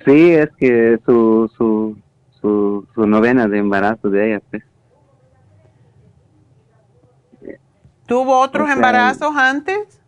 [0.04, 1.96] Sí, es que su, su,
[2.40, 4.64] su, su novena de embarazo de ella, pues.
[8.10, 10.00] ¿Tuvo otros embarazos antes?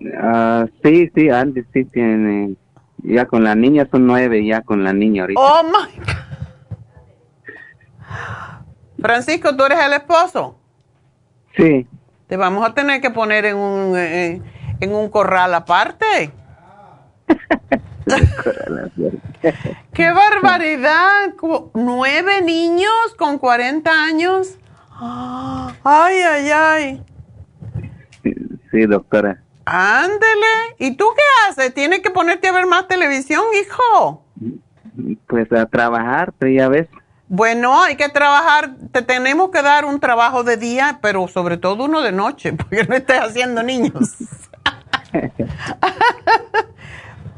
[0.00, 2.54] Uh, sí, sí, antes sí tiene.
[2.98, 5.40] Ya con la niña son nueve, ya con la niña ahorita.
[5.40, 6.06] Oh my God.
[9.00, 10.60] Francisco, ¿tú eres el esposo?
[11.56, 11.88] Sí.
[12.28, 14.44] Te vamos a tener que poner en un, en
[14.94, 16.30] un corral aparte.
[19.92, 21.34] ¡Qué barbaridad!
[21.74, 24.56] ¿Nueve niños con 40 años?
[25.84, 27.04] ¡Ay, ay, ay!
[28.70, 29.42] Sí, doctora.
[29.64, 30.74] Ándele.
[30.78, 31.74] ¿Y tú qué haces?
[31.74, 34.24] ¿Tienes que ponerte a ver más televisión, hijo?
[35.26, 36.88] Pues a trabajar, pero ya ves.
[37.28, 41.84] Bueno, hay que trabajar, te tenemos que dar un trabajo de día, pero sobre todo
[41.84, 44.14] uno de noche, porque no estés haciendo niños.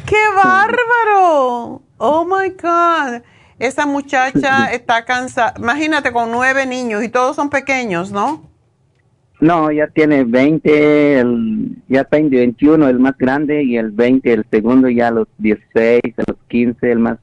[0.06, 1.82] ¡Qué bárbaro!
[1.98, 3.22] Oh my God.
[3.59, 5.55] Esa muchacha está cansada.
[5.59, 8.48] Imagínate con nueve niños y todos son pequeños, ¿no?
[9.40, 11.24] No, ya tiene 20,
[11.89, 16.01] ya está en 21 el más grande y el 20 el segundo, ya los 16,
[16.26, 17.18] los 15 el más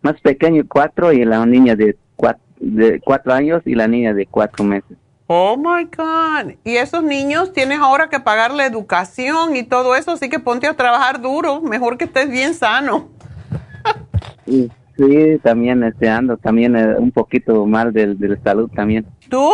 [0.00, 4.26] más pequeño 4 y la niña de 4 de cuatro años y la niña de
[4.26, 4.96] 4 meses.
[5.26, 6.54] Oh my God.
[6.64, 10.66] Y esos niños tienes ahora que pagar la educación y todo eso, así que ponte
[10.66, 13.08] a trabajar duro, mejor que estés bien sano.
[14.46, 14.70] sí,
[15.42, 19.06] también este, ando también eh, un poquito mal del, del salud también.
[19.28, 19.50] ¿Tú?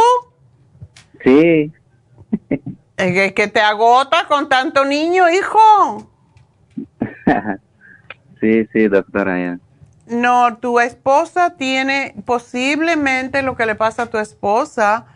[1.22, 1.72] Sí.
[2.96, 6.10] es que te agota con tanto niño, hijo.
[8.40, 9.58] sí, sí, doctora.
[10.06, 15.06] No, tu esposa tiene posiblemente lo que le pasa a tu esposa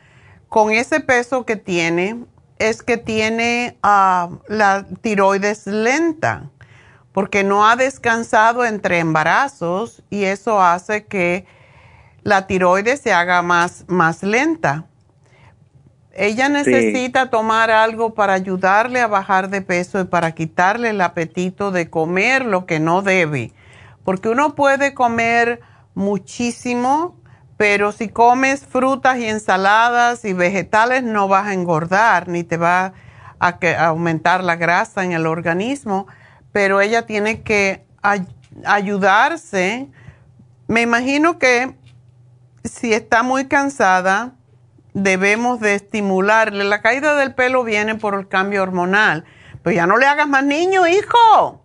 [0.49, 2.25] con ese peso que tiene
[2.59, 6.51] es que tiene ah, la tiroides lenta,
[7.19, 11.47] porque no ha descansado entre embarazos y eso hace que
[12.23, 14.85] la tiroides se haga más, más lenta.
[16.13, 21.73] Ella necesita tomar algo para ayudarle a bajar de peso y para quitarle el apetito
[21.73, 23.53] de comer lo que no debe,
[24.05, 25.61] porque uno puede comer
[25.97, 27.17] muchísimo
[27.57, 32.93] pero si comes frutas y ensaladas y vegetales no vas a engordar ni te va
[33.41, 36.07] a, aumentar la grasa en el organismo,
[36.53, 37.85] pero ella tiene que
[38.65, 39.89] ayudarse.
[40.67, 41.75] Me imagino que
[42.65, 44.35] si está muy cansada,
[44.95, 46.65] debemos de estimularle.
[46.65, 49.25] La caída del pelo viene por el cambio hormonal.
[49.63, 51.63] Pues ya no le hagas más niño, hijo.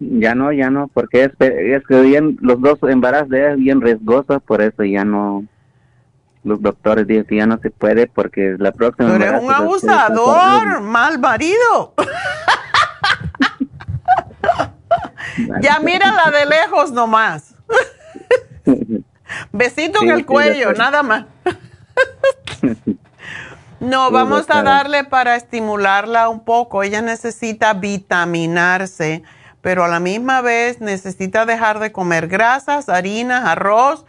[0.00, 4.42] Ya no, ya no, porque es, es que bien, los dos embarazos es bien riesgosos,
[4.42, 5.44] por eso ya no,
[6.42, 9.12] los doctores dicen que ya no se puede porque la próxima...
[9.12, 11.94] Pero eres un abusador, mal marido.
[15.60, 17.54] ya mírala de lejos nomás.
[19.52, 21.26] Besito Sí, en el cuello, nada más.
[23.80, 26.82] No, vamos a darle para estimularla un poco.
[26.82, 29.22] Ella necesita vitaminarse,
[29.60, 34.06] pero a la misma vez necesita dejar de comer grasas, harinas, arroz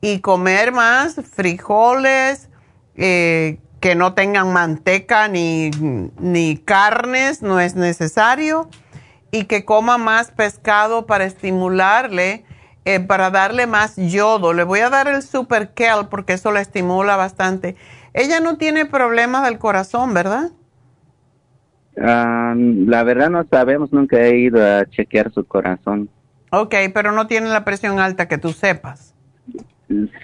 [0.00, 2.48] y comer más frijoles
[2.96, 5.70] eh, que no tengan manteca ni,
[6.18, 8.70] ni carnes, no es necesario.
[9.30, 12.44] Y que coma más pescado para estimularle,
[12.84, 14.52] eh, para darle más yodo.
[14.52, 17.76] Le voy a dar el Super Kel porque eso la estimula bastante.
[18.14, 20.50] Ella no tiene problemas del corazón, ¿verdad?
[22.00, 26.08] Ah, la verdad no sabemos, nunca he ido a chequear su corazón.
[26.50, 29.14] Ok, pero no tiene la presión alta que tú sepas.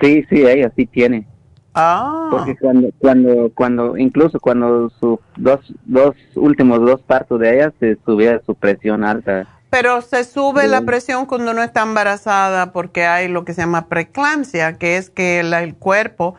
[0.00, 1.26] Sí, sí, ella sí tiene.
[1.74, 7.72] Ah, Porque cuando, cuando, cuando, incluso cuando sus dos, dos últimos dos partos de ella
[7.80, 9.46] se subía su presión alta.
[9.70, 13.88] pero se sube la presión cuando no está embarazada porque hay lo que se llama
[13.88, 16.36] preeclampsia, que es que la- el cuerpo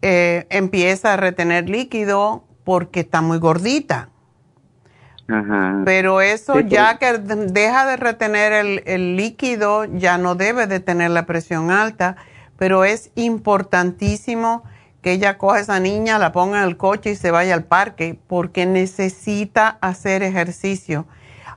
[0.00, 4.08] eh, empieza a retener líquido porque está muy gordita.
[5.28, 5.82] Ajá.
[5.84, 6.72] Pero eso Sí, pues.
[6.72, 11.24] ya que de- deja de retener el, el líquido, ya no debe de tener la
[11.26, 12.16] presión alta,
[12.56, 14.62] pero es importantísimo
[15.02, 17.64] que ella coja a esa niña, la ponga en el coche y se vaya al
[17.64, 21.06] parque, porque necesita hacer ejercicio.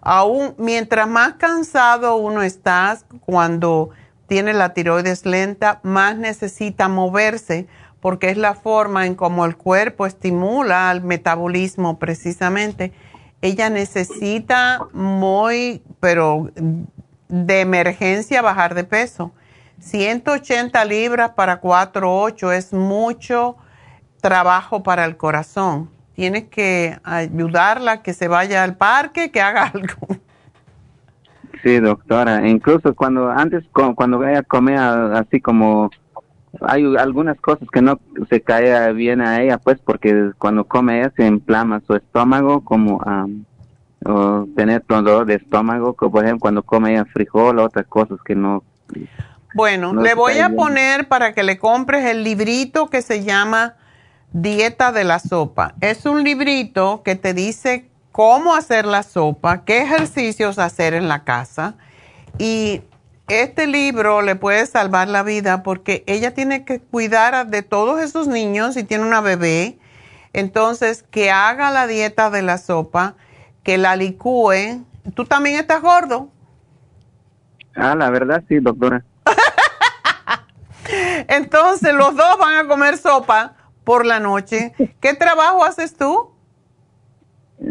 [0.02, 3.90] Aún mientras más cansado uno está cuando
[4.28, 7.68] tiene la tiroides lenta, más necesita moverse,
[8.02, 12.92] porque es la forma en cómo el cuerpo estimula al metabolismo precisamente.
[13.42, 16.52] Ella necesita muy, pero
[17.30, 19.32] de emergencia bajar de peso.
[19.80, 23.58] 180 libras para 4,8 es mucho
[24.22, 25.90] trabajo para el corazón.
[26.14, 30.08] Tienes que ayudarla que se vaya al parque, que haga algo.
[31.64, 32.48] Sí, doctora.
[32.48, 35.90] Incluso cuando antes, cu- cuando ella comía así como,
[36.62, 38.00] hay algunas cosas que no
[38.30, 43.02] se caía bien a ella, pues porque cuando come ella se inflama su estómago, como
[44.06, 48.36] o tener dolor de estómago, como por ejemplo cuando come ella frijol otras cosas que
[48.36, 48.64] no.
[49.54, 50.56] Bueno, No le voy a bien.
[50.56, 53.76] poner para que le compres el librito que se llama
[54.34, 55.76] Dieta de la Sopa.
[55.82, 61.24] Es un librito que te dice cómo hacer la sopa, qué ejercicios hacer en la
[61.24, 61.76] casa.
[62.40, 62.82] Y
[63.28, 68.28] este libro le puede salvar la vida porque ella tiene que cuidar de todos esos
[68.28, 69.78] niños y tiene una bebé.
[70.34, 73.16] Entonces, que haga la dieta de la sopa,
[73.64, 74.84] que la licúe.
[75.14, 76.30] ¿Tú también estás gordo?
[77.76, 79.04] Ah, la verdad sí, doctora.
[81.28, 84.74] Entonces los dos van a comer sopa por la noche.
[85.00, 86.32] ¿Qué trabajo haces tú?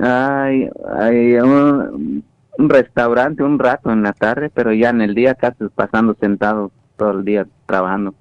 [0.03, 0.69] Hay,
[0.99, 2.25] hay un,
[2.59, 6.73] un restaurante un rato en la tarde, pero ya en el día casi pasando sentado
[6.97, 8.15] todo el día trabajando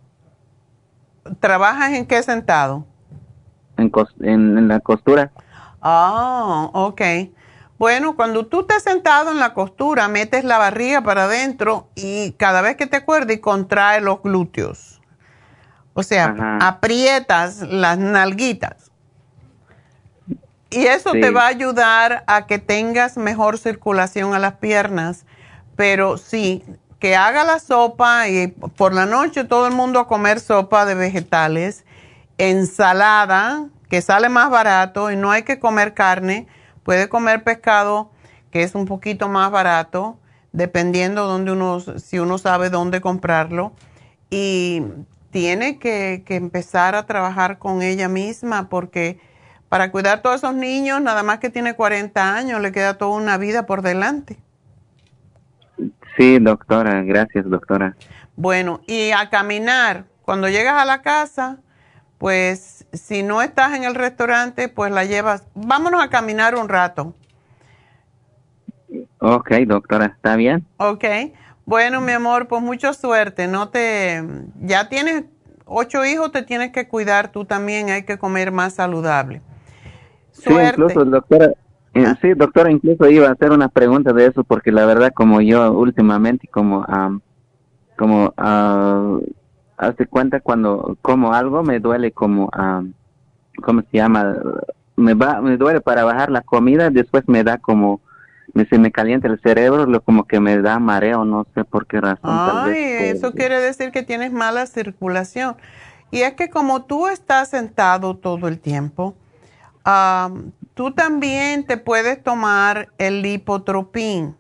[1.40, 2.86] ¿Trabajas en qué sentado?
[3.78, 3.92] en,
[4.22, 5.32] en, en la costura.
[5.82, 7.02] Ah, ok.
[7.78, 12.62] Bueno, cuando tú estés sentado en la costura, metes la barriga para adentro y cada
[12.62, 15.02] vez que te acuerdes, contrae los glúteos.
[15.94, 16.58] O sea, Ajá.
[16.62, 18.92] aprietas las nalguitas.
[20.70, 21.22] Y eso Sí.
[21.22, 25.26] te va a ayudar a que tengas mejor circulación a las piernas.
[25.76, 26.64] Pero sí,
[27.00, 30.96] que haga la sopa y por la noche todo el mundo a comer sopa de
[30.96, 31.86] vegetales,
[32.38, 36.48] ensalada, que sale más barato y no hay que comer carne.
[36.86, 38.12] Puede comer pescado,
[38.52, 40.20] que es un poquito más barato,
[40.52, 43.74] dependiendo donde uno, si uno sabe dónde comprarlo.
[44.30, 44.84] Y
[45.32, 49.20] tiene que, que empezar a trabajar con ella misma porque
[49.68, 53.18] para cuidar a todos esos niños, nada más que tiene 40 años, le queda toda
[53.18, 54.38] una vida por delante.
[56.16, 57.98] Sí, doctora, gracias, doctora.
[58.36, 60.06] Bueno, y a caminar.
[60.22, 61.58] Cuando llegas a la casa,
[62.20, 65.44] pues si no estás en el restaurante, pues la llevas.
[65.56, 67.14] Vámonos a caminar un rato,
[69.20, 70.66] Ok, doctora, ¿está bien?
[70.78, 71.04] ¿ok?
[71.66, 73.48] Bueno, mi amor, pues mucha suerte.
[73.48, 74.24] No te,
[74.62, 75.26] ya tienes
[75.66, 77.90] ocho hijos, te tienes que cuidar tú también.
[77.90, 79.42] Hay que comer más saludable.
[80.32, 80.70] Sí, Suerte.
[80.70, 81.52] incluso, doctora,
[81.94, 85.42] eh, sí, doctora, incluso iba a hacer una pregunta de eso porque la verdad como
[85.42, 87.22] yo últimamente como, am,
[87.98, 89.18] como, ah,
[89.78, 92.94] hace cuenta cuando como algo me duele como, am,
[93.62, 94.36] ¿cómo se llama?
[94.96, 98.00] Me va, me duele para bajar la comida, después me da como,
[98.54, 101.86] me, se me calienta el cerebro, lo como que me da mareo, no sé por
[101.86, 102.30] qué razón.
[102.32, 105.56] Ay, vez, eso quiere decir que tienes mala circulación.
[106.12, 109.16] Y es que como tú estás sentado todo el tiempo,
[109.84, 114.36] am, tú también te puedes tomar el lipotropín.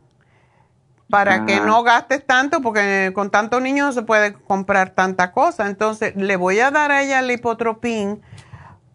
[1.09, 5.67] Para que no gastes tanto, porque con tantos niños no se puede comprar tanta cosa.
[5.67, 8.21] Entonces, le voy a dar a ella el hipotropín,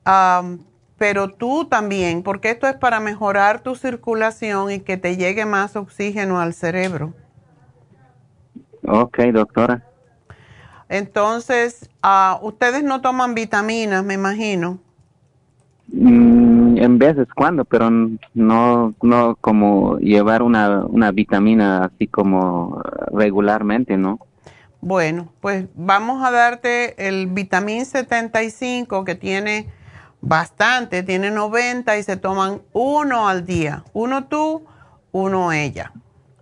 [0.04, 0.64] am,
[0.98, 5.76] pero tú también, porque esto es para mejorar tu circulación y que te llegue más
[5.76, 7.14] oxígeno al cerebro.
[8.86, 9.86] Ok, doctora.
[10.88, 14.80] Entonces, ah, ustedes no toman vitaminas, me imagino.
[15.92, 17.90] Mm, en veces cuando, pero
[18.34, 22.80] no, no como llevar una, una vitamina así como
[23.12, 24.20] regularmente, ¿no?
[24.80, 29.68] Bueno, pues vamos a darte el vitamín 75 que tiene
[30.20, 33.84] bastante, tiene 90 y se toman uno al día.
[33.92, 34.64] Uno tú,
[35.12, 35.92] uno ella.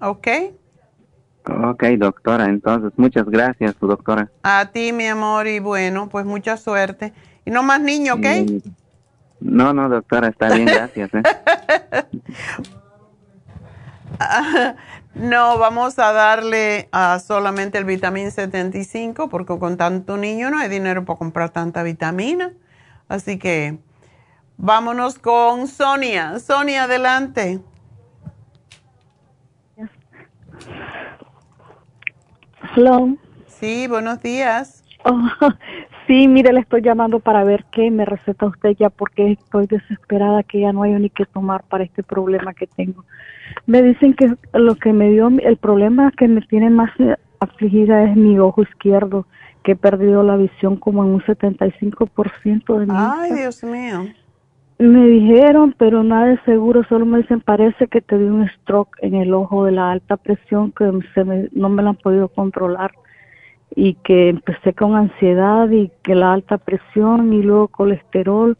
[0.00, 0.28] ¿Ok?
[1.64, 2.46] Ok, doctora.
[2.46, 4.30] Entonces, muchas gracias, doctora.
[4.42, 7.12] A ti, mi amor, y bueno, pues mucha suerte.
[7.44, 8.26] Y no más niños, ¿ok?
[8.26, 8.68] Mm,
[9.40, 11.10] No, no, doctora, está bien, gracias.
[11.14, 11.22] ¿eh?
[15.14, 20.68] no, vamos a darle ah, solamente el vitamín 75 porque con tanto niño no hay
[20.68, 22.52] dinero para comprar tanta vitamina.
[23.08, 23.78] Así que
[24.56, 26.38] vámonos con Sonia.
[26.40, 27.60] Sonia, adelante.
[32.74, 33.16] Hello.
[33.46, 34.84] Sí, buenos días.
[35.04, 35.28] Oh,
[36.08, 40.42] sí, mire, le estoy llamando para ver qué me receta usted ya porque estoy desesperada
[40.42, 43.04] que ya no hay ni qué tomar para este problema que tengo.
[43.66, 48.02] Me dicen que lo que me dio, el problema que me tiene más eh, afligida
[48.04, 49.26] es mi ojo izquierdo,
[49.62, 53.34] que he perdido la visión como en un 75% de mi Ay, vista.
[53.36, 54.06] Dios mío.
[54.78, 58.96] Me dijeron, pero nada de seguro, solo me dicen, parece que te dio un stroke
[59.02, 62.28] en el ojo de la alta presión que se me- no me la han podido
[62.28, 62.92] controlar
[63.74, 68.56] y que empecé con ansiedad y que la alta presión y luego colesterol,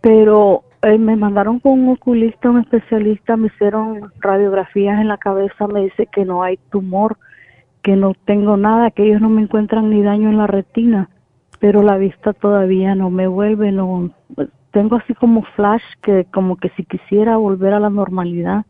[0.00, 5.66] pero eh, me mandaron con un oculista, un especialista, me hicieron radiografías en la cabeza,
[5.66, 7.16] me dice que no hay tumor,
[7.82, 11.10] que no tengo nada, que ellos no me encuentran ni daño en la retina,
[11.58, 14.10] pero la vista todavía no me vuelve, no
[14.72, 18.66] tengo así como flash que como que si quisiera volver a la normalidad,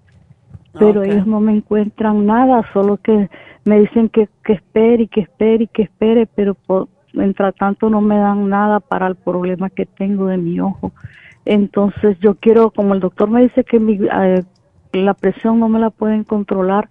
[0.78, 1.06] pero Ok.
[1.06, 3.28] ellos no me encuentran nada, solo que
[3.64, 7.88] me dicen que, que espere y que espere y que espere, pero por, mientras tanto
[7.88, 10.92] no me dan nada para el problema que tengo de mi ojo.
[11.44, 14.42] Entonces yo quiero, como el doctor me dice que mi, eh,
[14.92, 16.88] la presión no me la pueden controlar,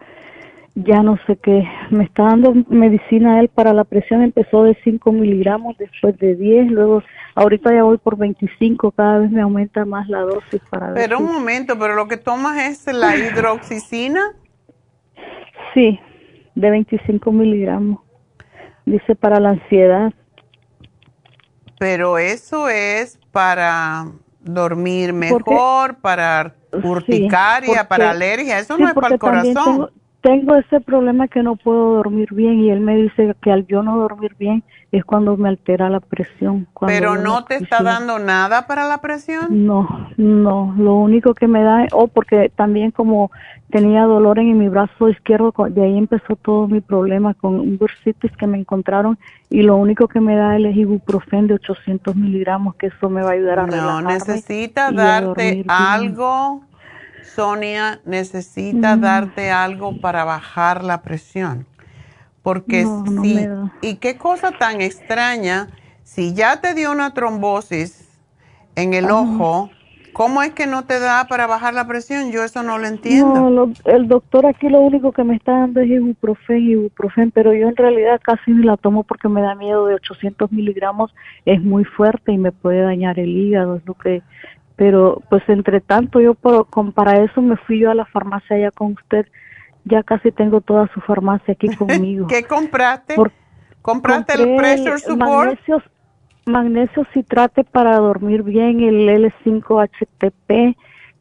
[0.76, 1.64] ya no sé qué.
[1.92, 6.72] Me está dando medicina él para la presión, empezó de 5 miligramos, después de 10,
[6.72, 7.04] luego
[7.36, 10.96] ahorita ya voy por 25, cada vez me aumenta más la dosis para ver.
[10.96, 14.22] Pero si- un momento, pero lo que tomas es la hidroxicina.
[15.74, 16.00] Sí,
[16.56, 18.00] de 25 miligramos.
[18.86, 20.12] Dice para la ansiedad.
[21.80, 24.06] Pero eso es para
[24.42, 28.60] dormir Porque- mejor, para urticaria, porque- para alergia.
[28.60, 29.54] Eso sí, no es para el corazón.
[29.54, 29.90] Tengo,
[30.24, 33.84] tengo ese problema que no puedo dormir bien y él me dice que al yo
[33.84, 34.64] no dormir bien
[34.94, 36.66] es cuando me altera la presión.
[36.80, 39.68] Pero no te está dando nada para la presión.
[39.68, 43.32] No, no, lo único que me da, o porque también como
[43.70, 48.32] tenía dolor en mi brazo izquierdo, de ahí empezó todo mi problema con un bursitis
[48.38, 49.20] que me encontraron
[49.50, 53.32] y lo único que me da es ibuprofen de 800 miligramos, que eso me va
[53.32, 55.66] a ayudar a No, relajarme necesita y a darte bien.
[57.24, 59.02] Sonia, necesita Mm.
[59.02, 61.66] darte algo para bajar la presión.
[62.42, 63.74] Porque No, no da.
[63.82, 65.68] y qué cosa tan extraña,
[66.04, 68.20] si ya te dio una trombosis
[68.76, 69.70] en el ojo,
[70.12, 72.32] ¿cómo es que no te da para bajar la presión?
[72.32, 73.34] Yo eso no lo entiendo.
[73.34, 77.54] No, lo- el doctor aquí lo único que me está dando es ibuprofen, ibuprofen, pero
[77.54, 81.62] yo en realidad casi ni la tomo porque me da miedo de 800 miligramos, es
[81.64, 84.22] muy fuerte y me puede dañar el hígado, es lo que,
[84.76, 88.56] pero pues entre tanto yo por, con, para eso me fui yo a la farmacia
[88.56, 89.28] allá con usted,
[89.86, 92.28] ya casi tengo toda su farmacia aquí conmigo.
[92.28, 93.16] ¿Qué compraste?
[93.16, 93.32] Por-
[93.82, 95.20] ¿Compraste el pressure support?
[95.20, 95.84] Magnesio,
[96.46, 100.76] magnesio citrate para dormir bien, el L5-HTP,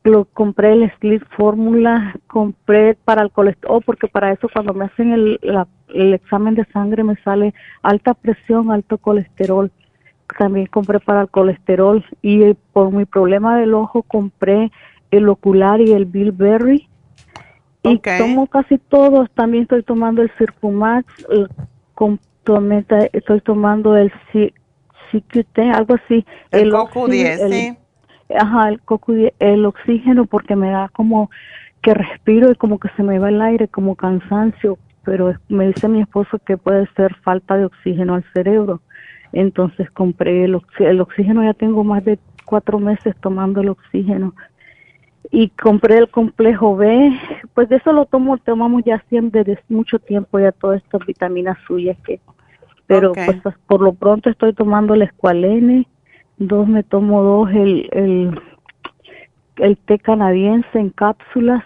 [0.04, 5.12] lo compré el Sleep Fórmula, compré para el colesterol, porque para eso cuando me hacen
[5.12, 7.52] el, la- el examen de sangre me sale
[7.82, 9.70] alta presión, alto colesterol.
[10.38, 14.70] También compré para el colesterol y eh, por mi problema del ojo compré
[15.10, 16.88] el ocular y el Bilberry.
[17.84, 18.08] Y Ok.
[18.18, 21.48] tomo casi todos, también estoy tomando el Circumax, el
[22.44, 26.24] tomé- estoy tomando el CQT, algo así.
[26.50, 27.76] El oxi- CoQ10, el- sí.
[28.34, 31.30] Ajá, el, CoQ10, el oxígeno porque me da como
[31.82, 35.88] que respiro y como que se me va el aire, como cansancio, pero me dice
[35.88, 38.80] mi esposo que puede ser falta de oxígeno al cerebro.
[39.32, 44.34] Entonces compré el, oxi- el oxígeno, ya tengo más de cuatro meses tomando el oxígeno.
[45.30, 47.10] y compré el complejo B,
[47.54, 51.56] pues de eso lo tomo, tomamos ya siempre desde mucho tiempo ya todas estas vitaminas
[51.66, 52.20] suyas que,
[52.86, 55.86] pero pues por lo pronto estoy tomando el escualene,
[56.36, 58.40] dos me tomo dos el, el,
[59.56, 61.64] el té canadiense en cápsulas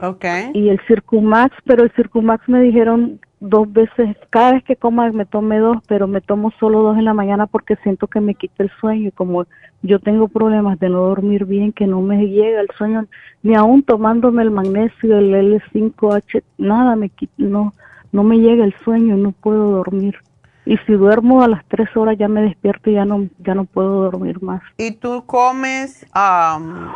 [0.00, 0.50] Okay.
[0.54, 5.26] y el Circumax, pero el Circumax me dijeron dos veces, cada vez que coma me
[5.26, 8.62] tome dos, pero me tomo solo dos en la mañana porque siento que me quita
[8.62, 9.46] el sueño y como
[9.82, 13.06] yo tengo problemas de no dormir bien, que no me llega el sueño,
[13.42, 17.74] ni aún tomándome el magnesio, el L5H, nada me quita, no,
[18.12, 20.16] no me llega el sueño, no puedo dormir.
[20.64, 23.66] Y si duermo a las tres horas ya me despierto y ya no, ya no
[23.66, 24.62] puedo dormir más.
[24.76, 26.90] ¿Y tú comes am,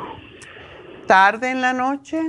[1.06, 2.20] tarde en la noche?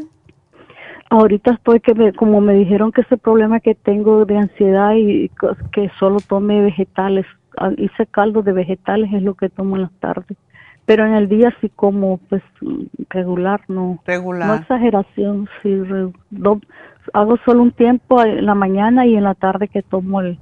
[1.12, 5.30] Ahorita estoy que me- como me dijeron que ese problema que tengo de ansiedad y
[5.74, 7.26] que solo tome vegetales,
[7.76, 10.38] hice caldo de vegetales es lo que tomo en las tardes.
[10.86, 12.42] Pero en el día sí como pues
[13.10, 14.00] regular, no.
[14.06, 14.48] Regular.
[14.48, 15.84] No exageración, sí.
[15.84, 16.62] re- do-
[17.12, 20.40] hago solo un tiempo en la mañana y en la tarde que tomo el,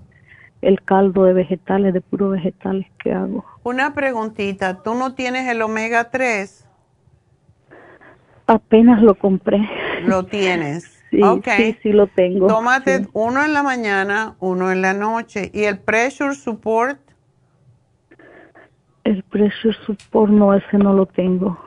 [0.62, 3.44] el caldo de vegetales, de puro vegetales que hago.
[3.64, 6.68] Una preguntita, ¿tú no tienes el omega 3?
[8.46, 9.68] Apenas lo compré.
[10.06, 11.00] Lo tienes.
[11.12, 11.22] Sí,
[11.58, 12.48] sí, sí lo tengo.
[12.48, 13.10] Tómate sí.
[13.14, 15.50] uno en la mañana, uno en la noche.
[15.54, 17.00] ¿Y el pressure support?
[19.04, 21.58] El pressure support no, ese no lo tengo.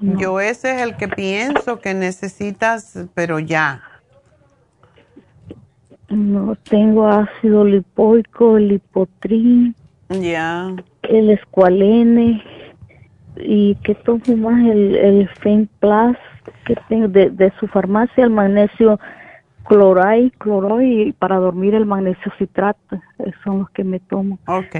[0.00, 0.18] No.
[0.18, 3.82] Yo ese es el que pienso que necesitas, pero ya.
[6.08, 9.74] No, tengo ácido lipoico, el lipotrin,
[10.08, 10.74] Ya.
[11.02, 12.42] el escualene
[13.40, 15.30] y que tomo más el, el
[15.80, 16.16] Plus
[16.64, 18.98] que tengo de, de su farmacia, el magnesio
[19.66, 23.00] cloray, cloroy y para dormir el magnesio citrato,
[23.44, 24.38] son los que me tomo.
[24.46, 24.76] Ok.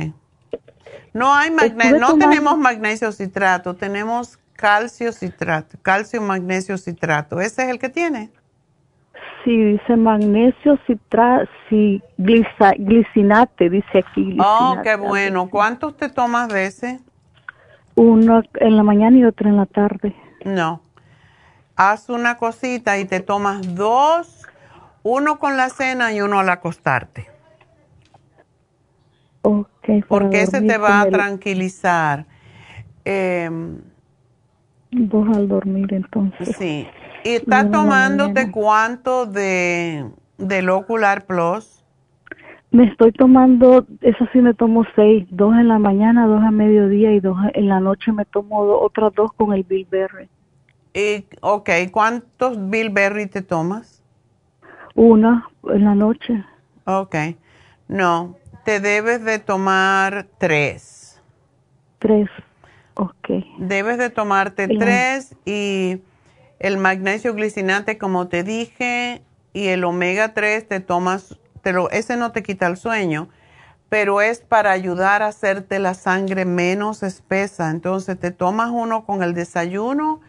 [1.13, 7.41] No hay magnesio, no tomando- tenemos magnesio citrato, tenemos calcio citrato, calcio magnesio citrato.
[7.41, 8.31] ¿Ese es el que tiene?
[9.45, 14.37] Sí, dice magnesio citrato, sí, glicinate, dice aquí.
[14.41, 15.49] Oh, qué bueno.
[15.49, 17.01] ¿Cuántos te tomas de ese?
[17.99, 20.15] Uno en la mañana y otro en la tarde.
[20.45, 20.81] No.
[21.75, 24.47] Haz una cosita y te tomas dos,
[25.03, 27.27] uno con la cena y uno al acostarte.
[29.43, 32.27] Ok, para Porque ese te va a tranquilizar.
[33.05, 33.81] Em,
[34.93, 36.57] Dos al dormir entonces.
[36.57, 36.87] sí.
[37.25, 38.53] ¿Y estás tomándote mañana.
[38.53, 40.09] cuánto de,
[40.39, 41.78] del Ocular Plus?
[42.71, 47.13] Me estoy tomando, eso sí me tomo seis, dos en la mañana, dos a mediodía
[47.13, 50.29] y dos en la noche me tomo do- otras dos con el Bilberry.
[50.93, 54.03] Y, ok, ¿cuántos Bilberry te tomas?
[54.95, 56.45] Una en la noche.
[56.85, 57.15] Ok.
[57.89, 61.23] No, te debes de tomar tres.
[61.99, 62.29] Tres.
[62.95, 63.31] Ok.
[63.59, 66.01] Debes de tomarte tres y
[66.59, 69.23] el magnesio glicinate, como te dije,
[69.53, 71.39] y el omega 3 te tomas,
[71.69, 73.29] te lo, ese no te quita el sueño,
[73.91, 77.71] pero es para ayudar a hacerte la sangre menos espesa.
[77.71, 80.21] Entonces te tomas uno con el desayuno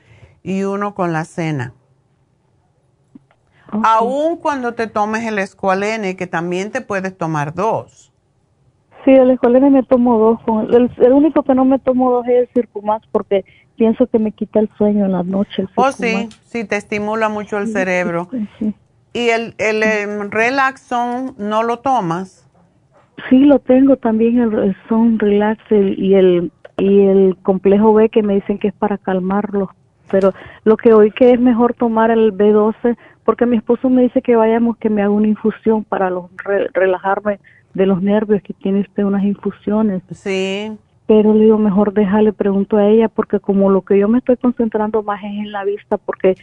[0.44, 1.72] y uno con la cena.
[3.72, 3.86] ok.
[3.86, 8.12] Aún cuando te tomes el escualene, que también te puedes tomar dos.
[9.06, 10.40] Sí, el escualene me tomo dos.
[10.74, 13.46] El, el único que no me tomo dos es el Circumax porque
[13.78, 15.62] pienso que me quita el sueño en la noche.
[15.62, 18.28] el Oh, sí, sí, te estimula mucho el cerebro.
[18.30, 18.76] Sí, sí.
[19.14, 22.46] ¿Y el, el, em, Relaxon no lo tomas?
[23.30, 28.08] Sí, lo tengo también el, el Son Relax el- y el y el complejo B
[28.08, 29.70] que me dicen que es para calmarlo.
[30.10, 30.34] Pero
[30.64, 32.96] lo que oí que es mejor tomar el B12
[33.26, 36.70] porque mi esposo me dice que vayamos que me haga una infusión para los, re-
[36.74, 37.40] relajarme
[37.74, 40.02] de los nervios que tiene usted unas infusiones.
[40.12, 40.72] Sí.
[41.06, 44.38] Pero le digo mejor déjale pregunto a ella porque como lo que yo me estoy
[44.38, 46.36] concentrando más es en la vista porque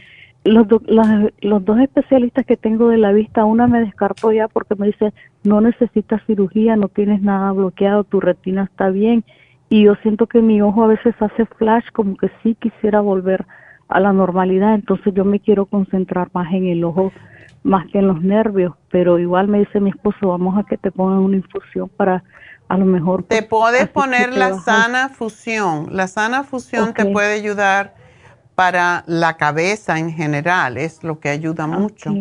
[0.47, 4.47] los, do- las- los dos especialistas que tengo de la vista, una me descartó ya
[4.47, 5.13] porque me dice,
[5.43, 9.23] no necesitas cirugía, no tienes nada bloqueado, tu retina está bien.
[9.69, 13.45] Y yo siento que mi ojo a veces hace flash, como que sí quisiera volver
[13.89, 17.11] a la normalidad, entonces yo me quiero concentrar más en el ojo,
[17.63, 20.91] más que en los nervios, pero igual me dice mi esposo, vamos a que te
[20.91, 22.23] pongan una infusión para
[22.69, 23.23] a lo mejor...
[23.23, 25.87] Te puedes poner la baja sana fusión.
[25.91, 27.93] La sana fusión te puede ayudar
[28.57, 32.11] para la cabeza en general, es lo que ayuda mucho.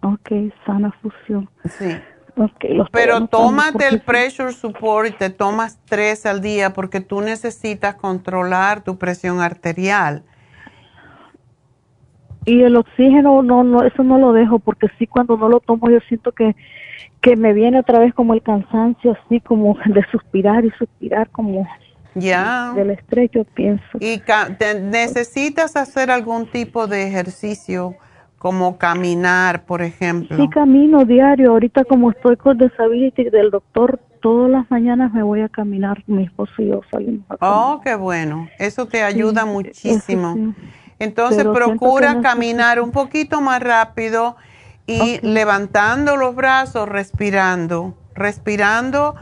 [0.00, 0.30] Ok,
[0.64, 1.46] sana fusión.
[1.66, 1.94] Sí.
[2.36, 7.00] Ok, lo estoy Pero tómate el pressure support y te tomas tres al día porque
[7.00, 10.22] tú necesitas controlar tu presión arterial.
[12.46, 15.90] Y el oxígeno, no, no, eso no lo dejo porque sí cuando no lo tomo
[15.90, 16.56] yo siento que,
[17.20, 21.68] que me viene otra vez como el cansancio, así como de suspirar y suspirar como...
[22.20, 22.72] Ya.
[22.74, 23.84] del estrés, yo pienso.
[24.00, 24.22] ¿Y
[24.90, 27.94] necesitas hacer algún tipo de ejercicio
[28.38, 30.36] como caminar, por ejemplo?
[30.36, 31.50] Sí, camino diario.
[31.50, 36.02] Ahorita como estoy con disability del doctor, todas las mañanas me voy a caminar.
[36.06, 38.48] Mi esposo y yo salimos a Oh, qué bueno.
[38.58, 40.54] Eso te ayuda muchísimo.
[40.98, 44.36] Entonces procura caminar un poquito más rápido
[44.86, 49.14] y levantando los brazos, respirando, respirando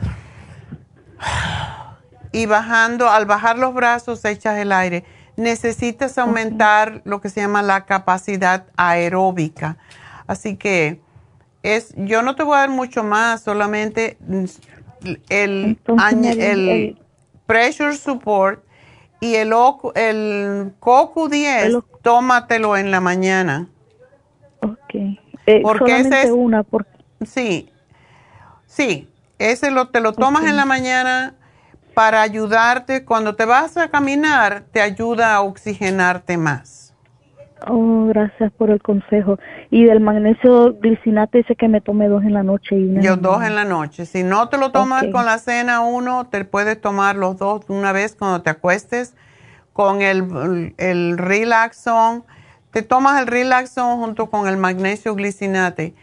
[2.36, 3.08] y bajando.
[3.08, 5.04] Al bajar los brazos echas el aire.
[5.36, 9.78] Necesitas aumentar lo que se llama la capacidad aeróbica.
[10.26, 11.00] Así que
[11.62, 14.18] es, yo no te voy a dar mucho más, solamente
[15.30, 16.98] el, el
[17.46, 18.62] pressure support
[19.20, 19.52] y el,
[19.94, 23.68] el CoQ10, tómatelo en la mañana.
[24.60, 24.94] Ok.
[25.46, 26.64] Eh, porque ese es, una.
[27.24, 27.70] Sí,
[28.66, 29.08] sí,
[29.38, 31.34] ese lo, te lo tomas en la mañana
[31.96, 33.06] para ayudarte.
[33.06, 36.94] Cuando te vas a caminar, te ayuda a oxigenarte más.
[37.66, 39.38] Oh, gracias por el consejo.
[39.70, 43.42] Y del magnesio glicinate dice que me tome dos en la noche y Yo dos
[43.42, 44.04] en la noche.
[44.04, 47.92] Si no te lo tomas con la cena uno, te puedes tomar los dos una
[47.92, 49.14] vez cuando te acuestes
[49.72, 52.24] con el, el Relaxon.
[52.72, 55.94] Te tomas el Relaxon junto con el magnesio glicinate.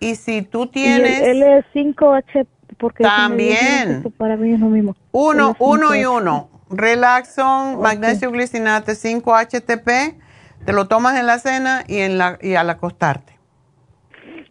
[0.00, 1.20] Y si tú tienes...
[1.20, 2.46] el L5H,
[2.78, 3.04] porque...
[3.04, 4.04] También.
[4.16, 4.96] Para mí es lo mismo.
[5.12, 6.50] Uno, uno y uno.
[6.70, 10.22] Relaxon, magnesio glicinate, 5-HTP
[10.64, 13.32] te lo tomas en la cena y, en la, y al acostarte.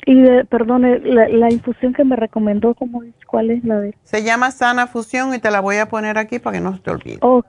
[0.05, 3.13] Y, de, perdone, la, infusión que me recomendó, ¿cómo es?
[3.27, 3.95] ¿Cuál es la de?
[4.03, 6.79] Se llama Sana Fusión y te la voy a poner aquí para que no se
[6.79, 7.17] te olvide.
[7.21, 7.47] Ok.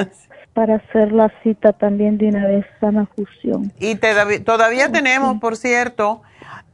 [0.54, 3.72] para hacer la cita también de una vez, Sana Fusión.
[3.78, 6.22] Y todavía tenemos, por cierto,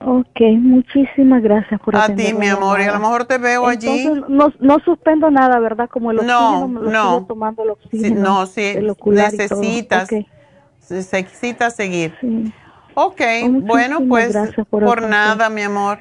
[0.00, 4.08] Ok, muchísimas gracias por A ti, mi amor, y a lo mejor te veo allí.
[4.28, 5.88] No, no suspendo nada, ¿verdad?
[5.90, 7.26] Como el oxígeno, no, no.
[7.26, 8.06] tomando el oxígeno.
[8.06, 8.76] Sí, no, sí,
[9.06, 10.08] necesitas,
[10.88, 12.14] necesitas seguir.
[12.20, 12.52] Sí.
[13.00, 13.20] Ok,
[13.62, 14.34] bueno, pues
[14.70, 15.98] por, por nada, mi amor.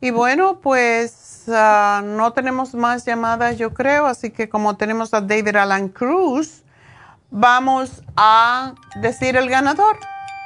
[0.00, 5.20] Y bueno, pues Ah, no tenemos más llamadas, yo creo, así que como tenemos a
[5.20, 6.62] David Alan Cruz,
[7.30, 9.98] vamos a decir el ganador.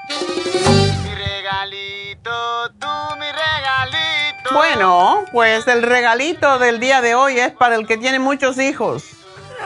[0.08, 2.86] Mi regalito, tú
[3.18, 4.54] mi regalito.
[4.54, 9.04] Bueno, pues el regalito del día de hoy es para el que tiene muchos hijos.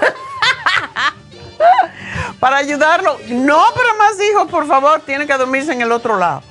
[2.44, 3.16] para ayudarlo.
[3.30, 6.42] No para más hijos, por favor, tiene que dormirse en el otro lado,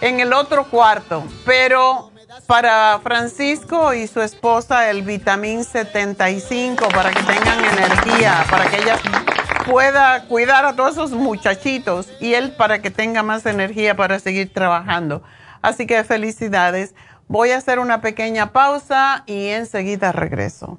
[0.00, 1.22] en el otro cuarto.
[1.44, 2.10] Pero
[2.46, 8.98] para Francisco y su esposa el vitamín 75 para que tengan energía, para que ella
[9.66, 14.50] pueda cuidar a todos esos muchachitos y él para que tenga más energía para seguir
[14.50, 15.22] trabajando.
[15.60, 16.94] Así que felicidades.
[17.26, 20.78] Voy a hacer una pequeña pausa y enseguida regreso.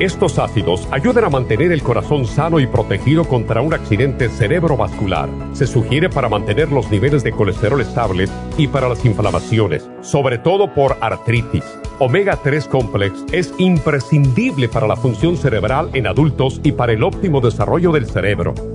[0.00, 5.28] Estos ácidos ayudan a mantener el corazón sano y protegido contra un accidente cerebrovascular.
[5.52, 10.72] Se sugiere para mantener los niveles de colesterol estables y para las inflamaciones, sobre todo
[10.72, 11.64] por artritis.
[11.98, 17.42] Omega 3 Complex es imprescindible para la función cerebral en adultos y para el óptimo
[17.42, 18.54] desarrollo del cerebro,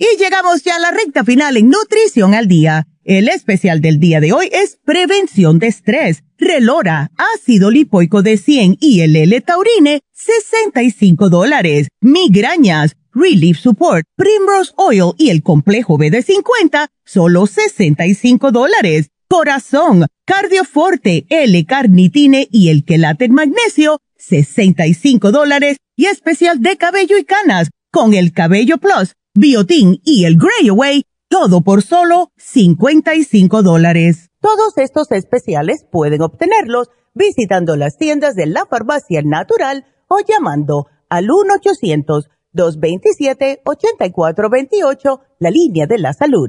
[0.00, 2.86] Y llegamos ya a la recta final en Nutrición al Día.
[3.02, 8.76] El especial del día de hoy es Prevención de Estrés, Relora, Ácido Lipoico de 100
[8.78, 11.88] y el L-Taurine, 65 dólares.
[12.00, 19.10] Migrañas, Relief Support, Primrose Oil y el complejo B de 50, solo 65 dólares.
[19.26, 25.78] Corazón, Cardioforte, L-Carnitine y el Quelate Magnesio, 65 dólares.
[25.96, 31.04] Y especial de cabello y canas, con el Cabello Plus, Biotin y el Grey Away,
[31.28, 34.30] todo por solo 55 dólares.
[34.40, 41.30] Todos estos especiales pueden obtenerlos visitando las tiendas de la farmacia natural o llamando al
[41.30, 46.48] 1 800 227-8428, la línea de la salud.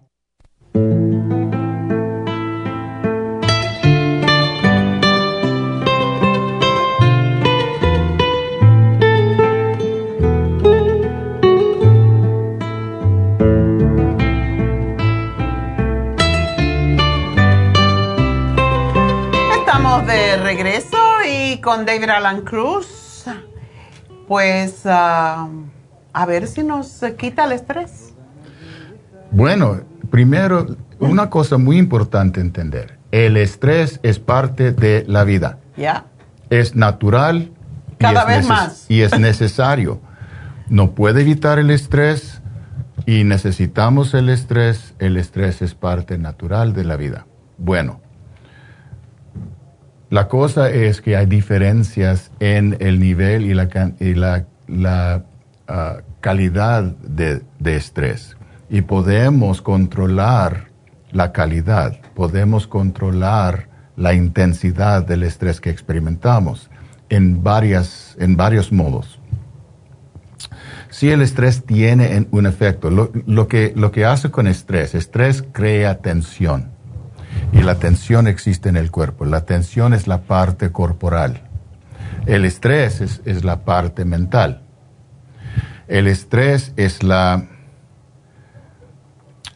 [20.05, 20.97] De regreso
[21.29, 23.25] y con David Alan Cruz,
[24.27, 25.47] pues ah,
[26.13, 28.13] a ver si nos quita el estrés.
[29.31, 35.59] Bueno, primero, una cosa muy importante entender, el estrés es parte de la vida.
[35.77, 36.05] Ya.
[36.49, 37.51] Es natural.
[37.97, 38.85] Cada vez más.
[38.89, 40.01] Y es necesario.
[40.69, 42.41] no puede evitar el estrés
[43.05, 44.93] y necesitamos el estrés.
[44.99, 47.25] El estrés es parte natural de la vida.
[47.57, 48.01] Bueno,
[50.11, 53.53] la cosa es que hay diferencias en el nivel y
[54.13, 55.23] la,
[55.69, 58.35] ah, calidad de, estrés.
[58.69, 60.67] Y podemos controlar
[61.13, 66.69] la calidad, podemos controlar la intensidad del estrés que experimentamos
[67.07, 69.17] en, varias, en varios modos.
[70.89, 75.99] Si el estrés tiene un efecto, lo, que, lo que hace con estrés, estrés crea
[75.99, 76.80] tensión
[77.51, 79.25] y la tensión existe en el cuerpo.
[79.25, 81.41] La tensión es la parte corporal.
[82.25, 84.61] El estrés es, la parte mental.
[85.87, 87.45] El estrés es la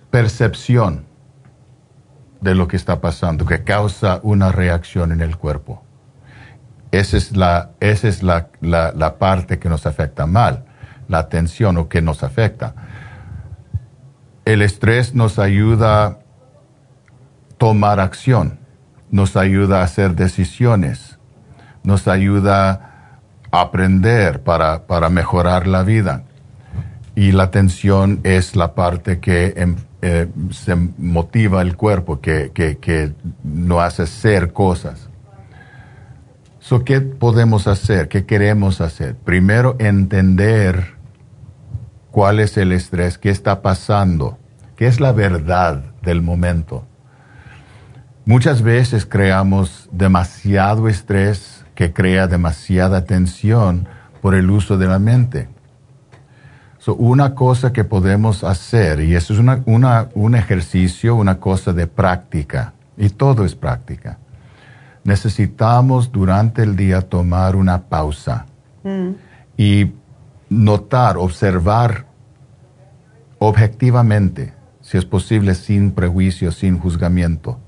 [0.09, 1.05] percepción
[2.41, 5.83] de lo que está pasando, que causa una reacción en el cuerpo.
[6.91, 10.65] Esa es la, esa es la, la parte que nos afecta mal,
[11.07, 12.75] la tensión o que nos afecta.
[14.43, 16.19] El estrés nos ayuda
[17.57, 18.59] tomar acción,
[19.11, 21.19] nos ayuda a hacer decisiones,
[21.83, 23.17] nos ayuda
[23.51, 26.23] a aprender para, para mejorar la vida.
[27.15, 32.77] Y la atención es la parte que em, eh, se motiva el cuerpo, que, que,
[32.77, 33.13] que
[33.43, 35.09] nos hace ser cosas.
[36.59, 38.09] So, ¿Qué podemos hacer?
[38.09, 39.15] ¿Qué queremos hacer?
[39.15, 40.95] Primero, entender
[42.11, 44.39] cuál es el estrés, qué está pasando,
[44.75, 46.85] qué es la verdad del momento
[48.27, 53.87] Muchas veces creamos demasiado estrés que crea demasiada tensión
[54.19, 55.47] por el uso de la mente.
[56.87, 63.09] una cosa que podemos hacer, y eso es un ejercicio, una cosa de práctica, y
[63.09, 64.17] todo es práctica.
[65.03, 68.47] Necesitamos durante el día tomar una pausa
[68.83, 69.09] mm.
[69.57, 69.91] y
[70.49, 72.07] notar, observar
[73.37, 77.59] objetivamente, si es posible sin prejuicio, sin juzgamiento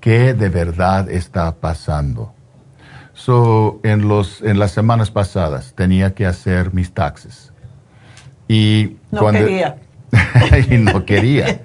[0.00, 2.34] qué de verdad está pasando.
[3.12, 7.52] So, en, los, en las semanas pasadas tenía que hacer mis taxes.
[8.48, 9.76] Y no quería.
[10.70, 11.60] y no quería.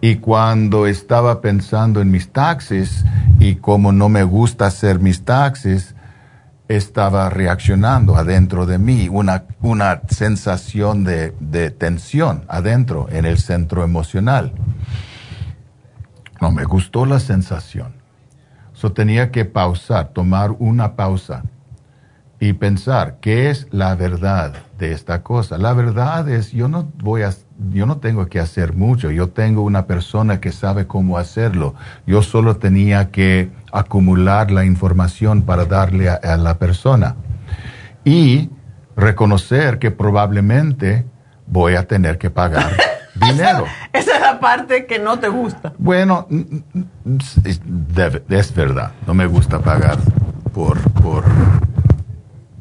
[0.00, 3.04] Y cuando estaba pensando en mis taxes
[3.40, 5.94] y como no me gusta hacer mis taxes,
[6.68, 13.84] estaba reaccionando adentro de mí, una, una sensación de, de tensión adentro, en el centro
[13.84, 14.52] emocional.
[16.40, 17.94] No me gustó la sensación.
[18.72, 21.44] So tenía que pausar, tomar una pausa
[22.38, 25.56] y pensar qué es la verdad de esta cosa.
[25.56, 27.32] La verdad es yo no voy a
[27.70, 31.74] yo no tengo que hacer mucho, yo tengo una persona que sabe cómo hacerlo.
[32.06, 37.16] Yo solo tenía que acumular la información para darle a la persona
[38.04, 38.50] y
[38.94, 41.06] reconocer que probablemente
[41.46, 42.76] voy a tener que pagar
[43.20, 43.66] dinero.
[43.92, 45.72] Esa, es la parte que no te gusta.
[45.78, 46.26] Bueno,
[47.44, 47.60] es,
[48.28, 49.98] es verdad, no me gusta pagar
[50.52, 51.24] por, por,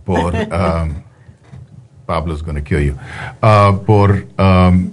[0.03, 1.03] por, um,
[2.06, 2.95] Pablo's gonna kill you,
[3.41, 4.91] uh, por um,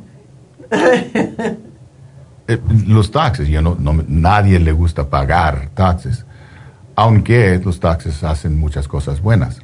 [0.70, 3.48] eh, los taxes.
[3.48, 6.24] Yo no, no, nadie le gusta pagar taxes,
[6.96, 9.60] aunque los taxes hacen muchas cosas buenas.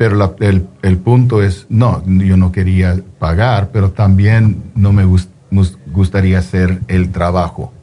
[0.00, 6.38] Pero el, el, punto es, no, yo no quería pagar, pero también no me gustaría
[6.38, 7.74] hacer el trabajo.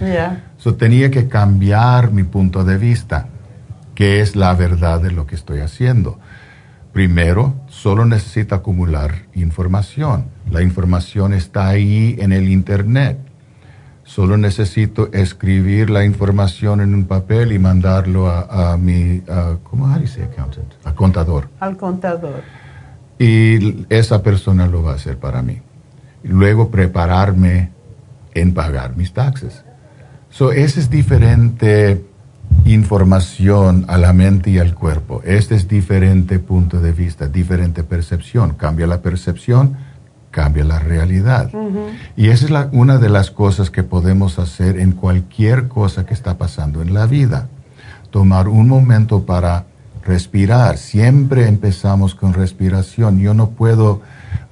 [0.00, 0.52] Yeah.
[0.56, 3.28] So, tenía que cambiar mi punto de vista,
[3.94, 6.18] que es la verdad de lo que estoy haciendo.
[6.94, 10.28] Primero, solo necesita acumular información.
[10.50, 13.18] La información está ahí en el Internet.
[14.06, 19.20] Solo necesito escribir la información en un papel y mandarlo a, mi,
[19.64, 20.72] ¿cómo dice accountant?
[20.84, 21.48] Al contador.
[21.58, 22.42] Al contador.
[23.18, 25.60] Y esa persona lo va a hacer para mí.
[26.22, 27.70] Luego prepararme
[28.32, 29.64] en pagar mis taxes.
[30.30, 32.04] So, ese es diferente
[32.64, 35.20] información a la mente y al cuerpo.
[35.24, 38.54] Este es diferente punto de vista, diferente percepción.
[38.54, 39.76] Cambia la percepción,
[40.36, 41.50] cambia la realidad.
[42.14, 46.36] Y esa es una de las cosas que podemos hacer en cualquier cosa que está
[46.36, 47.48] pasando en la vida.
[48.10, 49.64] Tomar un momento para
[50.04, 50.76] respirar.
[50.76, 53.18] Siempre empezamos con respiración.
[53.18, 54.02] Yo no puedo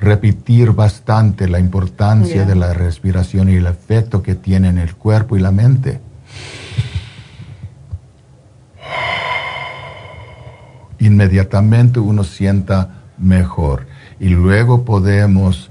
[0.00, 5.36] repetir bastante la importancia de la respiración y el efecto que tiene en el cuerpo
[5.36, 6.00] y la mente.
[10.98, 13.86] inmediatamente uno sienta mejor.
[14.18, 15.70] Y luego podemos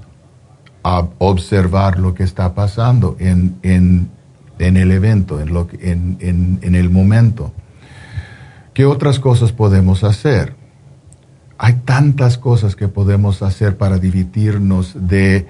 [0.84, 4.10] observar lo que está pasando en,
[4.58, 7.52] el evento, en, lo, en, en, el momento.
[8.74, 10.54] ¿Qué otras cosas podemos hacer?
[11.56, 15.46] Hay tantas cosas que podemos hacer para dividirnos de,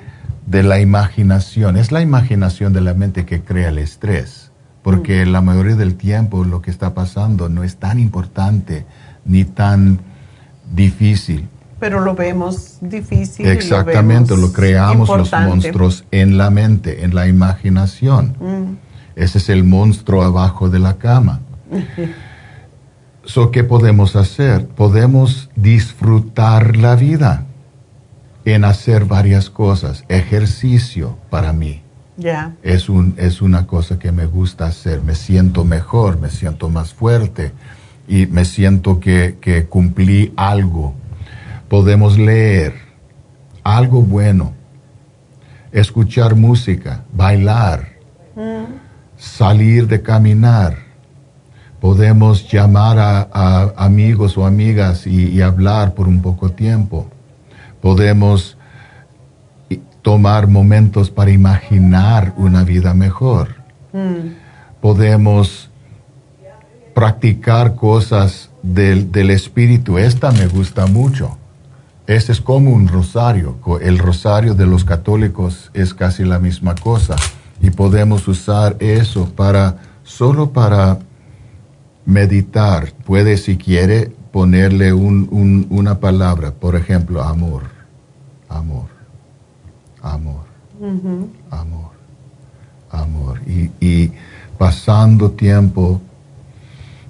[0.47, 1.77] de la imaginación.
[1.77, 4.53] Es la imaginación de la mente que crea el estrés,
[4.83, 5.31] porque mm.
[5.31, 8.87] la mayoría del tiempo lo que está pasando no es tan importante
[9.25, 9.99] ni tan
[10.73, 11.49] difícil.
[11.85, 13.47] Pero lo vemos difícil.
[13.47, 18.35] Exactamente, lo, creamos los monstruos en la mente, en la imaginación.
[18.41, 18.77] Mm.
[19.17, 21.43] Ese es el monstruo abajo de la cama.
[23.25, 24.67] so, ¿Qué podemos hacer?
[24.67, 27.45] Podemos disfrutar la vida
[28.47, 30.07] en hacer varias cosas.
[30.09, 31.83] Ejercicio para mí.
[32.63, 35.03] Es, un, es una cosa que me gusta hacer.
[35.03, 37.53] Me siento mejor, me siento más fuerte
[38.09, 40.95] y me siento que, que cumplí algo.
[41.69, 42.75] Podemos leer
[43.63, 44.53] algo bueno,
[45.73, 47.89] escuchar música, bailar,
[49.17, 50.77] salir de caminar.
[51.81, 57.09] Podemos llamar a, amigos o amigas y, hablar por un poco tiempo.
[57.81, 58.57] Podemos
[60.03, 63.57] tomar momentos para imaginar una vida mejor.
[64.81, 65.71] Podemos
[66.95, 69.99] practicar cosas del espíritu.
[69.99, 71.39] Esta me gusta mucho.
[72.07, 73.57] Este es como un rosario.
[73.81, 77.17] El rosario de los católicos es casi la misma cosa.
[77.61, 80.99] Y podemos usar eso para, solo para
[82.05, 82.93] meditar.
[83.05, 86.53] Puede, si quiere, ponerle un, una palabra.
[86.53, 87.63] Por ejemplo, amor.
[88.49, 88.89] Amor.
[90.03, 90.45] Amor.
[91.51, 91.91] Amor.
[92.91, 93.41] Amor.
[93.47, 94.13] Y, y
[94.59, 96.01] pasando tiempo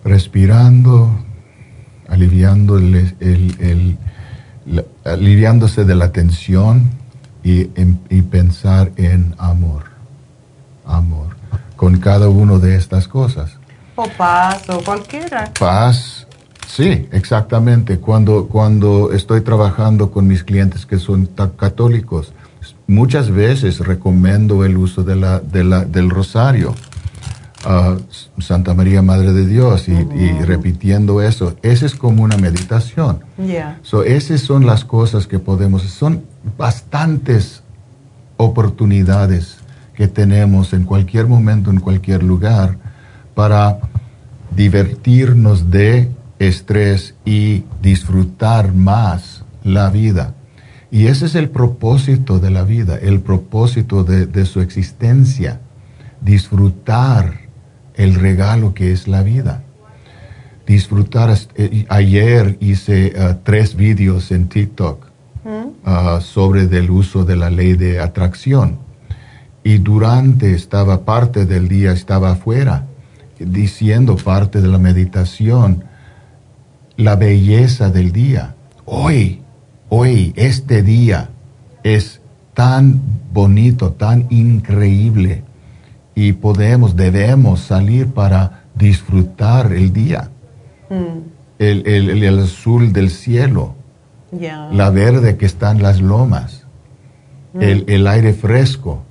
[0.05, 1.11] respirando,
[2.09, 3.97] aliviando el,
[5.05, 6.91] aliviándose de la tensión
[7.43, 7.65] y,
[8.23, 9.85] pensar en amor,
[10.87, 11.37] amor,
[11.77, 13.59] con cada una de estas cosas.
[13.97, 15.53] O paz, o cualquiera.
[15.59, 16.27] Paz,
[16.67, 17.99] sí, exactamente.
[17.99, 21.27] Cuando, cuando estoy trabajando con mis clientes que son
[21.57, 22.33] católicos,
[22.87, 26.75] muchas veces recomiendo el uso de la, del rosario
[28.39, 29.95] Santa María Madre de Dios y,
[30.43, 33.21] repitiendo eso, esa es como una meditación.
[33.83, 36.25] So, esas son las cosas que podemos, son
[36.59, 37.63] bastantes
[38.37, 39.57] oportunidades
[39.95, 42.77] que tenemos en cualquier momento, en cualquier lugar,
[43.35, 43.79] para
[44.55, 50.35] divertirnos de estrés y disfrutar más la vida.
[50.91, 55.61] Y ese es el propósito de la vida, el propósito de, de su existencia,
[56.21, 57.44] disfrutar
[57.95, 59.63] el regalo que es la vida.
[60.67, 61.37] Disfrutar.
[61.57, 65.07] Eh, ayer hice uh, tres vídeos en TikTok
[65.45, 65.89] mm.
[65.89, 68.79] uh, sobre el uso de la ley de atracción.
[69.63, 72.87] Y durante estaba parte del día, estaba afuera,
[73.39, 75.85] diciendo parte de la meditación,
[76.97, 78.55] la belleza del día.
[78.85, 79.41] Hoy,
[79.89, 81.31] hoy, este día
[81.83, 82.21] es
[82.53, 83.01] tan
[83.33, 85.45] bonito, tan increíble
[86.15, 90.31] y podemos, debemos salir para disfrutar el día,
[90.91, 91.19] Mm.
[91.59, 93.75] el, el- el azul del cielo,
[94.73, 96.67] la verde que está en las lomas,
[97.53, 97.63] Mm.
[97.63, 99.05] el, el aire fresco,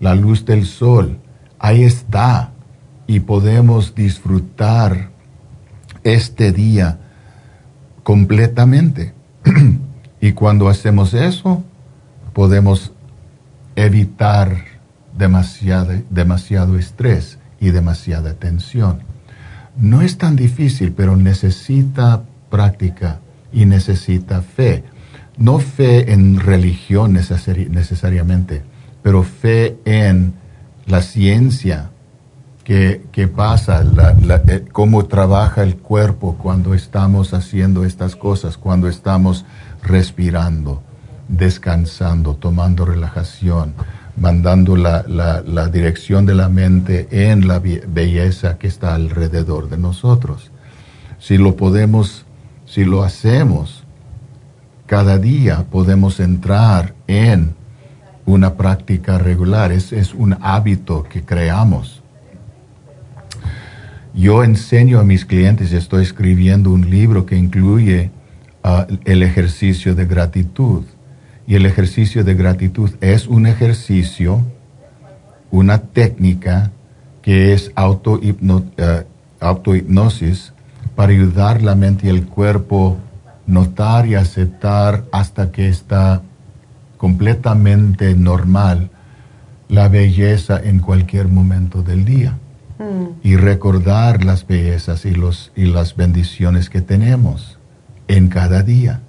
[0.00, 1.18] la luz del sol,
[1.58, 2.50] ahí está.
[3.06, 5.08] Y podemos disfrutar
[6.04, 6.98] este día
[8.02, 9.12] completamente.
[10.20, 11.62] y cuando hacemos eso,
[12.32, 12.92] podemos
[13.76, 14.64] evitar
[15.20, 19.02] demasiado, demasiado estrés y demasiada tensión.
[19.76, 23.20] No es tan difícil, pero necesita práctica
[23.52, 24.82] y necesita fe.
[25.36, 28.62] No fe en religión necesari- necesariamente,
[29.02, 30.34] pero fe en
[30.86, 31.90] la ciencia
[32.64, 39.44] que, que pasa, eh, cómo trabaja el cuerpo cuando estamos haciendo estas cosas, cuando estamos
[39.82, 40.82] respirando,
[41.28, 43.74] descansando, tomando relajación,
[44.16, 49.78] mandando la, la- dirección de la mente en la be- belleza que está alrededor de
[49.78, 50.50] nosotros.
[51.18, 52.24] Si lo podemos,
[52.66, 53.84] si lo hacemos,
[54.86, 57.54] cada día podemos entrar en
[58.26, 62.02] una práctica regular, es, es un hábito que creamos.
[64.14, 68.10] Yo enseño a mis clientes, estoy escribiendo un libro que incluye
[68.62, 70.82] ah, el ejercicio de gratitud.
[71.50, 74.40] Y el ejercicio de gratitud es un ejercicio,
[75.50, 76.70] una técnica
[77.22, 79.06] que es eh,
[79.40, 80.52] autohipnosis
[80.94, 82.98] para ayudar la mente y el cuerpo
[83.48, 86.22] notar y aceptar hasta que está
[86.96, 88.90] completamente normal
[89.68, 92.38] la belleza en cualquier momento del día
[93.24, 97.58] y recordar las bellezas y, los, y las bendiciones que tenemos
[98.06, 99.00] en cada día.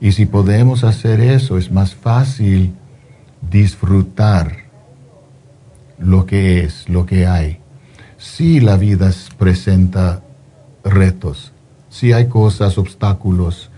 [0.00, 2.74] Y si podemos hacer eso, es más fácil
[3.50, 4.68] disfrutar
[5.98, 7.58] lo que es, lo que hay.
[8.16, 10.22] Si la vida presenta
[10.84, 11.52] retos,
[11.88, 13.70] si hay cosas, obstáculos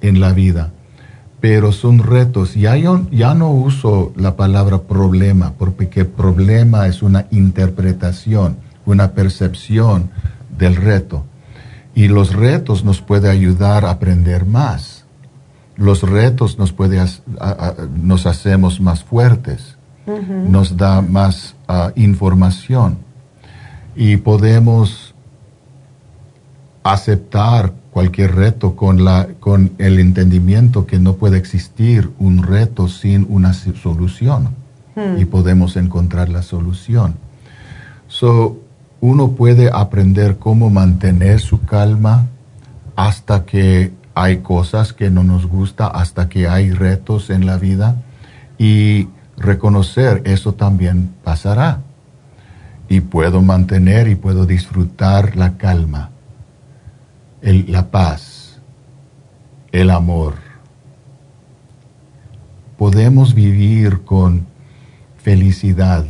[0.00, 0.72] en la vida,
[1.40, 2.54] pero son retos.
[2.54, 10.10] Ya, yo, ya no uso la palabra problema, porque problema es una interpretación, una percepción
[10.56, 11.24] del reto.
[11.94, 14.93] Y los retos nos pueden ayudar a aprender más.
[15.76, 19.76] Los retos nos, puede, hac- a- a- nos hacemos más fuertes,
[20.06, 22.98] nos da más ah, información
[23.96, 25.14] y podemos
[26.82, 33.26] aceptar cualquier reto con, la, con el entendimiento que no puede existir un reto sin
[33.28, 34.62] una solución
[34.96, 35.18] Hmm.
[35.18, 37.16] y podemos encontrar la solución.
[38.06, 38.58] So,
[39.00, 42.26] uno puede aprender cómo mantener su calma
[42.94, 47.96] hasta que hay cosas que no nos gusta, hasta que hay retos en la vida
[48.58, 51.80] y reconocer eso también pasará.
[52.88, 56.10] Y puedo mantener y puedo disfrutar la calma,
[57.42, 58.60] la paz,
[59.72, 60.34] el amor.
[62.78, 64.46] Podemos vivir con
[65.16, 66.04] felicidad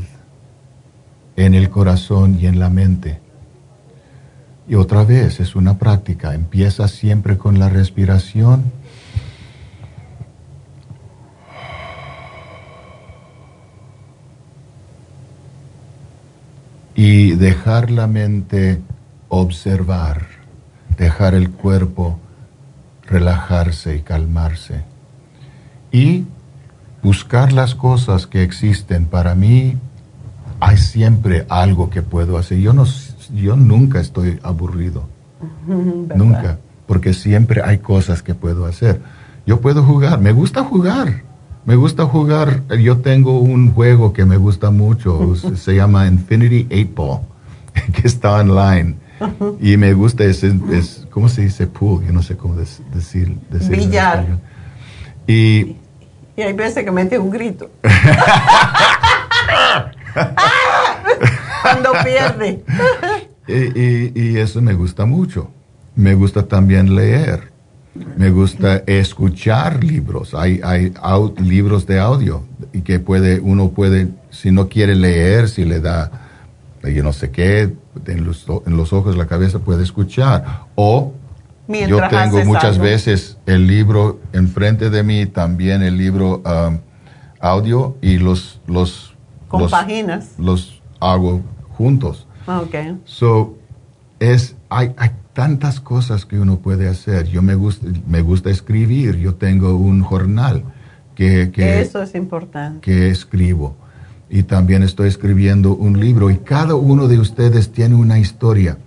[1.36, 3.23] en el corazón y en la mente.
[4.66, 6.34] Y otra vez, es una práctica.
[6.34, 8.72] Empieza siempre con la respiración.
[16.96, 18.80] Y dejar la mente
[19.28, 20.26] observar,
[20.96, 22.20] dejar el cuerpo
[23.06, 24.82] relajarse y calmarse.
[25.92, 26.24] Y
[27.02, 29.06] buscar las cosas que existen.
[29.06, 29.76] Para mí
[30.60, 32.58] hay siempre algo que puedo hacer.
[32.58, 32.86] Yo, no,
[33.34, 35.08] yo nunca estoy aburrido.
[36.16, 39.00] Nunca, porque siempre hay cosas que puedo hacer.
[39.46, 41.22] Yo puedo jugar, me gusta jugar,
[41.66, 42.62] me gusta jugar.
[42.80, 47.20] Yo tengo un juego que me gusta mucho, se- llama Infinity 8 Ball,
[47.92, 48.96] que está online.
[49.60, 52.04] Y me gusta, es, es- ¿cómo se dice pool?
[52.06, 52.82] Yo no sé cómo decir.
[52.94, 54.26] decirlo en Billar.
[55.26, 55.76] Y
[56.36, 57.70] Y hay veces que mete un grito.
[61.82, 62.62] Cuando pierde.
[63.46, 65.50] Y, y- y eso me gusta mucho.
[65.96, 67.52] Me gusta también leer.
[68.16, 70.34] Me gusta escuchar libros.
[70.34, 70.92] Hay, hay
[71.38, 72.42] libros de audio
[72.72, 76.10] y que puede, uno puede, si no quiere leer, si le da,
[76.82, 77.72] yo no sé qué,
[78.06, 80.64] en los, en los ojos, la cabeza, puede escuchar.
[80.74, 81.12] O
[81.68, 82.82] Mientras yo tengo muchas algo.
[82.84, 86.78] veces el libro enfrente de mí, también el libro um,
[87.38, 89.14] audio y los, los,
[89.52, 89.70] los,
[90.38, 91.42] los hago
[91.76, 92.26] juntos.
[92.46, 92.74] Ok.
[93.04, 93.56] So,
[94.18, 97.26] es, hay, hay tantas cosas que uno puede hacer.
[97.28, 100.64] Yo me gusta, me gusta escribir, yo tengo un jornal
[101.14, 102.80] que, que, Eso es importante.
[102.80, 103.76] que escribo.
[104.30, 108.78] Y también estoy escribiendo un libro y cada uno de ustedes tiene una historia.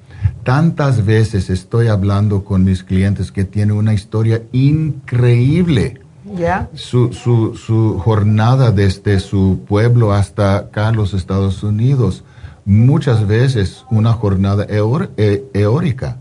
[0.43, 6.01] Tantas veces estoy hablando con mis clientes que tienen una historia increíble.
[6.35, 6.69] ¿Ya?
[6.73, 12.25] Su, su, su jornada desde su pueblo hasta acá, los Estados Unidos,
[12.67, 16.17] muchas veces una jornada eor- e- eórica.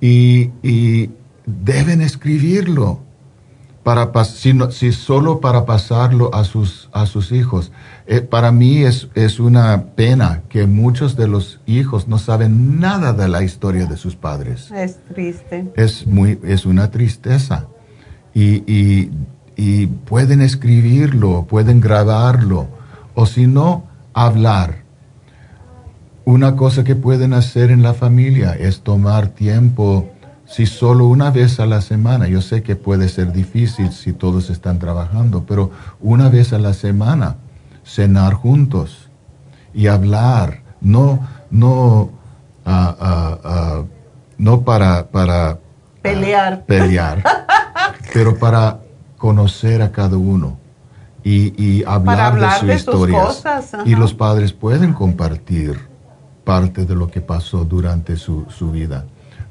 [0.00, 1.10] Y, y
[1.46, 3.00] deben escribirlo,
[3.82, 7.70] para pas- si, no- si solo para pasarlo a sus, a sus hijos.
[8.06, 13.12] Eh, para mí es, es una pena que muchos de los hijos no saben nada
[13.12, 15.70] de la historia de sus padres Es triste.
[15.76, 17.66] es muy es una tristeza
[18.32, 19.10] y, y-
[19.56, 22.68] y pueden escribirlo pueden grabarlo
[23.14, 23.84] o si no
[24.14, 24.84] hablar.
[26.24, 30.08] Una cosa que pueden hacer en la familia es tomar tiempo
[30.46, 32.28] si solo una vez a la semana.
[32.28, 35.70] Yo sé que puede ser difícil si todos están trabajando pero
[36.00, 37.36] una vez a la semana
[37.84, 39.10] cenar juntos
[39.74, 40.62] y hablar.
[40.80, 41.20] No
[41.50, 42.10] no
[42.64, 43.82] ah,
[44.38, 45.58] no para para
[46.02, 46.64] Pelear.
[46.66, 47.22] pelear,
[48.12, 48.80] pero para
[49.16, 50.58] conocer a cada uno
[51.24, 53.72] y, y hablar, Para hablar de su de sus cosas.
[53.86, 55.78] Y los padres pueden compartir
[56.44, 59.06] parte de lo que pasó durante su, su vida,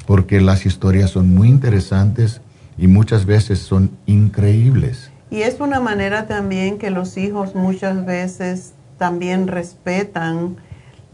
[0.05, 2.41] porque las historias son muy interesantes
[2.77, 5.09] y muchas veces son increíbles.
[5.31, 10.57] Y es una manera también que los hijos muchas veces también respetan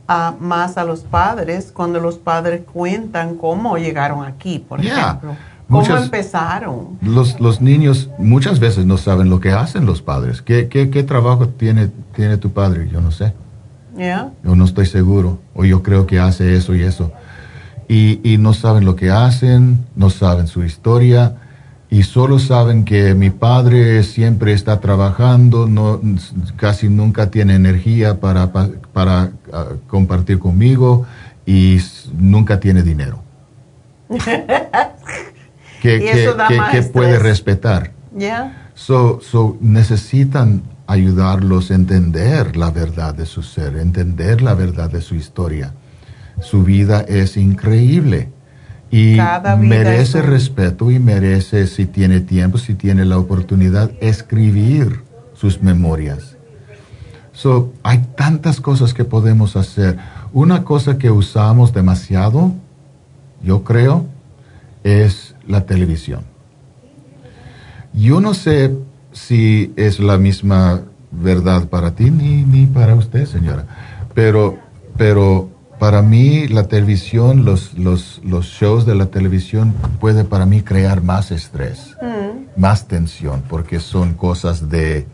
[0.07, 4.98] a- más a los padres cuando los padres cuentan cómo llegaron aquí, por Yeah.
[4.98, 5.36] ejemplo.
[5.70, 6.98] ¿Cómo Muchas- empezaron?
[7.02, 10.41] Los, los niños muchas veces no saben lo que hacen los padres.
[10.41, 12.90] ¿Qué, qué, qué trabajo tiene, tiene tu padre?
[12.91, 13.34] Yo no sé.
[14.44, 15.40] Yo no estoy seguro.
[15.54, 17.12] O yo creo que hace eso y eso.
[17.88, 21.36] Y, y no saben lo que hacen, no saben su historia.
[21.91, 26.00] Y solo saben que mi padre siempre está trabajando, no,
[26.56, 31.06] casi nunca tiene energía para, pa- para ah, compartir conmigo
[31.48, 31.78] y
[32.18, 33.22] nunca tiene dinero.
[35.81, 37.91] Que, que- puede respetar.
[38.15, 38.69] ¿Ya?
[38.73, 45.01] So, so necesitan ayudarlos a entender la verdad de su ser, entender la verdad de
[45.01, 45.73] su historia.
[46.41, 48.30] Su vida es increíble
[48.89, 49.18] y
[49.60, 55.03] merece es respeto y merece, si tiene tiempo, si tiene la oportunidad, escribir
[55.34, 56.38] sus memorias.
[57.34, 59.97] So, hay tantas cosas que podemos hacer.
[60.34, 62.53] Una cosa que usamos demasiado,
[63.43, 64.06] yo creo,
[64.84, 66.22] es la televisión.
[67.94, 68.72] Yo no sé
[69.12, 73.66] si es la misma verdad para ti ni, ni para usted, señora,
[74.14, 74.60] pero,
[74.96, 75.50] pero
[75.80, 81.02] para mí la televisión, los, los, los shows de la televisión puede para mí crear
[81.02, 81.96] más estrés,
[82.56, 85.08] más tensión, porque son cosas de,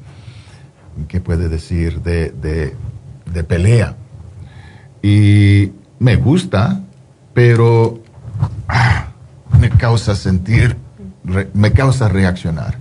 [1.07, 2.01] ¿qué puede decir?
[2.01, 2.75] De, de,
[3.31, 3.95] de pelea.
[5.01, 6.81] Y me gusta,
[7.33, 7.99] pero
[8.67, 9.09] ah,
[9.59, 10.75] me causa sentir,
[11.23, 12.75] re- me causa reaccionar.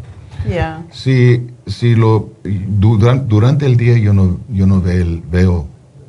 [0.48, 0.82] ¿Ya?
[0.92, 5.66] Si, si lo, du- duran- durante el día yo no, yo no veo, el- veo,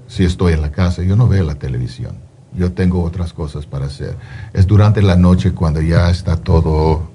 [0.07, 2.15] si estoy en la casa, yo no veo la televisión.
[2.53, 4.15] Yo tengo otras cosas para hacer.
[4.53, 7.09] Es durante la noche cuando ya está todo,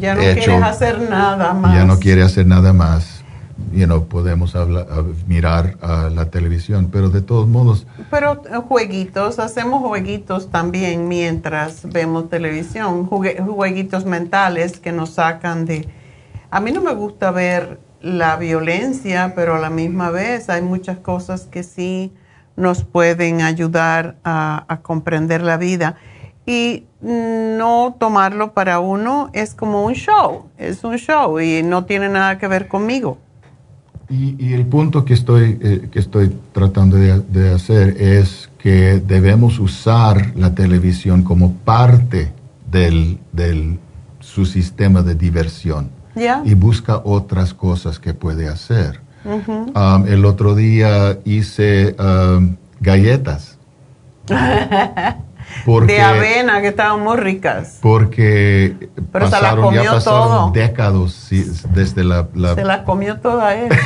[0.00, 0.44] Ya no Hecho.
[0.44, 1.74] quieres hacer nada más.
[1.74, 3.11] ya no quiere hacer nada más.
[3.72, 4.54] You know, podemos
[5.26, 11.90] mirar a la televisión, pero de todos modos, Pero eh, jueguitos, hacemos jueguitos también mientras
[11.90, 15.88] vemos televisión, jueguitos mentales que nos sacan de...
[16.50, 20.98] A mí no me gusta ver la violencia, pero a la misma vez hay muchas
[20.98, 22.12] cosas que sí
[22.56, 25.96] nos pueden ayudar a comprender la vida.
[26.44, 32.08] Y no tomarlo para uno es como un show, es un show y no tiene
[32.08, 33.18] nada que ver conmigo.
[34.12, 39.00] Y, y el punto que estoy, eh, que estoy tratando de, de hacer es que
[39.00, 42.30] debemos usar la televisión como parte
[42.70, 43.78] del, del
[44.20, 46.42] su sistema de diversión ¿Ya?
[46.44, 49.00] y busca otras cosas que puede hacer.
[49.24, 49.72] Ujú.
[49.74, 53.58] Um, el otro día hice um, galletas.
[55.64, 57.78] Porque, de avena que estaban muy ricas.
[57.82, 60.50] porque Pero se la pasaron, comió ya pasaron todo.
[60.52, 61.44] décadas sí,
[61.74, 63.68] desde la, la- Se la comió toda él.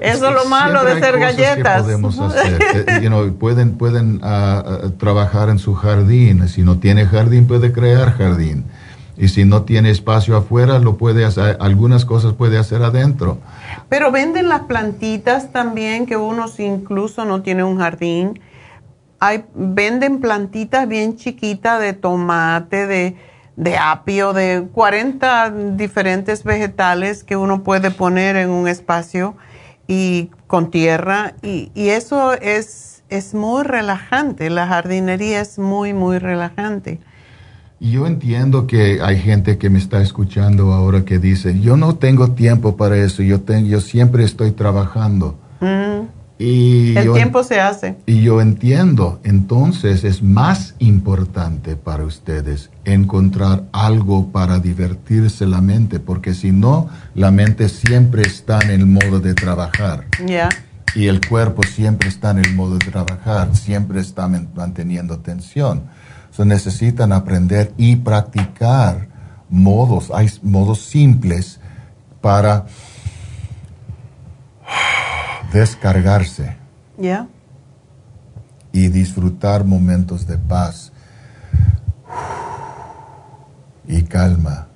[0.00, 1.82] Eso es lo malo de que galletas.
[1.82, 2.58] podemos hacer.
[2.86, 6.46] Eh, you know, pueden pueden ah, ah, trabajar en su jardín.
[6.48, 8.64] Si no tiene jardín, puede crear jardín.
[9.16, 11.58] Y si no tiene espacio afuera, lo puede hacer.
[11.60, 13.38] Algunas cosas puede hacer adentro.
[13.90, 18.40] Pero venden las plantitas también, que uno si incluso no tiene un jardín.
[19.54, 23.16] Venden plantitas bien chiquitas de tomate, de,
[23.56, 29.36] de apio, de 40 diferentes vegetales que uno puede poner en un espacio
[29.88, 36.18] y con tierra y, y eso es, es muy relajante, la jardinería es muy, muy
[36.18, 37.00] relajante.
[37.80, 42.32] Yo entiendo que hay gente que me está escuchando ahora que dice, yo no tengo
[42.32, 45.38] tiempo para eso, yo, tengo, yo siempre estoy trabajando.
[46.38, 47.96] Y El yo, tiempo se hace.
[48.06, 56.00] Y yo entiendo, entonces es más importante para ustedes encontrar algo para divertirse la mente,
[56.00, 60.04] porque si no, la mente siempre está en el modo de trabajar.
[60.26, 60.48] Ya.
[60.94, 65.82] Y el cuerpo siempre está en el modo de trabajar, siempre está man- manteniendo tensión.
[66.40, 69.08] So, necesitan aprender y practicar
[69.50, 71.60] modos, hay modos simples
[72.22, 72.64] para
[75.52, 76.56] descargarse
[78.72, 80.92] y disfrutar momentos de paz
[83.86, 84.68] y calma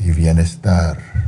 [0.00, 1.25] y bienestar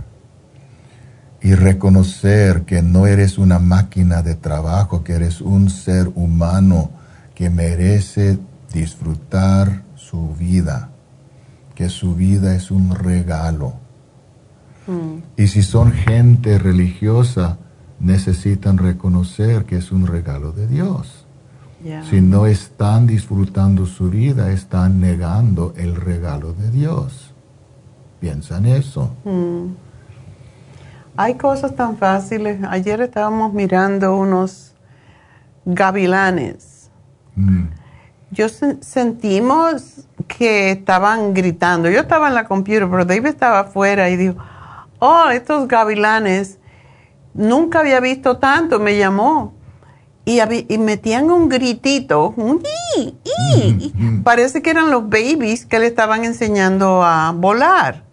[1.41, 6.91] y reconocer que no eres una máquina de trabajo, que eres un ser humano
[7.35, 8.39] que merece
[8.73, 10.91] disfrutar su vida,
[11.75, 13.75] que su vida es un regalo.
[15.37, 17.59] Y si son gente religiosa,
[18.01, 21.27] necesitan reconocer que es un regalo de Dios.
[22.11, 27.33] Si no están disfrutando su vida, están negando el regalo de Dios.
[28.19, 29.15] Piensa en eso.
[29.25, 29.88] Mm.
[31.21, 32.61] Hay cosas tan fáciles.
[32.71, 34.73] Ayer estábamos mirando unos
[35.65, 36.91] gavilanes.
[37.35, 37.65] Mm.
[38.31, 41.91] Yo sen- sentimos que estaban gritando.
[41.91, 44.37] Yo estaba en la computadora, pero David estaba afuera y dijo,
[45.01, 46.59] oh, estos gavilanes,
[47.35, 49.55] nunca había visto tanto, me llamó.
[50.25, 52.63] Y, y metían un gritito, un
[52.99, 58.05] "Ii, ii", y parece que eran los babies que le estaban enseñando a volar.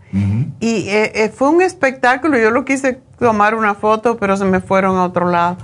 [0.59, 4.61] Y eh, eh, fue un espectáculo, yo lo quise tomar una foto, pero se me
[4.61, 5.57] fueron a otro lado.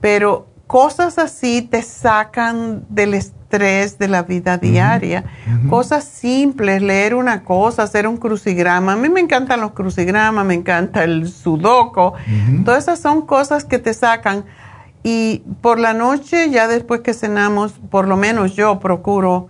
[0.00, 5.24] Pero cosas así te sacan del estrés de la vida diaria.
[5.70, 8.92] Cosas simples, leer una cosa, hacer un crucigrama.
[8.92, 12.12] A mí me encantan los crucigramas, me encanta el sudoku.
[12.64, 14.44] Todas esas son cosas que te sacan.
[15.02, 19.48] Y por la noche, ya después que cenamos, por lo menos yo procuro,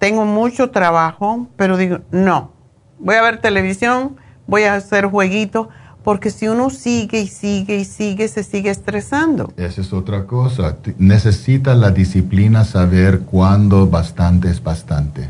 [0.00, 2.55] tengo mucho trabajo, pero digo, no,
[2.98, 4.16] voy a ver televisión,
[4.46, 5.68] voy a hacer jueguitos,
[6.02, 9.52] porque si uno sigue y sigue y sigue, se sigue estresando.
[9.56, 10.76] Esa es otra cosa.
[10.98, 15.28] Necesita la disciplina saber cuándo bastante es bastante,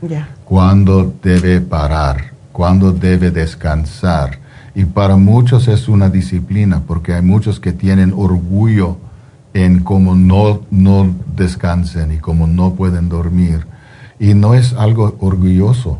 [0.00, 0.28] Ya.
[0.44, 4.38] cuándo debe parar, cuándo debe descansar.
[4.76, 8.96] Y para muchos es una disciplina, porque hay muchos que tienen orgullo
[9.54, 13.66] en cómo no, no descansen y cómo no pueden dormir.
[14.20, 15.98] Y no es algo orgulloso,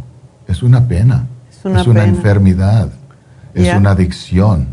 [0.52, 2.04] es una pena, Es una pena.
[2.04, 2.88] enfermedad,
[3.54, 4.68] es una adicción.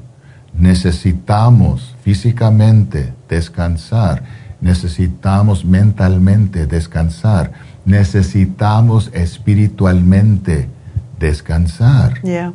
[0.53, 4.23] Necesitamos físicamente descansar,
[4.61, 7.51] necesitamos mentalmente descansar,
[7.85, 10.67] necesitamos espiritualmente
[11.19, 12.21] descansar.
[12.23, 12.53] Ya.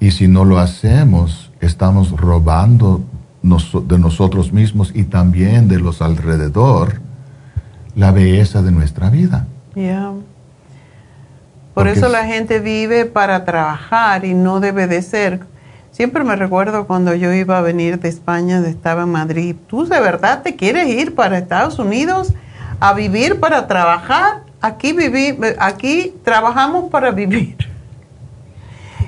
[0.00, 3.02] Y si no lo hacemos, estamos robando
[3.42, 7.00] de nosotros mismos y también de los alrededor
[7.96, 9.46] la belleza de nuestra vida.
[9.74, 10.12] Ya.
[11.78, 15.40] Por eso es- la gente vive para trabajar y no debe de ser.
[15.92, 19.56] Siempre me recuerdo cuando yo iba a venir de España, estaba en Madrid.
[19.66, 22.34] ¿Tú de verdad te quieres ir para Estados Unidos
[22.80, 24.42] a vivir para trabajar?
[24.60, 27.56] Aquí viví, aquí trabajamos para vivir.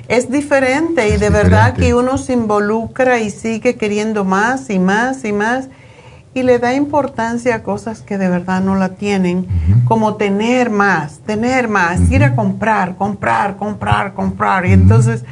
[0.07, 1.81] Es diferente y de verdad diferente.
[1.81, 5.69] que uno se involucra y sigue queriendo más y más y más
[6.33, 9.47] y le da importancia a cosas que de verdad no la tienen,
[9.85, 14.65] como tener más, tener más, ir a comprar, comprar, comprar, comprar.
[14.65, 15.25] Y entonces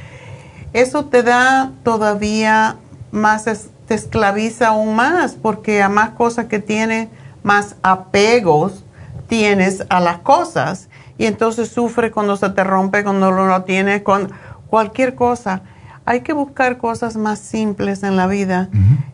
[0.74, 2.76] eso te da todavía
[3.12, 7.08] más, es- te esclaviza aún más, porque a más cosas que tienes,
[7.44, 8.84] más apegos
[9.28, 10.90] tienes a las cosas.
[11.18, 14.32] Y entonces sufre cuando se te rompe, cuando no lo tienes, con
[14.70, 15.62] cualquier cosa.
[16.10, 18.70] Hay que buscar cosas más simples en la vida,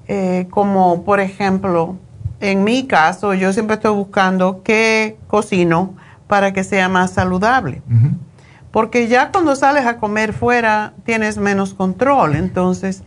[0.07, 1.97] eh, como por ejemplo,
[2.39, 5.93] en mi caso, yo siempre estoy buscando qué cocino
[6.27, 7.81] para que sea más saludable.
[8.71, 12.33] Porque ya cuando sales a comer fuera tienes menos control.
[12.37, 13.03] Entonces,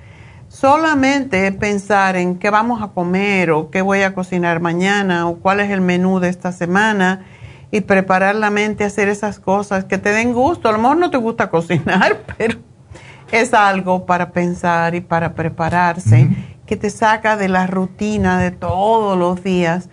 [0.49, 5.61] solamente pensar en qué vamos a comer o qué voy a cocinar mañana o cuál
[5.61, 7.25] es el menú de esta semana
[7.71, 10.69] y preparar la mente a hacer esas cosas que te den gusto.
[10.69, 12.69] A lo mejor no te gusta cocinar, pero
[13.33, 16.29] es algo para pensar y para prepararse,
[16.67, 19.89] que te saca de la rutina de todos los días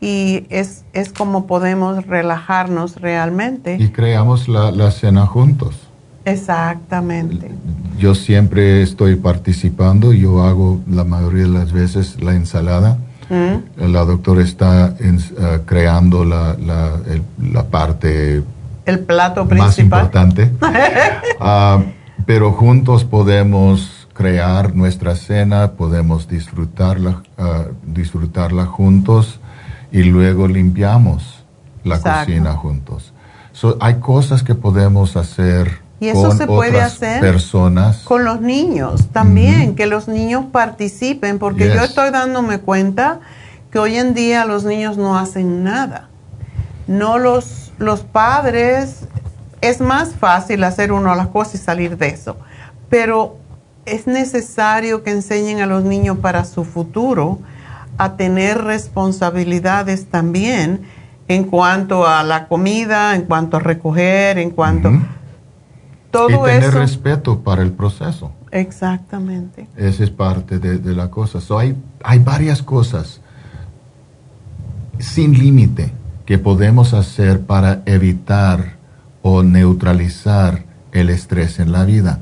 [0.00, 3.76] y es, es como podemos relajarnos realmente.
[3.78, 5.88] Y creamos la, la cena juntos.
[6.24, 7.50] Exactamente.
[7.98, 12.98] Yo siempre estoy participando, yo hago la mayoría de las veces la ensalada.
[13.30, 13.90] ¿Mm?
[13.92, 18.42] La doctora está en- eh, creando la, la, el- la parte
[18.86, 19.84] El plato más principal.
[20.06, 20.50] importante.
[21.40, 21.80] Ah,
[22.28, 29.40] pero juntos podemos crear nuestra cena, podemos disfrutarla, ah, disfrutarla juntos
[29.90, 31.42] y luego limpiamos
[31.84, 32.26] la Exacto.
[32.26, 33.14] cocina juntos.
[33.52, 38.00] So, hay cosas que podemos hacer Y eso con se puede otras hacer personas.
[38.00, 43.20] Con los niños también, que los niños participen, porque yo estoy dándome cuenta
[43.70, 46.10] que hoy en día los niños no hacen nada.
[46.88, 49.08] No los, los padres,
[49.60, 52.36] es más fácil hacer uno las cosas y salir de eso,
[52.88, 53.36] pero
[53.86, 57.38] es necesario que enseñen a los niños para su futuro
[57.96, 60.82] a tener responsabilidades también
[61.26, 64.90] en cuanto a la comida, en cuanto a recoger, en cuanto...
[66.10, 66.78] Todo y tener eso.
[66.78, 68.32] respeto para el proceso.
[68.50, 69.68] Exactamente.
[69.76, 71.38] Esa es parte de, de la cosa.
[71.38, 73.20] So, hay, hay varias cosas
[74.98, 75.92] sin límite
[76.24, 78.77] que podemos hacer para evitar
[79.22, 82.20] o neutralizar el estrés en la vida.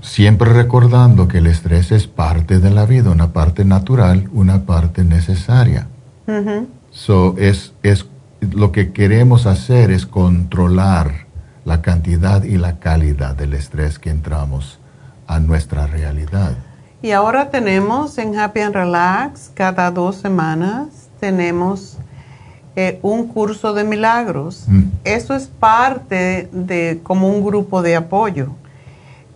[0.00, 5.04] Siempre recordando que el estrés es parte de la vida, una parte natural, una parte
[5.04, 5.88] necesaria.
[6.26, 6.68] Ujú.
[6.90, 8.06] So, es, es,
[8.40, 11.26] lo que queremos hacer es controlar
[11.64, 14.78] la cantidad y la calidad del estrés que entramos
[15.26, 16.56] a nuestra realidad.
[17.02, 21.98] Y ahora tenemos en Happy and Relax, cada dos semanas, tenemos
[22.76, 24.64] eh, un curso de milagros.
[24.66, 24.82] Mm.
[25.04, 28.48] Eso es parte de como un grupo de apoyo.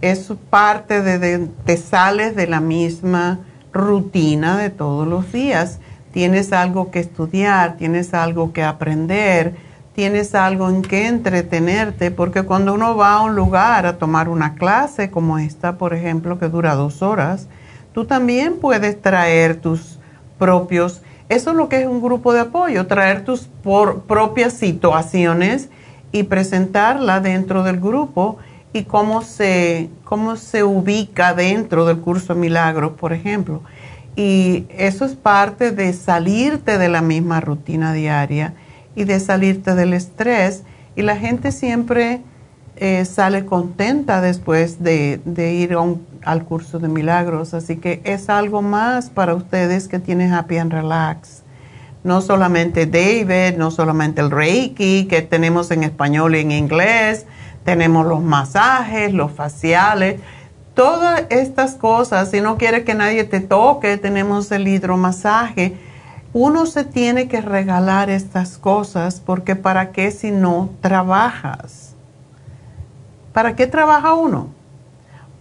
[0.00, 3.40] Es parte de, de, te sales de la misma
[3.72, 5.80] rutina de todos los días.
[6.12, 9.54] Tienes algo que estudiar, tienes algo que aprender,
[9.94, 14.54] tienes algo en que entretenerte, porque cuando uno va a un lugar a tomar una
[14.54, 17.48] clase como esta, por ejemplo, que dura dos horas,
[17.92, 19.98] tú también puedes traer tus
[20.38, 25.68] propios, eso es lo que es un grupo de apoyo, traer tus por- propias situaciones
[26.12, 28.38] y presentarla dentro del grupo
[28.72, 33.62] y cómo se, cómo se ubica dentro del curso milagros, por ejemplo.
[34.16, 38.54] Y eso es parte de salirte de la misma rutina diaria
[38.94, 40.62] y de salirte del estrés.
[40.94, 42.20] Y la gente siempre
[42.76, 45.76] eh, sale contenta después de, ir
[46.24, 47.54] al curso de milagros.
[47.54, 51.42] Así que es algo más para ustedes que tienen Happy and Relax.
[52.02, 57.26] No solamente David, no solamente el Reiki que tenemos en español y en inglés,
[57.64, 60.20] tenemos los masajes, los faciales,
[60.74, 62.30] todas estas cosas.
[62.30, 65.76] Si no quieres que nadie te toque, tenemos el hidromasaje.
[66.34, 71.93] Uno se tiene que regalar estas cosas porque ¿para qué si no trabajas?
[73.34, 74.46] ¿Para qué trabaja uno?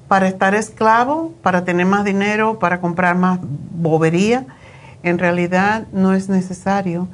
[0.08, 1.32] ¿Para estar esclavo?
[1.44, 2.58] ¿Para tener más dinero?
[2.58, 4.48] ¿Para comprar más bobería?
[5.04, 7.08] En realidad no es necesario.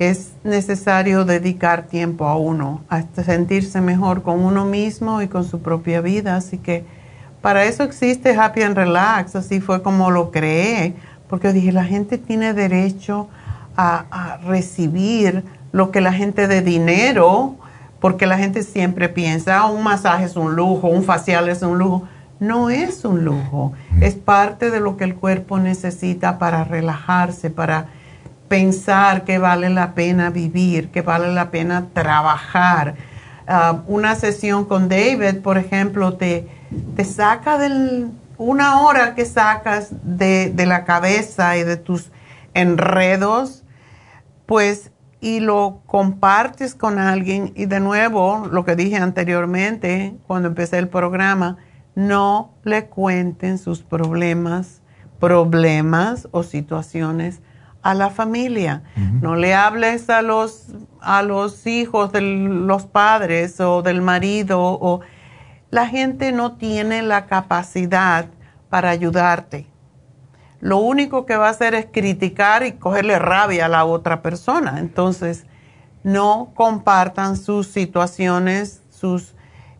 [0.00, 5.60] Es necesario dedicar tiempo a uno, hasta sentirse mejor con uno mismo y con su
[5.60, 6.34] propia vida.
[6.34, 6.84] Así que
[7.40, 10.96] para eso existe Happy and Relax, así fue como lo creé,
[11.28, 13.28] porque dije, la gente tiene derecho
[13.76, 17.54] a, a recibir lo que la gente de dinero,
[18.00, 21.78] porque la gente siempre piensa, "Ah, un masaje es un lujo, un facial es un
[21.78, 22.08] lujo.
[22.38, 27.86] No es un lujo, es parte de lo que el cuerpo necesita para relajarse, para
[28.48, 32.94] pensar que vale la pena vivir, que vale la pena trabajar.
[33.48, 36.46] Ah, una sesión con David, por ejemplo, te,
[36.94, 42.10] te saca del, una hora que sacas de, de la cabeza y de tus
[42.54, 43.62] enredos,
[44.44, 44.90] pues,
[45.20, 47.52] y lo compartes con alguien.
[47.56, 51.56] Y de nuevo, lo que dije anteriormente, cuando empecé el programa,
[51.94, 54.82] no le cuenten sus problemas,
[55.18, 57.40] problemas o situaciones
[57.82, 58.82] a la familia.
[59.22, 65.00] No le hables a los, a los hijos de los padres o del marido o
[65.70, 68.26] la gente no tiene la capacidad
[68.68, 69.66] para ayudarte.
[70.66, 74.80] Lo único que va a hacer es criticar y cogerle rabia a la otra persona.
[74.80, 75.46] Entonces,
[76.02, 79.36] no compartan sus situaciones, sus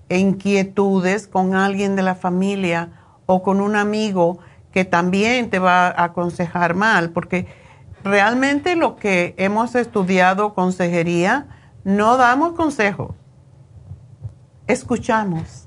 [0.08, 2.90] inquietudes con alguien de la familia
[3.26, 4.38] o con un amigo
[4.70, 7.48] que también te va a aconsejar mal, porque
[8.04, 11.48] realmente lo que hemos estudiado consejería,
[11.82, 13.10] no damos consejos,
[14.68, 15.66] escuchamos.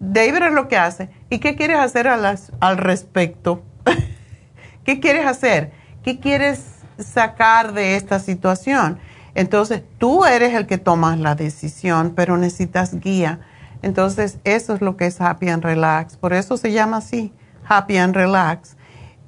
[0.00, 1.08] David es lo que hace.
[1.34, 3.64] ¿Y qué quieres hacer al respecto?
[4.84, 5.72] ¿Qué quieres hacer?
[6.04, 6.64] ¿Qué quieres
[6.96, 9.00] sacar de esta situación?
[9.34, 13.40] Entonces, tú eres el que tomas la decisión, pero necesitas guía.
[13.82, 16.16] Entonces, eso es lo que es Happy and Relax.
[16.16, 17.32] Por eso se llama así,
[17.66, 18.76] Happy and Relax.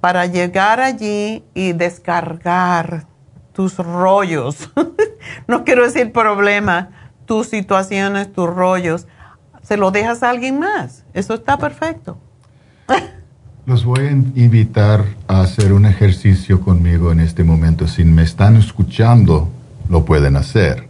[0.00, 3.08] Para llegar allí y descargar
[3.52, 4.70] tus rollos.
[5.48, 6.90] no quiero decir problema,
[7.24, 9.08] tus situaciones, tus rollos.
[9.66, 11.02] Se lo dejas a alguien más.
[11.12, 12.18] Eso está perfecto.
[13.66, 17.88] Los voy a invitar a hacer un ejercicio conmigo en este momento.
[17.88, 19.50] Si me están escuchando,
[19.88, 20.88] lo pueden hacer.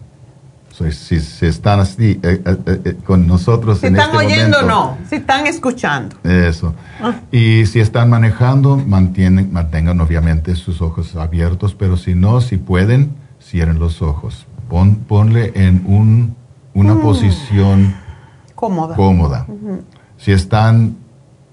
[0.91, 1.17] si,
[1.47, 4.99] están así eh, eh, eh, con nosotros si están este oyendo, no.
[5.09, 6.17] Si están escuchando.
[6.23, 6.75] Eso.
[7.01, 7.15] Ah.
[7.33, 13.15] Y si están manejando, mantienen, mantengan obviamente sus ojos abiertos, pero si no, si pueden,
[13.43, 14.47] cierren los ojos.
[14.69, 16.37] Pon, ponle en un,
[16.75, 17.01] una mm.
[17.01, 18.06] posición
[18.57, 18.97] cómoda.
[18.97, 19.47] cómoda.
[20.17, 20.97] Si están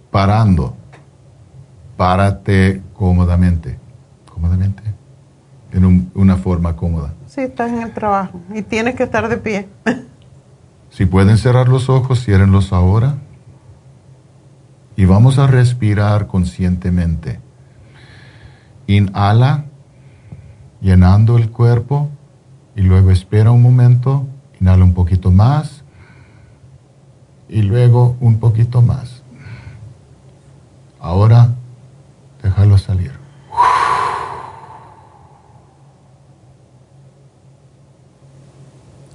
[0.10, 0.76] parando,
[1.96, 3.78] párate cómodamente.
[4.34, 4.82] Cómodamente.
[5.72, 7.14] En una forma cómoda.
[7.28, 9.68] Sí, estás en el trabajo y tienes que estar de pie.
[10.90, 13.18] si pueden cerrar los ojos, ciérrenlos ahora.
[14.96, 17.40] Y vamos a respirar conscientemente.
[18.86, 19.66] Inhala,
[20.82, 22.10] llenando el cuerpo,
[22.76, 24.28] y luego espera un momento,
[24.60, 25.83] inhala un poquito más,
[27.54, 29.22] y luego un poquito más.
[31.00, 31.50] Ahora
[32.44, 33.14] Déjalo salir.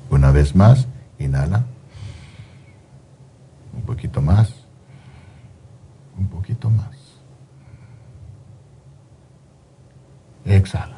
[0.08, 0.88] Una vez más,
[1.18, 1.64] inhala.
[3.74, 4.50] Un poquito más.
[6.16, 6.96] Un poquito más.
[10.46, 10.96] Exhala.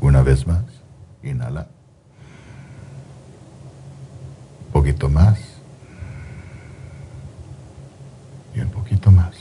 [0.00, 0.64] Una más,
[1.22, 1.68] inhala
[4.86, 5.38] poquito más.
[8.54, 9.34] Y un poquito más.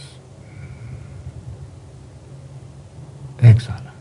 [3.40, 3.94] Exhala.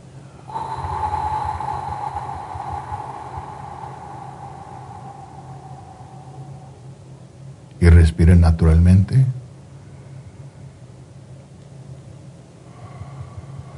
[7.81, 9.27] Y respire naturalmente.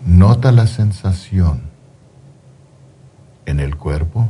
[0.05, 1.76] Nota la sensación
[3.47, 4.29] en el cuerpo.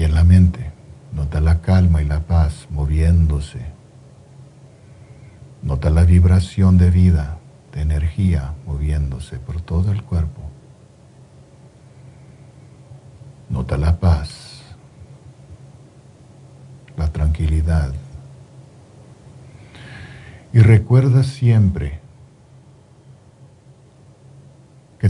[0.00, 0.70] y en la mente.
[1.12, 3.60] Nota la calma y la paz moviéndose.
[5.62, 7.36] Nota la vibración de vida,
[7.74, 10.40] de energía moviéndose por todo el cuerpo.
[13.50, 14.62] Nota la paz,
[16.96, 17.92] la tranquilidad.
[20.54, 22.00] Y recuerda siempre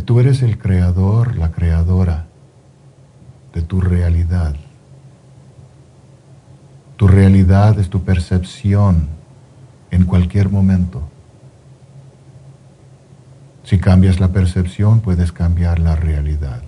[0.01, 2.27] tú eres el creador, la creadora
[3.53, 4.55] de tu realidad.
[6.97, 9.09] Tu realidad es tu percepción
[9.91, 11.03] en cualquier momento.
[13.65, 16.63] Si cambias la percepción, puedes cambiar la realidad.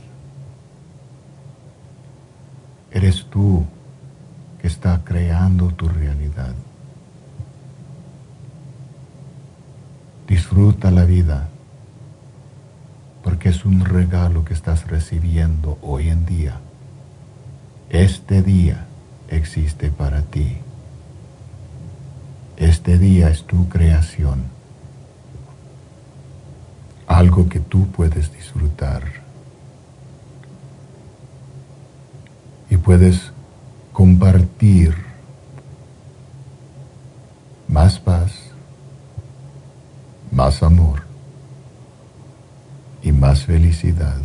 [2.90, 3.64] Eres tú
[4.60, 6.54] que está creando tu realidad.
[10.26, 11.48] Disfruta la vida
[13.22, 16.60] porque es un regalo que estás recibiendo hoy en día.
[17.88, 18.86] Este día
[19.28, 20.58] existe para ti.
[22.56, 24.44] Este día es tu creación,
[27.06, 29.02] algo que tú puedes disfrutar
[32.70, 33.32] y puedes
[33.92, 34.94] compartir
[37.68, 38.32] más paz,
[40.30, 41.11] más amor
[43.02, 44.16] y más felicidad